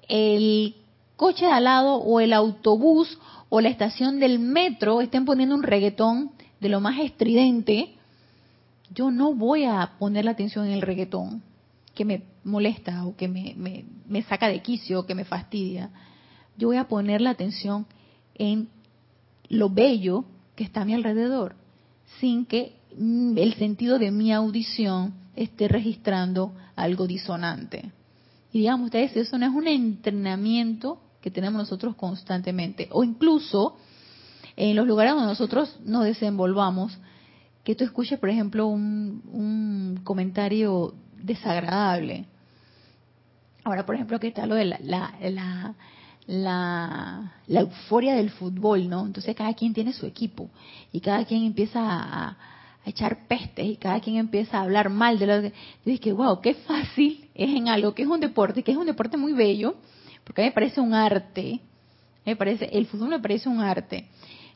el 0.07 0.75
coche 1.15 1.45
de 1.45 1.51
al 1.51 1.65
lado 1.65 1.97
o 1.97 2.19
el 2.21 2.33
autobús 2.33 3.19
o 3.49 3.61
la 3.61 3.69
estación 3.69 4.19
del 4.19 4.39
metro 4.39 5.01
estén 5.01 5.25
poniendo 5.25 5.53
un 5.53 5.61
reggaetón 5.61 6.31
de 6.59 6.69
lo 6.69 6.81
más 6.81 6.99
estridente, 6.99 7.93
yo 8.95 9.11
no 9.11 9.35
voy 9.35 9.65
a 9.65 9.91
poner 9.99 10.25
la 10.25 10.31
atención 10.31 10.65
en 10.65 10.71
el 10.71 10.81
reggaetón 10.81 11.43
que 11.99 12.05
me 12.05 12.23
molesta 12.45 13.05
o 13.05 13.17
que 13.17 13.27
me, 13.27 13.53
me, 13.57 13.83
me 14.07 14.23
saca 14.23 14.47
de 14.47 14.61
quicio 14.61 15.01
o 15.01 15.05
que 15.05 15.15
me 15.15 15.25
fastidia. 15.25 15.89
Yo 16.57 16.69
voy 16.69 16.77
a 16.77 16.87
poner 16.87 17.19
la 17.19 17.31
atención 17.31 17.85
en 18.35 18.69
lo 19.49 19.69
bello 19.69 20.23
que 20.55 20.63
está 20.63 20.81
a 20.81 20.85
mi 20.85 20.93
alrededor, 20.93 21.55
sin 22.19 22.45
que 22.45 22.79
Mm, 22.97 23.37
el 23.37 23.53
sentido 23.53 23.99
de 23.99 24.11
mi 24.11 24.31
audición 24.31 25.13
esté 25.35 25.67
registrando 25.67 26.53
algo 26.75 27.07
disonante. 27.07 27.91
Y 28.51 28.59
digamos 28.59 28.85
ustedes, 28.85 29.15
eso 29.15 29.37
no 29.37 29.45
es 29.45 29.53
un 29.53 29.67
entrenamiento 29.67 30.99
que 31.21 31.29
tenemos 31.29 31.59
nosotros 31.59 31.95
constantemente. 31.95 32.87
O 32.91 33.03
incluso 33.03 33.77
en 34.55 34.75
los 34.75 34.87
lugares 34.87 35.13
donde 35.13 35.27
nosotros 35.27 35.79
nos 35.85 36.03
desenvolvamos, 36.03 36.97
que 37.63 37.75
tú 37.75 37.83
escuches, 37.83 38.19
por 38.19 38.29
ejemplo, 38.29 38.67
un, 38.67 39.99
comentario 40.03 40.95
desagradable. 41.21 42.25
Ahora, 43.63 43.85
por 43.85 43.95
ejemplo, 43.95 44.19
que 44.19 44.27
está 44.27 44.45
lo 44.45 44.55
de 44.55 44.65
la, 44.65 44.79
la, 44.81 45.75
la, 46.27 47.33
la, 47.47 47.59
euforia 47.59 48.15
del 48.15 48.29
fútbol, 48.29 48.87
¿no? 48.89 49.05
Entonces 49.05 49.35
cada 49.35 49.53
quien 49.53 49.73
tiene 49.73 49.93
su 49.93 50.05
equipo 50.05 50.49
y 50.91 51.01
cada 51.01 51.25
quien 51.25 51.43
empieza 51.43 51.81
a, 51.81 52.37
echar 52.85 53.27
pestes 53.27 53.65
y 53.65 53.75
cada 53.75 53.99
quien 53.99 54.15
empieza 54.15 54.57
a 54.57 54.61
hablar 54.61 54.89
mal 54.89 55.19
de 55.19 55.27
lo 55.27 55.41
que... 55.41 55.49
Yo 55.49 55.91
dije, 55.91 56.13
wow, 56.13 56.41
qué 56.41 56.55
fácil 56.55 57.29
es 57.35 57.49
en 57.49 57.67
algo 57.67 57.93
que 57.93 58.03
es 58.03 58.07
un 58.07 58.19
deporte, 58.19 58.63
que 58.63 58.71
es 58.71 58.77
un 58.77 58.87
deporte 58.87 59.17
muy 59.17 59.33
bello, 59.33 59.75
porque 60.23 60.41
a 60.41 60.45
mí 60.45 60.49
me 60.49 60.53
parece 60.53 60.81
un 60.81 60.93
arte, 60.93 61.59
me 62.25 62.35
parece, 62.35 62.65
el 62.71 62.87
fútbol 62.87 63.09
me 63.09 63.19
parece 63.19 63.49
un 63.49 63.59
arte. 63.59 64.07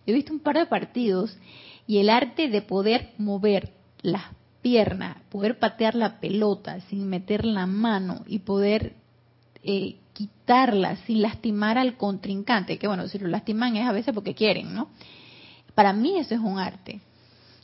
Yo 0.06 0.14
he 0.14 0.16
visto 0.16 0.34
un 0.34 0.40
par 0.40 0.58
de 0.58 0.66
partidos 0.66 1.38
y 1.86 2.00
el 2.00 2.10
arte 2.10 2.48
de 2.48 2.62
poder 2.62 3.12
mover 3.18 3.72
las 4.02 4.24
piernas, 4.64 5.18
poder 5.30 5.60
patear 5.60 5.94
la 5.94 6.20
pelota 6.20 6.80
sin 6.90 7.08
meter 7.08 7.46
la 7.46 7.68
mano 7.68 8.24
y 8.26 8.40
poder 8.40 8.96
eh, 9.62 9.98
quitarla 10.14 10.96
sin 11.06 11.22
lastimar 11.22 11.78
al 11.78 11.98
contrincante, 11.98 12.80
que 12.80 12.88
bueno, 12.88 13.08
si 13.08 13.20
lo 13.20 13.28
lastiman 13.28 13.76
es 13.76 13.88
a 13.88 13.92
veces 13.92 14.14
porque 14.16 14.34
quieren, 14.34 14.74
¿no? 14.74 14.90
Para 15.76 15.94
mí 15.94 16.18
eso 16.18 16.34
es 16.34 16.42
un 16.42 16.58
arte. 16.58 17.02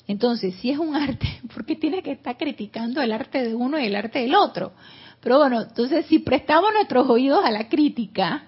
Entonces, 0.07 0.55
si 0.55 0.71
es 0.71 0.77
un 0.77 0.95
arte, 1.07 1.27
¿por 1.53 1.65
qué 1.65 1.75
tiene 1.75 2.03
que 2.03 2.11
estar 2.11 2.37
criticando 2.37 3.01
el 3.01 3.11
arte 3.11 3.43
de 3.43 3.55
uno 3.55 3.79
y 3.79 3.85
el 3.85 3.95
arte 3.95 4.19
del 4.19 4.35
otro? 4.35 4.73
Pero 5.21 5.37
bueno, 5.37 5.61
entonces 5.61 6.05
si 6.07 6.19
prestamos 6.19 6.71
nuestros 6.73 7.09
oídos 7.09 7.43
a 7.43 7.51
la 7.51 7.69
crítica, 7.69 8.43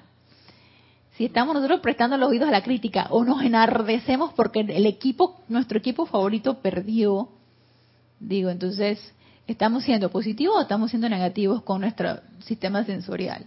si 1.17 1.25
estamos 1.25 1.53
nosotros 1.53 1.81
prestando 1.81 2.17
los 2.17 2.29
oídos 2.29 2.47
a 2.47 2.51
la 2.51 2.63
crítica 2.63 3.07
o 3.11 3.23
nos 3.23 3.43
enardecemos 3.43 4.33
porque 4.33 4.61
el 4.61 4.85
equipo, 4.85 5.41
nuestro 5.49 5.77
equipo 5.77 6.05
favorito 6.05 6.59
perdió, 6.61 7.29
digo, 8.21 8.49
entonces, 8.49 8.99
¿estamos 9.47 9.83
siendo 9.83 10.09
positivos 10.09 10.55
o 10.57 10.61
estamos 10.61 10.91
siendo 10.91 11.09
negativos 11.09 11.63
con 11.63 11.81
nuestro 11.81 12.19
sistema 12.39 12.85
sensorial? 12.85 13.43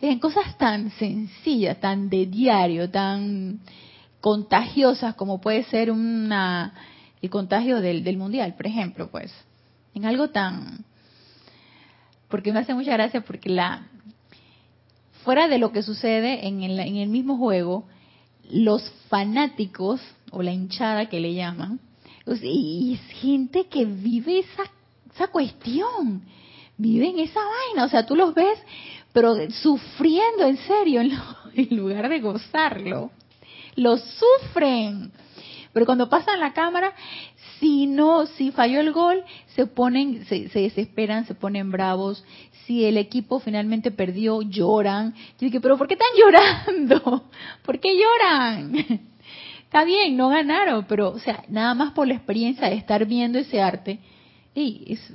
En 0.00 0.20
cosas 0.20 0.56
tan 0.56 0.90
sencillas, 0.92 1.80
tan 1.80 2.08
de 2.08 2.26
diario, 2.26 2.88
tan 2.88 3.60
contagiosas 4.20 5.14
como 5.16 5.40
puede 5.40 5.64
ser 5.64 5.90
una 5.90 6.72
el 7.20 7.30
contagio 7.30 7.80
del, 7.80 8.04
del 8.04 8.16
mundial, 8.16 8.54
por 8.54 8.68
ejemplo, 8.68 9.10
pues, 9.10 9.32
en 9.92 10.06
algo 10.06 10.30
tan, 10.30 10.84
porque 12.28 12.52
me 12.52 12.60
hace 12.60 12.74
mucha 12.74 12.92
gracia 12.92 13.22
porque 13.22 13.50
la, 13.50 13.88
fuera 15.24 15.48
de 15.48 15.58
lo 15.58 15.72
que 15.72 15.82
sucede 15.82 16.46
en 16.46 16.62
el, 16.62 16.78
en 16.78 16.96
el 16.96 17.08
mismo 17.08 17.36
juego, 17.36 17.86
los 18.48 18.88
fanáticos, 19.08 20.00
o 20.30 20.42
la 20.42 20.52
hinchada 20.52 21.06
que 21.06 21.20
le 21.20 21.34
llaman, 21.34 21.80
y 22.42 22.94
es 22.94 23.18
gente 23.20 23.66
que 23.66 23.84
vive 23.84 24.40
esa, 24.40 24.64
esa 25.14 25.28
cuestión, 25.28 26.22
viven 26.76 27.18
esa 27.18 27.40
vaina, 27.40 27.84
o 27.84 27.88
sea, 27.88 28.06
tú 28.06 28.14
los 28.16 28.34
ves, 28.34 28.58
pero 29.12 29.34
sufriendo 29.50 30.44
en 30.46 30.56
serio, 30.58 31.00
en 31.54 31.76
lugar 31.76 32.08
de 32.08 32.20
gozarlo, 32.20 33.10
lo 33.76 33.96
sufren. 33.96 35.12
Pero 35.72 35.86
cuando 35.86 36.08
pasan 36.08 36.40
la 36.40 36.52
cámara, 36.52 36.92
si 37.60 37.86
no, 37.86 38.26
si 38.26 38.50
falló 38.50 38.80
el 38.80 38.92
gol, 38.92 39.22
se 39.54 39.66
ponen, 39.66 40.24
se, 40.26 40.48
desesperan, 40.48 41.26
se 41.26 41.34
ponen 41.34 41.70
bravos. 41.70 42.24
Si 42.66 42.84
el 42.84 42.96
equipo 42.96 43.40
finalmente 43.40 43.90
perdió, 43.90 44.42
lloran. 44.42 45.14
Yo 45.14 45.46
dije, 45.46 45.60
pero 45.60 45.76
¿por 45.76 45.88
qué 45.88 45.94
están 45.94 46.08
llorando? 46.18 47.24
¿Por 47.64 47.80
qué 47.80 47.96
lloran? 47.96 49.00
Está 49.68 49.84
bien, 49.84 50.16
no 50.16 50.30
ganaron, 50.30 50.86
pero, 50.88 51.10
o 51.10 51.18
sea, 51.18 51.44
nada 51.46 51.74
más 51.74 51.92
por 51.92 52.08
la 52.08 52.14
experiencia 52.14 52.70
de 52.70 52.76
estar 52.76 53.04
viendo 53.04 53.38
ese 53.38 53.60
arte. 53.60 53.98
Y 54.54 54.94
es, 54.94 55.12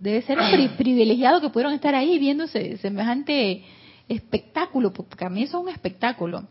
debe 0.00 0.22
ser 0.22 0.38
privilegiado 0.76 1.40
que 1.40 1.50
pudieron 1.50 1.72
estar 1.72 1.94
ahí 1.94 2.18
viéndose 2.18 2.78
semejante 2.78 3.62
espectáculo, 4.08 4.92
porque 4.92 5.24
a 5.24 5.28
mí 5.28 5.44
eso 5.44 5.58
es 5.58 5.62
un 5.62 5.68
espectáculo. 5.68 6.48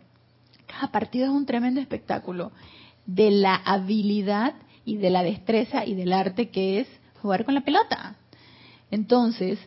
Cada 0.66 0.94
partido 0.94 1.26
es 1.26 1.32
un 1.32 1.46
tremendo 1.46 1.82
espectáculo 1.82 2.54
de 3.06 3.32
la 3.32 3.56
habilidad 3.56 4.54
y 4.86 4.96
de 4.96 5.10
la 5.10 5.22
destreza 5.22 5.86
y 5.86 5.96
del 5.96 6.14
arte 6.14 6.48
que 6.48 6.80
es 6.80 6.88
jugar 7.22 7.44
con 7.44 7.54
la 7.54 7.66
pelota. 7.66 8.16
Entonces, 8.92 9.60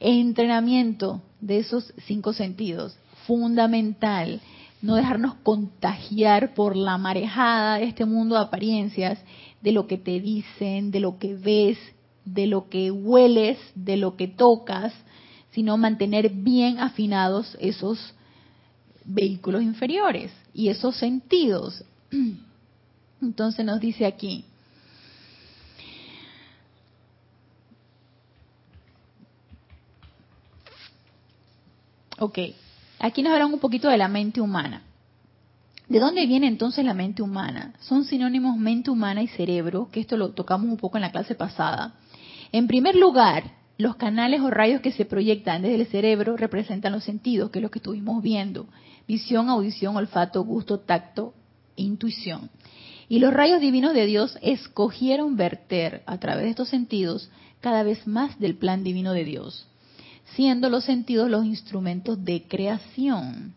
entrenamiento 0.00 1.20
de 1.42 1.58
esos 1.58 1.92
cinco 2.06 2.32
sentidos, 2.32 2.96
fundamental, 3.26 4.40
no 4.80 4.94
dejarnos 4.94 5.34
contagiar 5.42 6.54
por 6.54 6.76
la 6.76 6.98
marejada 6.98 7.78
de 7.78 7.84
este 7.84 8.04
mundo 8.04 8.36
de 8.36 8.42
apariencias, 8.42 9.18
de 9.60 9.72
lo 9.72 9.86
que 9.86 9.98
te 9.98 10.20
dicen, 10.20 10.90
de 10.90 11.00
lo 11.00 11.18
que 11.18 11.34
ves, 11.34 11.78
de 12.24 12.46
lo 12.46 12.68
que 12.68 12.90
hueles, 12.90 13.58
de 13.74 13.96
lo 13.96 14.16
que 14.16 14.28
tocas, 14.28 14.92
sino 15.50 15.76
mantener 15.76 16.30
bien 16.30 16.78
afinados 16.78 17.56
esos 17.60 18.14
vehículos 19.04 19.62
inferiores 19.62 20.30
y 20.54 20.68
esos 20.68 20.96
sentidos. 20.96 21.82
Entonces 23.22 23.64
nos 23.64 23.80
dice 23.80 24.06
aquí, 24.06 24.44
ok, 32.18 32.38
aquí 32.98 33.22
nos 33.22 33.32
hablan 33.32 33.52
un 33.52 33.60
poquito 33.60 33.88
de 33.88 33.96
la 33.96 34.08
mente 34.08 34.40
humana. 34.40 34.82
¿De 35.88 36.00
dónde 36.00 36.26
viene 36.26 36.46
entonces 36.46 36.84
la 36.84 36.92
mente 36.92 37.22
humana? 37.22 37.72
Son 37.80 38.04
sinónimos 38.04 38.58
mente 38.58 38.90
humana 38.90 39.22
y 39.22 39.28
cerebro, 39.28 39.88
que 39.90 40.00
esto 40.00 40.16
lo 40.16 40.30
tocamos 40.30 40.68
un 40.68 40.76
poco 40.76 40.98
en 40.98 41.02
la 41.02 41.12
clase 41.12 41.34
pasada. 41.34 41.94
En 42.52 42.66
primer 42.66 42.94
lugar, 42.94 43.52
los 43.78 43.96
canales 43.96 44.40
o 44.42 44.50
rayos 44.50 44.80
que 44.82 44.92
se 44.92 45.04
proyectan 45.04 45.62
desde 45.62 45.76
el 45.76 45.86
cerebro 45.86 46.36
representan 46.36 46.92
los 46.92 47.04
sentidos, 47.04 47.50
que 47.50 47.60
es 47.60 47.62
lo 47.62 47.70
que 47.70 47.78
estuvimos 47.78 48.22
viendo. 48.22 48.66
Visión, 49.06 49.48
audición, 49.48 49.96
olfato, 49.96 50.44
gusto, 50.44 50.80
tacto, 50.80 51.32
intuición. 51.76 52.50
Y 53.08 53.20
los 53.20 53.32
rayos 53.32 53.60
divinos 53.60 53.94
de 53.94 54.04
Dios 54.04 54.36
escogieron 54.42 55.36
verter 55.36 56.02
a 56.06 56.18
través 56.18 56.44
de 56.44 56.50
estos 56.50 56.68
sentidos 56.68 57.30
cada 57.60 57.82
vez 57.82 58.06
más 58.06 58.38
del 58.38 58.56
plan 58.56 58.84
divino 58.84 59.12
de 59.12 59.24
Dios, 59.24 59.66
siendo 60.34 60.70
los 60.70 60.84
sentidos 60.84 61.30
los 61.30 61.44
instrumentos 61.44 62.24
de 62.24 62.44
creación. 62.44 63.54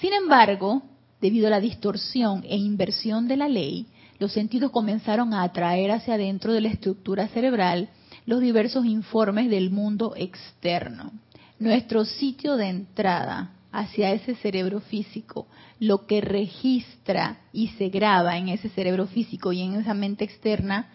Sin 0.00 0.12
embargo, 0.12 0.82
debido 1.20 1.46
a 1.46 1.50
la 1.50 1.60
distorsión 1.60 2.44
e 2.48 2.56
inversión 2.56 3.28
de 3.28 3.36
la 3.36 3.48
ley, 3.48 3.86
los 4.18 4.32
sentidos 4.32 4.70
comenzaron 4.70 5.32
a 5.34 5.42
atraer 5.42 5.90
hacia 5.90 6.14
adentro 6.14 6.52
de 6.52 6.60
la 6.60 6.68
estructura 6.68 7.28
cerebral 7.28 7.88
los 8.26 8.40
diversos 8.40 8.84
informes 8.84 9.50
del 9.50 9.70
mundo 9.70 10.14
externo. 10.16 11.12
Nuestro 11.58 12.04
sitio 12.04 12.56
de 12.56 12.68
entrada 12.68 13.52
hacia 13.72 14.12
ese 14.12 14.34
cerebro 14.36 14.80
físico, 14.80 15.46
lo 15.78 16.06
que 16.06 16.20
registra 16.20 17.40
y 17.52 17.68
se 17.68 17.88
graba 17.88 18.36
en 18.36 18.48
ese 18.48 18.68
cerebro 18.70 19.06
físico 19.06 19.52
y 19.52 19.62
en 19.62 19.74
esa 19.74 19.94
mente 19.94 20.24
externa, 20.24 20.88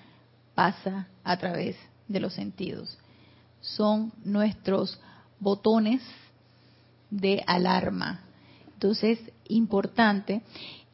pasa 0.54 1.08
a 1.24 1.38
través 1.38 1.76
de 2.08 2.20
los 2.20 2.34
sentidos. 2.34 2.98
Son 3.76 4.12
nuestros 4.24 5.00
botones 5.40 6.02
de 7.10 7.44
alarma. 7.48 8.22
Entonces, 8.74 9.20
importante. 9.48 10.42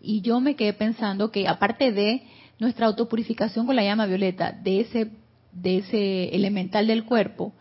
Y 0.02 0.22
yo 0.22 0.40
me 0.40 0.56
quedé 0.56 0.74
pensando 0.74 1.32
que 1.32 1.48
aparte 1.48 1.92
de 1.92 2.24
nuestra 2.60 2.88
autopurificación 2.88 3.66
con 3.66 3.76
la 3.76 3.84
llama 3.84 4.06
violeta, 4.06 4.52
de 4.52 4.82
ese, 4.82 5.12
de 5.52 5.78
ese 5.78 6.36
elemental 6.36 6.88
del 6.88 7.06
cuerpo, 7.06 7.54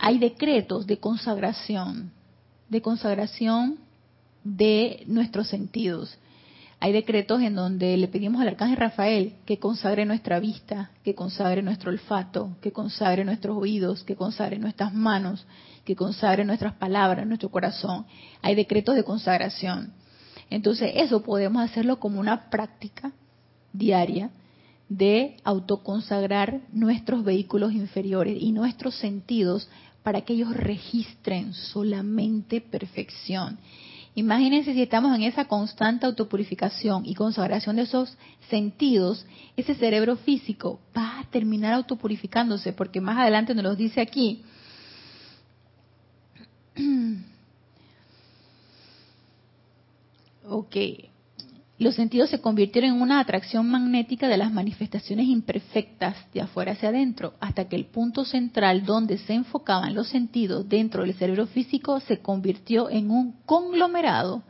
hay 0.00 0.18
decretos 0.18 0.86
de 0.86 0.98
consagración 0.98 2.12
de 2.68 2.82
consagración 2.82 3.78
de 4.44 5.02
nuestros 5.06 5.48
sentidos. 5.48 6.16
Hay 6.80 6.92
decretos 6.92 7.42
en 7.42 7.56
donde 7.56 7.96
le 7.96 8.06
pedimos 8.06 8.40
al 8.40 8.48
arcángel 8.48 8.76
Rafael 8.76 9.34
que 9.44 9.58
consagre 9.58 10.04
nuestra 10.06 10.38
vista, 10.38 10.92
que 11.02 11.14
consagre 11.14 11.60
nuestro 11.60 11.90
olfato, 11.90 12.56
que 12.60 12.70
consagre 12.70 13.24
nuestros 13.24 13.56
oídos, 13.56 14.04
que 14.04 14.14
consagre 14.14 14.58
nuestras 14.58 14.94
manos, 14.94 15.44
que 15.84 15.96
consagre 15.96 16.44
nuestras 16.44 16.74
palabras, 16.74 17.26
nuestro 17.26 17.50
corazón. 17.50 18.06
Hay 18.42 18.54
decretos 18.54 18.94
de 18.94 19.02
consagración. 19.02 19.92
Entonces, 20.50 20.92
eso 20.94 21.22
podemos 21.22 21.62
hacerlo 21.62 21.98
como 21.98 22.20
una 22.20 22.48
práctica 22.48 23.12
diaria 23.72 24.30
de 24.88 25.36
autoconsagrar 25.44 26.60
nuestros 26.72 27.24
vehículos 27.24 27.72
inferiores 27.72 28.36
y 28.40 28.52
nuestros 28.52 28.94
sentidos 28.94 29.68
para 30.02 30.22
que 30.22 30.32
ellos 30.34 30.56
registren 30.56 31.52
solamente 31.52 32.60
perfección. 32.60 33.58
Imagínense 34.14 34.72
si 34.72 34.82
estamos 34.82 35.14
en 35.14 35.22
esa 35.22 35.44
constante 35.46 36.06
autopurificación 36.06 37.06
y 37.06 37.14
consagración 37.14 37.76
de 37.76 37.82
esos 37.82 38.16
sentidos, 38.48 39.26
ese 39.56 39.74
cerebro 39.74 40.16
físico 40.16 40.80
va 40.96 41.20
a 41.20 41.24
terminar 41.24 41.72
autopurificándose, 41.74 42.72
porque 42.72 43.00
más 43.00 43.18
adelante 43.18 43.54
nos 43.54 43.64
lo 43.64 43.76
dice 43.76 44.00
aquí. 44.00 44.42
ok, 50.48 50.76
los 51.78 51.94
sentidos 51.94 52.30
se 52.30 52.40
convirtieron 52.40 52.90
en 52.90 53.02
una 53.02 53.20
atracción 53.20 53.70
magnética 53.70 54.26
de 54.26 54.36
las 54.36 54.52
manifestaciones 54.52 55.28
imperfectas 55.28 56.16
de 56.34 56.40
afuera 56.40 56.72
hacia 56.72 56.88
adentro, 56.88 57.34
hasta 57.38 57.68
que 57.68 57.76
el 57.76 57.86
punto 57.86 58.24
central 58.24 58.84
donde 58.84 59.18
se 59.18 59.34
enfocaban 59.34 59.94
los 59.94 60.08
sentidos 60.08 60.68
dentro 60.68 61.02
del 61.02 61.14
cerebro 61.14 61.46
físico 61.46 62.00
se 62.00 62.18
convirtió 62.18 62.90
en 62.90 63.12
un 63.12 63.32
conglomerado 63.46 64.42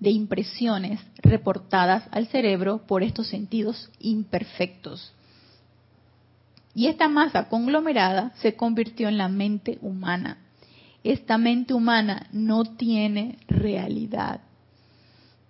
de 0.00 0.10
impresiones 0.10 0.98
reportadas 1.22 2.02
al 2.10 2.26
cerebro 2.26 2.84
por 2.88 3.04
estos 3.04 3.28
sentidos 3.28 3.88
imperfectos. 4.00 5.12
Y 6.74 6.88
esta 6.88 7.06
masa 7.06 7.48
conglomerada 7.48 8.32
se 8.40 8.56
convirtió 8.56 9.08
en 9.08 9.18
la 9.18 9.28
mente 9.28 9.78
humana. 9.82 10.38
Esta 11.04 11.38
mente 11.38 11.74
humana 11.74 12.26
no 12.32 12.64
tiene 12.64 13.38
realidad 13.46 14.40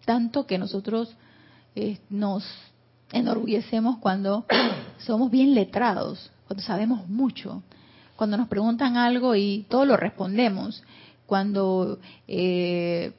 tanto 0.04 0.46
que 0.46 0.58
nosotros 0.58 1.14
eh, 1.74 1.98
nos 2.10 2.44
enorgullecemos 3.12 3.98
cuando 3.98 4.46
somos 4.98 5.30
bien 5.30 5.54
letrados, 5.54 6.30
cuando 6.46 6.62
sabemos 6.62 7.08
mucho, 7.08 7.62
cuando 8.16 8.36
nos 8.36 8.48
preguntan 8.48 8.96
algo 8.96 9.34
y 9.34 9.66
todo 9.68 9.84
lo 9.84 9.96
respondemos, 9.96 10.82
cuando 11.26 11.98
eh, 12.28 13.12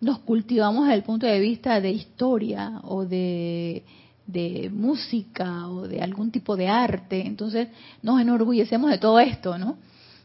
nos 0.00 0.18
cultivamos 0.20 0.84
desde 0.84 0.96
el 0.96 1.02
punto 1.02 1.26
de 1.26 1.40
vista 1.40 1.80
de 1.80 1.90
historia 1.90 2.80
o 2.84 3.04
de, 3.04 3.84
de 4.26 4.70
música 4.72 5.68
o 5.68 5.86
de 5.88 6.00
algún 6.00 6.30
tipo 6.30 6.56
de 6.56 6.68
arte, 6.68 7.26
entonces 7.26 7.68
nos 8.02 8.20
enorgullecemos 8.20 8.90
de 8.90 8.98
todo 8.98 9.18
esto, 9.20 9.58
¿no? 9.58 9.76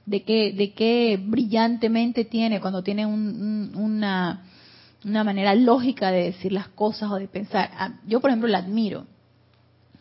De 0.06 0.24
qué, 0.24 0.54
de 0.54 0.74
qué 0.74 1.20
brillantemente 1.22 2.24
tiene 2.24 2.62
cuando 2.62 2.82
tiene 2.82 3.06
una 3.06 4.42
una 5.06 5.24
manera 5.24 5.56
lógica 5.56 6.12
de 6.12 6.24
decir 6.24 6.52
las 6.52 6.68
cosas 6.70 7.12
o 7.12 7.16
de 7.16 7.28
pensar. 7.28 7.70
Ah, 7.78 7.94
yo, 8.08 8.20
por 8.20 8.30
ejemplo, 8.30 8.48
la 8.48 8.60
admiro. 8.60 9.06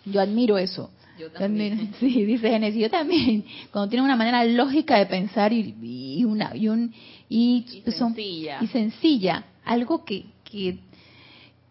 Yo 0.04 0.20
admiro 0.20 0.58
eso. 0.58 0.90
Yo 1.18 1.30
también. 1.30 1.92
Sí, 2.00 2.24
dice 2.24 2.50
Genesis, 2.50 2.80
yo 2.80 2.90
también. 2.90 3.44
Cuando 3.70 3.88
tiene 3.88 4.04
una 4.04 4.16
manera 4.16 4.44
lógica 4.44 4.98
de 4.98 5.06
pensar 5.06 5.52
y, 5.52 6.24
una 6.24 6.54
y 6.54 6.68
un 6.68 6.92
y, 7.28 7.82
sencilla. 7.86 8.58
y 8.60 8.66
sencilla, 8.68 9.44
algo 9.64 10.04
que, 10.04 10.26
que 10.44 10.78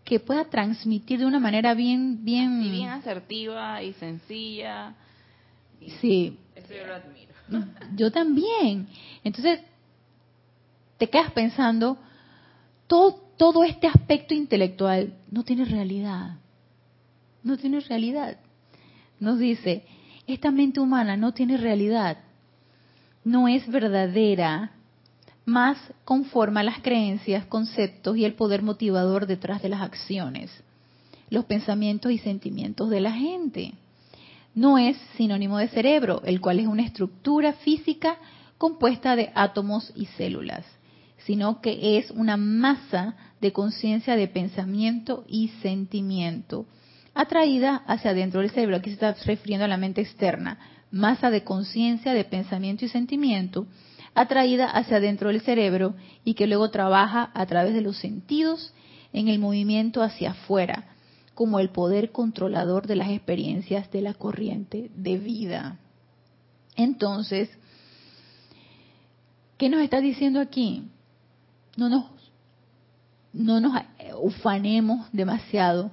que 0.03 0.19
pueda 0.19 0.45
transmitir 0.45 1.19
de 1.19 1.25
una 1.25 1.39
manera 1.39 1.73
bien 1.73 2.23
bien 2.23 2.61
bien 2.61 2.89
asertiva 2.89 3.81
y 3.81 3.93
sencilla. 3.93 4.93
sí. 5.99 6.37
Eso 6.55 6.73
yo 6.73 6.85
lo 6.87 6.95
admiro. 6.95 7.33
Yo 7.95 8.11
también. 8.11 8.87
Entonces 9.23 9.59
te 10.97 11.09
quedas 11.09 11.31
pensando 11.31 11.97
todo, 12.87 13.63
este 13.63 13.87
aspecto 13.87 14.33
intelectual 14.33 15.13
no 15.31 15.43
tiene 15.43 15.65
realidad. 15.65 16.37
No 17.43 17.57
tiene 17.57 17.79
realidad. 17.79 18.37
Nos 19.19 19.39
dice, 19.39 19.83
esta 20.27 20.51
mente 20.51 20.79
humana 20.79 21.17
no 21.17 21.33
tiene 21.33 21.57
realidad. 21.57 22.17
No 23.23 23.47
es 23.47 23.67
verdadera, 23.67 24.71
más 25.45 25.77
conforma 26.03 26.63
las 26.63 26.79
creencias, 26.81 27.45
conceptos 27.45 28.17
y 28.17 28.25
el 28.25 28.33
poder 28.33 28.61
motivador 28.61 29.27
detrás 29.27 29.61
de 29.61 29.69
las 29.69 29.81
acciones, 29.81 30.51
los 31.29 31.45
pensamientos 31.45 32.11
y 32.11 32.17
sentimientos 32.17 32.89
de 32.89 33.01
la 33.01 33.11
gente. 33.11 33.73
No 34.53 34.77
es 34.77 34.97
sinónimo 35.17 35.57
de 35.57 35.67
cerebro, 35.67 36.21
el 36.23 36.39
cual 36.39 36.59
es 36.59 36.67
una 36.67 36.83
estructura 36.83 37.53
física 37.53 38.17
compuesta 38.57 39.15
de 39.15 39.31
átomos 39.35 39.91
y 39.95 40.05
células 40.05 40.65
sino 41.25 41.59
que 41.59 41.97
es 41.97 42.11
una 42.11 42.37
masa 42.37 43.15
de 43.41 43.51
conciencia 43.51 44.15
de 44.15 44.27
pensamiento 44.27 45.25
y 45.27 45.49
sentimiento 45.61 46.67
atraída 47.15 47.77
hacia 47.87 48.11
adentro 48.11 48.41
del 48.41 48.51
cerebro. 48.51 48.75
Aquí 48.75 48.91
se 48.91 48.93
está 48.93 49.15
refiriendo 49.25 49.65
a 49.65 49.69
la 49.69 49.77
mente 49.77 50.01
externa. 50.01 50.59
Masa 50.91 51.31
de 51.31 51.43
conciencia 51.43 52.13
de 52.13 52.25
pensamiento 52.25 52.85
y 52.85 52.89
sentimiento 52.89 53.65
atraída 54.13 54.69
hacia 54.69 54.97
adentro 54.97 55.29
del 55.29 55.41
cerebro 55.41 55.95
y 56.23 56.35
que 56.35 56.47
luego 56.47 56.69
trabaja 56.69 57.31
a 57.33 57.45
través 57.47 57.73
de 57.73 57.81
los 57.81 57.97
sentidos 57.97 58.73
en 59.11 59.27
el 59.27 59.39
movimiento 59.39 60.03
hacia 60.03 60.31
afuera, 60.31 60.95
como 61.33 61.59
el 61.59 61.69
poder 61.69 62.11
controlador 62.11 62.85
de 62.85 62.95
las 62.97 63.09
experiencias 63.09 63.91
de 63.91 64.01
la 64.01 64.13
corriente 64.13 64.91
de 64.95 65.17
vida. 65.17 65.79
Entonces, 66.75 67.49
¿qué 69.57 69.69
nos 69.69 69.81
está 69.81 70.01
diciendo 70.01 70.39
aquí? 70.39 70.83
No 71.77 71.89
nos, 71.89 72.05
no 73.33 73.59
nos 73.59 73.81
ufanemos 74.21 75.07
demasiado, 75.11 75.91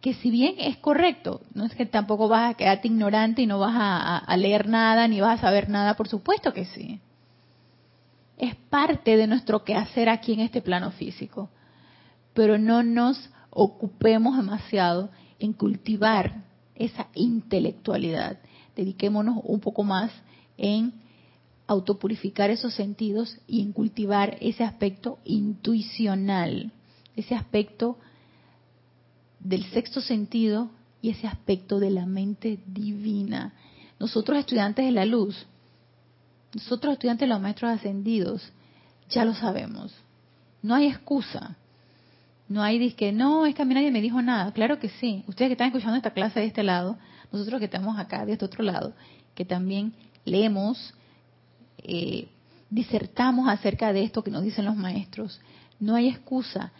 que 0.00 0.14
si 0.14 0.30
bien 0.30 0.54
es 0.58 0.76
correcto, 0.76 1.40
no 1.54 1.64
es 1.64 1.74
que 1.74 1.86
tampoco 1.86 2.28
vas 2.28 2.50
a 2.50 2.56
quedarte 2.56 2.88
ignorante 2.88 3.42
y 3.42 3.46
no 3.46 3.58
vas 3.58 3.74
a, 3.76 4.36
leer 4.36 4.68
nada 4.68 5.08
ni 5.08 5.20
vas 5.20 5.38
a 5.38 5.42
saber 5.42 5.68
nada, 5.68 5.94
por 5.94 6.08
supuesto 6.08 6.52
que 6.52 6.64
sí. 6.66 7.00
Es 8.38 8.54
parte 8.54 9.16
de 9.16 9.26
nuestro 9.26 9.64
quehacer 9.64 10.08
aquí 10.08 10.34
en 10.34 10.40
este 10.40 10.60
plano 10.60 10.90
físico, 10.92 11.48
pero 12.34 12.58
no 12.58 12.82
nos 12.82 13.30
ocupemos 13.50 14.36
demasiado 14.36 15.10
en 15.38 15.54
cultivar 15.54 16.44
esa 16.74 17.08
intelectualidad. 17.14 18.38
Dediquémonos 18.76 19.40
un 19.42 19.60
poco 19.60 19.82
más 19.82 20.12
en 20.58 20.92
autopurificar 21.66 22.50
esos 22.50 22.74
sentidos 22.74 23.38
y 23.46 23.62
en 23.62 23.72
cultivar 23.72 24.36
ese 24.40 24.64
aspecto 24.64 25.18
intuicional, 25.24 26.72
ese 27.16 27.34
aspecto 27.34 27.98
del 29.40 29.64
sexto 29.64 30.00
sentido 30.00 30.70
y 31.02 31.10
ese 31.10 31.26
aspecto 31.26 31.78
de 31.78 31.90
la 31.90 32.06
mente 32.06 32.58
divina. 32.66 33.52
Nosotros 33.98 34.38
estudiantes 34.38 34.84
de 34.84 34.92
la 34.92 35.04
luz, 35.04 35.46
nosotros 36.54 36.92
estudiantes 36.94 37.28
de 37.28 37.34
los 37.34 37.40
maestros 37.40 37.72
ascendidos, 37.72 38.52
ya 39.10 39.24
lo 39.24 39.34
sabemos. 39.34 39.92
No 40.62 40.74
hay 40.74 40.86
excusa. 40.86 41.56
No 42.48 42.62
hay 42.62 42.92
que 42.92 43.12
no, 43.12 43.44
es 43.44 43.54
que 43.54 43.62
a 43.62 43.64
mí 43.64 43.74
nadie 43.74 43.90
me 43.90 44.00
dijo 44.00 44.22
nada. 44.22 44.52
Claro 44.52 44.78
que 44.78 44.88
sí. 44.88 45.24
Ustedes 45.26 45.48
que 45.48 45.52
están 45.54 45.68
escuchando 45.68 45.96
esta 45.96 46.12
clase 46.12 46.40
de 46.40 46.46
este 46.46 46.62
lado, 46.62 46.96
nosotros 47.32 47.58
que 47.58 47.64
estamos 47.64 47.98
acá 47.98 48.24
de 48.24 48.32
este 48.32 48.44
otro 48.44 48.62
lado, 48.62 48.94
que 49.34 49.44
también 49.44 49.94
leemos, 50.24 50.94
eh, 51.86 52.28
disertamos 52.68 53.48
acerca 53.48 53.92
de 53.92 54.02
esto 54.02 54.24
que 54.24 54.30
nos 54.30 54.42
dicen 54.42 54.64
los 54.64 54.76
maestros. 54.76 55.40
No 55.78 55.94
hay 55.94 56.08
excusa. 56.08 56.72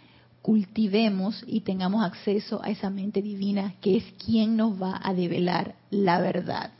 Cultivemos 0.43 1.43
y 1.47 1.61
tengamos 1.61 2.05
acceso 2.05 2.63
a 2.63 2.71
esa 2.71 2.91
mente 2.91 3.23
divina 3.23 3.75
que 3.81 3.97
es 3.97 4.05
quien 4.25 4.57
nos 4.57 4.81
va 4.81 5.01
a 5.03 5.15
develar 5.15 5.75
la 5.91 6.21
verdad. 6.21 6.73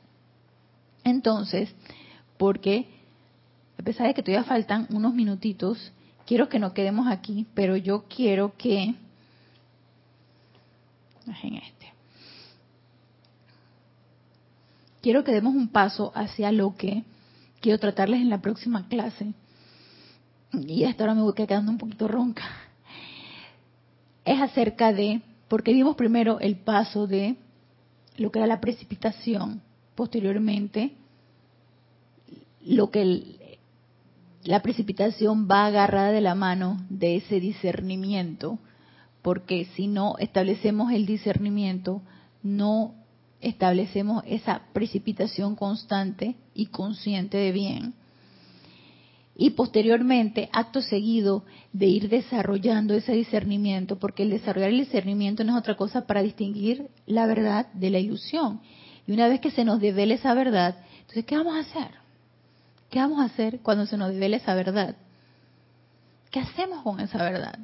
Entonces, 1.03 1.75
porque 2.37 2.87
a 3.79 3.83
pesar 3.83 4.07
de 4.07 4.15
que 4.15 4.23
todavía 4.23 4.45
faltan 4.45 4.87
unos 4.91 5.15
minutitos, 5.15 5.93
quiero 6.27 6.49
que 6.49 6.59
no 6.59 6.75
quedemos 6.75 7.09
aquí, 7.09 7.47
pero 7.55 7.77
yo 7.77 8.05
quiero 8.09 8.57
que 8.57 8.95
en 11.43 11.55
este. 11.57 11.93
Quiero 15.01 15.25
que 15.25 15.33
demos 15.33 15.55
un 15.55 15.69
paso 15.69 16.13
hacia 16.15 16.53
lo 16.53 16.77
que 16.77 17.05
quiero 17.61 17.79
tratarles 17.79 18.21
en 18.21 18.31
la 18.31 18.41
próxima 18.41 18.89
clase. 18.89 19.35
Y 20.53 20.85
hasta 20.85 21.05
ahora 21.05 21.15
me 21.15 21.23
voy 21.23 21.35
quedando 21.35 21.71
un 21.71 21.79
poquito 21.79 22.09
ronca. 22.09 22.45
Es 24.25 24.41
acerca 24.41 24.93
de, 24.93 25.23
porque 25.49 25.73
vimos 25.73 25.97
primero 25.97 26.41
el 26.41 26.57
paso 26.57 27.07
de 27.07 27.37
lo 28.17 28.31
que 28.31 28.39
era 28.39 28.47
la 28.47 28.61
precipitación, 28.61 29.63
posteriormente 29.95 30.93
lo 32.65 32.91
que 32.91 33.39
la 34.43 34.61
precipitación 34.63 35.49
va 35.51 35.67
agarrada 35.67 36.11
de 36.11 36.21
la 36.21 36.35
mano 36.35 36.85
de 36.89 37.17
ese 37.17 37.41
discernimiento, 37.41 38.59
porque 39.23 39.67
si 39.77 39.87
no 39.87 40.17
establecemos 40.19 40.93
el 40.93 41.07
discernimiento, 41.07 42.03
no 42.43 42.95
establecemos 43.41 44.23
esa 44.27 44.63
precipitación 44.73 45.57
constante 45.57 46.37
y 46.55 46.67
consciente 46.67 47.37
de 47.37 47.53
bien. 47.53 47.95
Y 49.39 49.51
posteriormente, 49.51 50.49
acto 50.53 50.81
seguido 50.81 51.45
de 51.73 51.87
ir 51.87 52.09
desarrollando 52.09 52.95
ese 52.95 53.13
discernimiento, 53.13 53.99
porque 53.99 54.23
el 54.23 54.31
desarrollar 54.31 54.71
el 54.71 54.79
discernimiento 54.79 55.45
no 55.45 55.53
es 55.53 55.59
otra 55.59 55.77
cosa 55.77 56.07
para 56.07 56.23
distinguir 56.23 56.89
la 57.07 57.27
verdad 57.27 57.67
de 57.75 57.91
la 57.91 57.99
ilusión. 57.99 58.61
Y 59.07 59.13
una 59.13 59.29
vez 59.29 59.41
que 59.41 59.51
se 59.51 59.65
nos 59.65 59.81
devele 59.81 60.15
esa 60.15 60.33
verdad, 60.33 60.77
entonces, 61.01 61.27
¿qué 61.27 61.37
vamos 61.37 61.55
a 61.55 61.61
hacer? 61.61 61.91
¿Qué 62.89 62.99
vamos 62.99 63.21
a 63.21 63.25
hacer 63.25 63.61
cuando 63.61 63.85
se 63.85 63.99
nos 63.99 64.09
revele 64.09 64.39
esa 64.39 64.55
verdad? 64.55 64.97
¿Qué 66.31 66.41
hacemos 66.41 66.83
con 66.83 66.99
esa 67.01 67.19
verdad? 67.19 67.59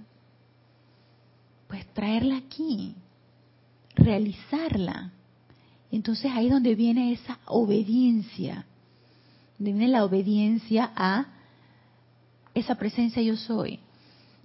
Pues 1.68 1.86
traerla 1.94 2.36
aquí, 2.36 2.94
realizarla. 3.94 5.12
Entonces 5.92 6.32
ahí 6.34 6.46
es 6.46 6.52
donde 6.52 6.74
viene 6.74 7.12
esa 7.12 7.38
obediencia, 7.46 8.66
donde 9.58 9.72
viene 9.72 9.88
la 9.88 10.04
obediencia 10.04 10.90
a 10.96 11.26
esa 12.54 12.76
presencia 12.76 13.22
yo 13.22 13.36
soy. 13.36 13.78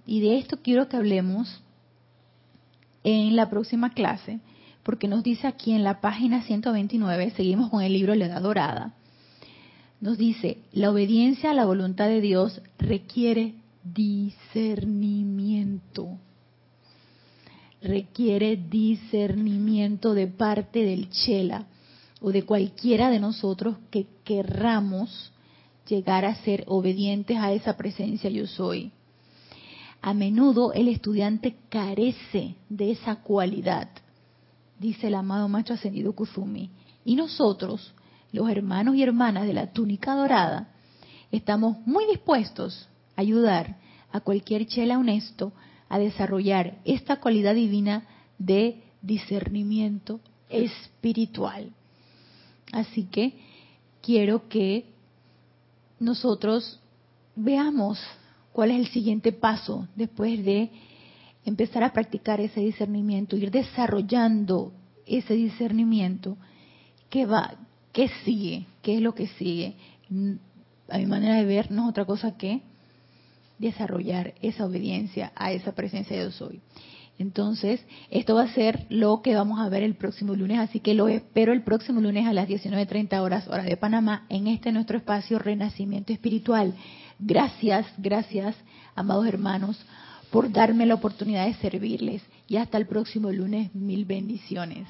Y 0.06 0.20
de 0.20 0.38
esto 0.38 0.58
quiero 0.62 0.88
que 0.88 0.96
hablemos 0.96 1.62
en 3.02 3.34
la 3.34 3.48
próxima 3.48 3.90
clase, 3.90 4.40
porque 4.82 5.08
nos 5.08 5.22
dice 5.22 5.46
aquí 5.46 5.72
en 5.72 5.84
la 5.84 6.00
página 6.00 6.42
129, 6.42 7.30
seguimos 7.30 7.70
con 7.70 7.82
el 7.82 7.94
libro 7.94 8.14
La 8.14 8.26
Edad 8.26 8.42
Dorada, 8.42 8.94
nos 10.00 10.18
dice, 10.18 10.58
la 10.72 10.90
obediencia 10.90 11.50
a 11.50 11.54
la 11.54 11.64
voluntad 11.64 12.08
de 12.08 12.20
Dios 12.20 12.60
requiere 12.78 13.54
discernimiento. 13.82 16.18
Requiere 17.80 18.56
discernimiento 18.56 20.14
de 20.14 20.26
parte 20.26 20.84
del 20.84 21.10
Chela 21.10 21.66
o 22.20 22.32
de 22.32 22.42
cualquiera 22.42 23.10
de 23.10 23.20
nosotros 23.20 23.76
que 23.90 24.06
querramos 24.24 25.32
llegar 25.88 26.24
a 26.24 26.34
ser 26.36 26.64
obedientes 26.66 27.36
a 27.38 27.52
esa 27.52 27.76
presencia 27.76 28.28
yo 28.30 28.46
soy. 28.46 28.92
A 30.00 30.14
menudo 30.14 30.72
el 30.72 30.88
estudiante 30.88 31.56
carece 31.68 32.54
de 32.68 32.92
esa 32.92 33.16
cualidad, 33.16 33.88
dice 34.78 35.08
el 35.08 35.14
amado 35.14 35.48
Maestro 35.48 35.74
Ascendido 35.74 36.12
Kuzumi. 36.12 36.70
Y 37.04 37.16
nosotros, 37.16 37.94
los 38.32 38.50
hermanos 38.50 38.94
y 38.96 39.02
hermanas 39.02 39.46
de 39.46 39.54
la 39.54 39.72
túnica 39.72 40.14
dorada, 40.14 40.68
estamos 41.32 41.78
muy 41.86 42.06
dispuestos 42.06 42.88
a 43.16 43.20
ayudar 43.20 43.76
a 44.12 44.20
cualquier 44.20 44.66
chela 44.66 44.98
honesto 44.98 45.52
a 45.88 45.98
desarrollar 45.98 46.78
esta 46.84 47.20
cualidad 47.20 47.54
divina 47.54 48.06
de 48.38 48.82
discernimiento 49.02 50.20
espiritual. 50.48 51.70
Así 52.72 53.04
que 53.04 53.34
quiero 54.02 54.48
que 54.48 54.86
nosotros 56.00 56.80
veamos 57.34 57.98
cuál 58.52 58.70
es 58.72 58.78
el 58.80 58.88
siguiente 58.88 59.32
paso 59.32 59.88
después 59.96 60.44
de 60.44 60.70
empezar 61.44 61.82
a 61.82 61.92
practicar 61.92 62.40
ese 62.40 62.60
discernimiento, 62.60 63.36
ir 63.36 63.50
desarrollando 63.50 64.72
ese 65.06 65.34
discernimiento 65.34 66.36
que 67.08 67.24
va, 67.24 67.56
¿Qué 67.98 68.08
sigue? 68.24 68.66
¿Qué 68.82 68.94
es 68.94 69.00
lo 69.00 69.12
que 69.12 69.26
sigue? 69.26 69.74
A 70.88 70.98
mi 70.98 71.06
manera 71.06 71.34
de 71.34 71.44
ver, 71.44 71.72
no 71.72 71.82
es 71.82 71.90
otra 71.90 72.04
cosa 72.04 72.36
que 72.36 72.62
desarrollar 73.58 74.34
esa 74.42 74.66
obediencia 74.66 75.32
a 75.34 75.52
esa 75.52 75.72
presencia 75.72 76.16
de 76.16 76.24
yo 76.24 76.30
soy. 76.30 76.60
Entonces, 77.18 77.84
esto 78.10 78.36
va 78.36 78.42
a 78.42 78.54
ser 78.54 78.86
lo 78.90 79.22
que 79.22 79.34
vamos 79.34 79.58
a 79.58 79.68
ver 79.68 79.82
el 79.82 79.96
próximo 79.96 80.36
lunes, 80.36 80.60
así 80.60 80.78
que 80.78 80.94
lo 80.94 81.08
espero 81.08 81.52
el 81.52 81.64
próximo 81.64 82.00
lunes 82.00 82.26
a 82.26 82.32
las 82.32 82.48
19.30 82.48 83.18
horas, 83.20 83.48
hora 83.48 83.64
de 83.64 83.76
Panamá, 83.76 84.24
en 84.28 84.46
este 84.46 84.70
nuestro 84.70 84.98
espacio 84.98 85.40
Renacimiento 85.40 86.12
Espiritual. 86.12 86.74
Gracias, 87.18 87.86
gracias, 87.98 88.54
amados 88.94 89.26
hermanos, 89.26 89.84
por 90.30 90.52
darme 90.52 90.86
la 90.86 90.94
oportunidad 90.94 91.46
de 91.46 91.54
servirles. 91.54 92.22
Y 92.46 92.56
hasta 92.56 92.78
el 92.78 92.86
próximo 92.86 93.32
lunes, 93.32 93.74
mil 93.74 94.04
bendiciones. 94.04 94.86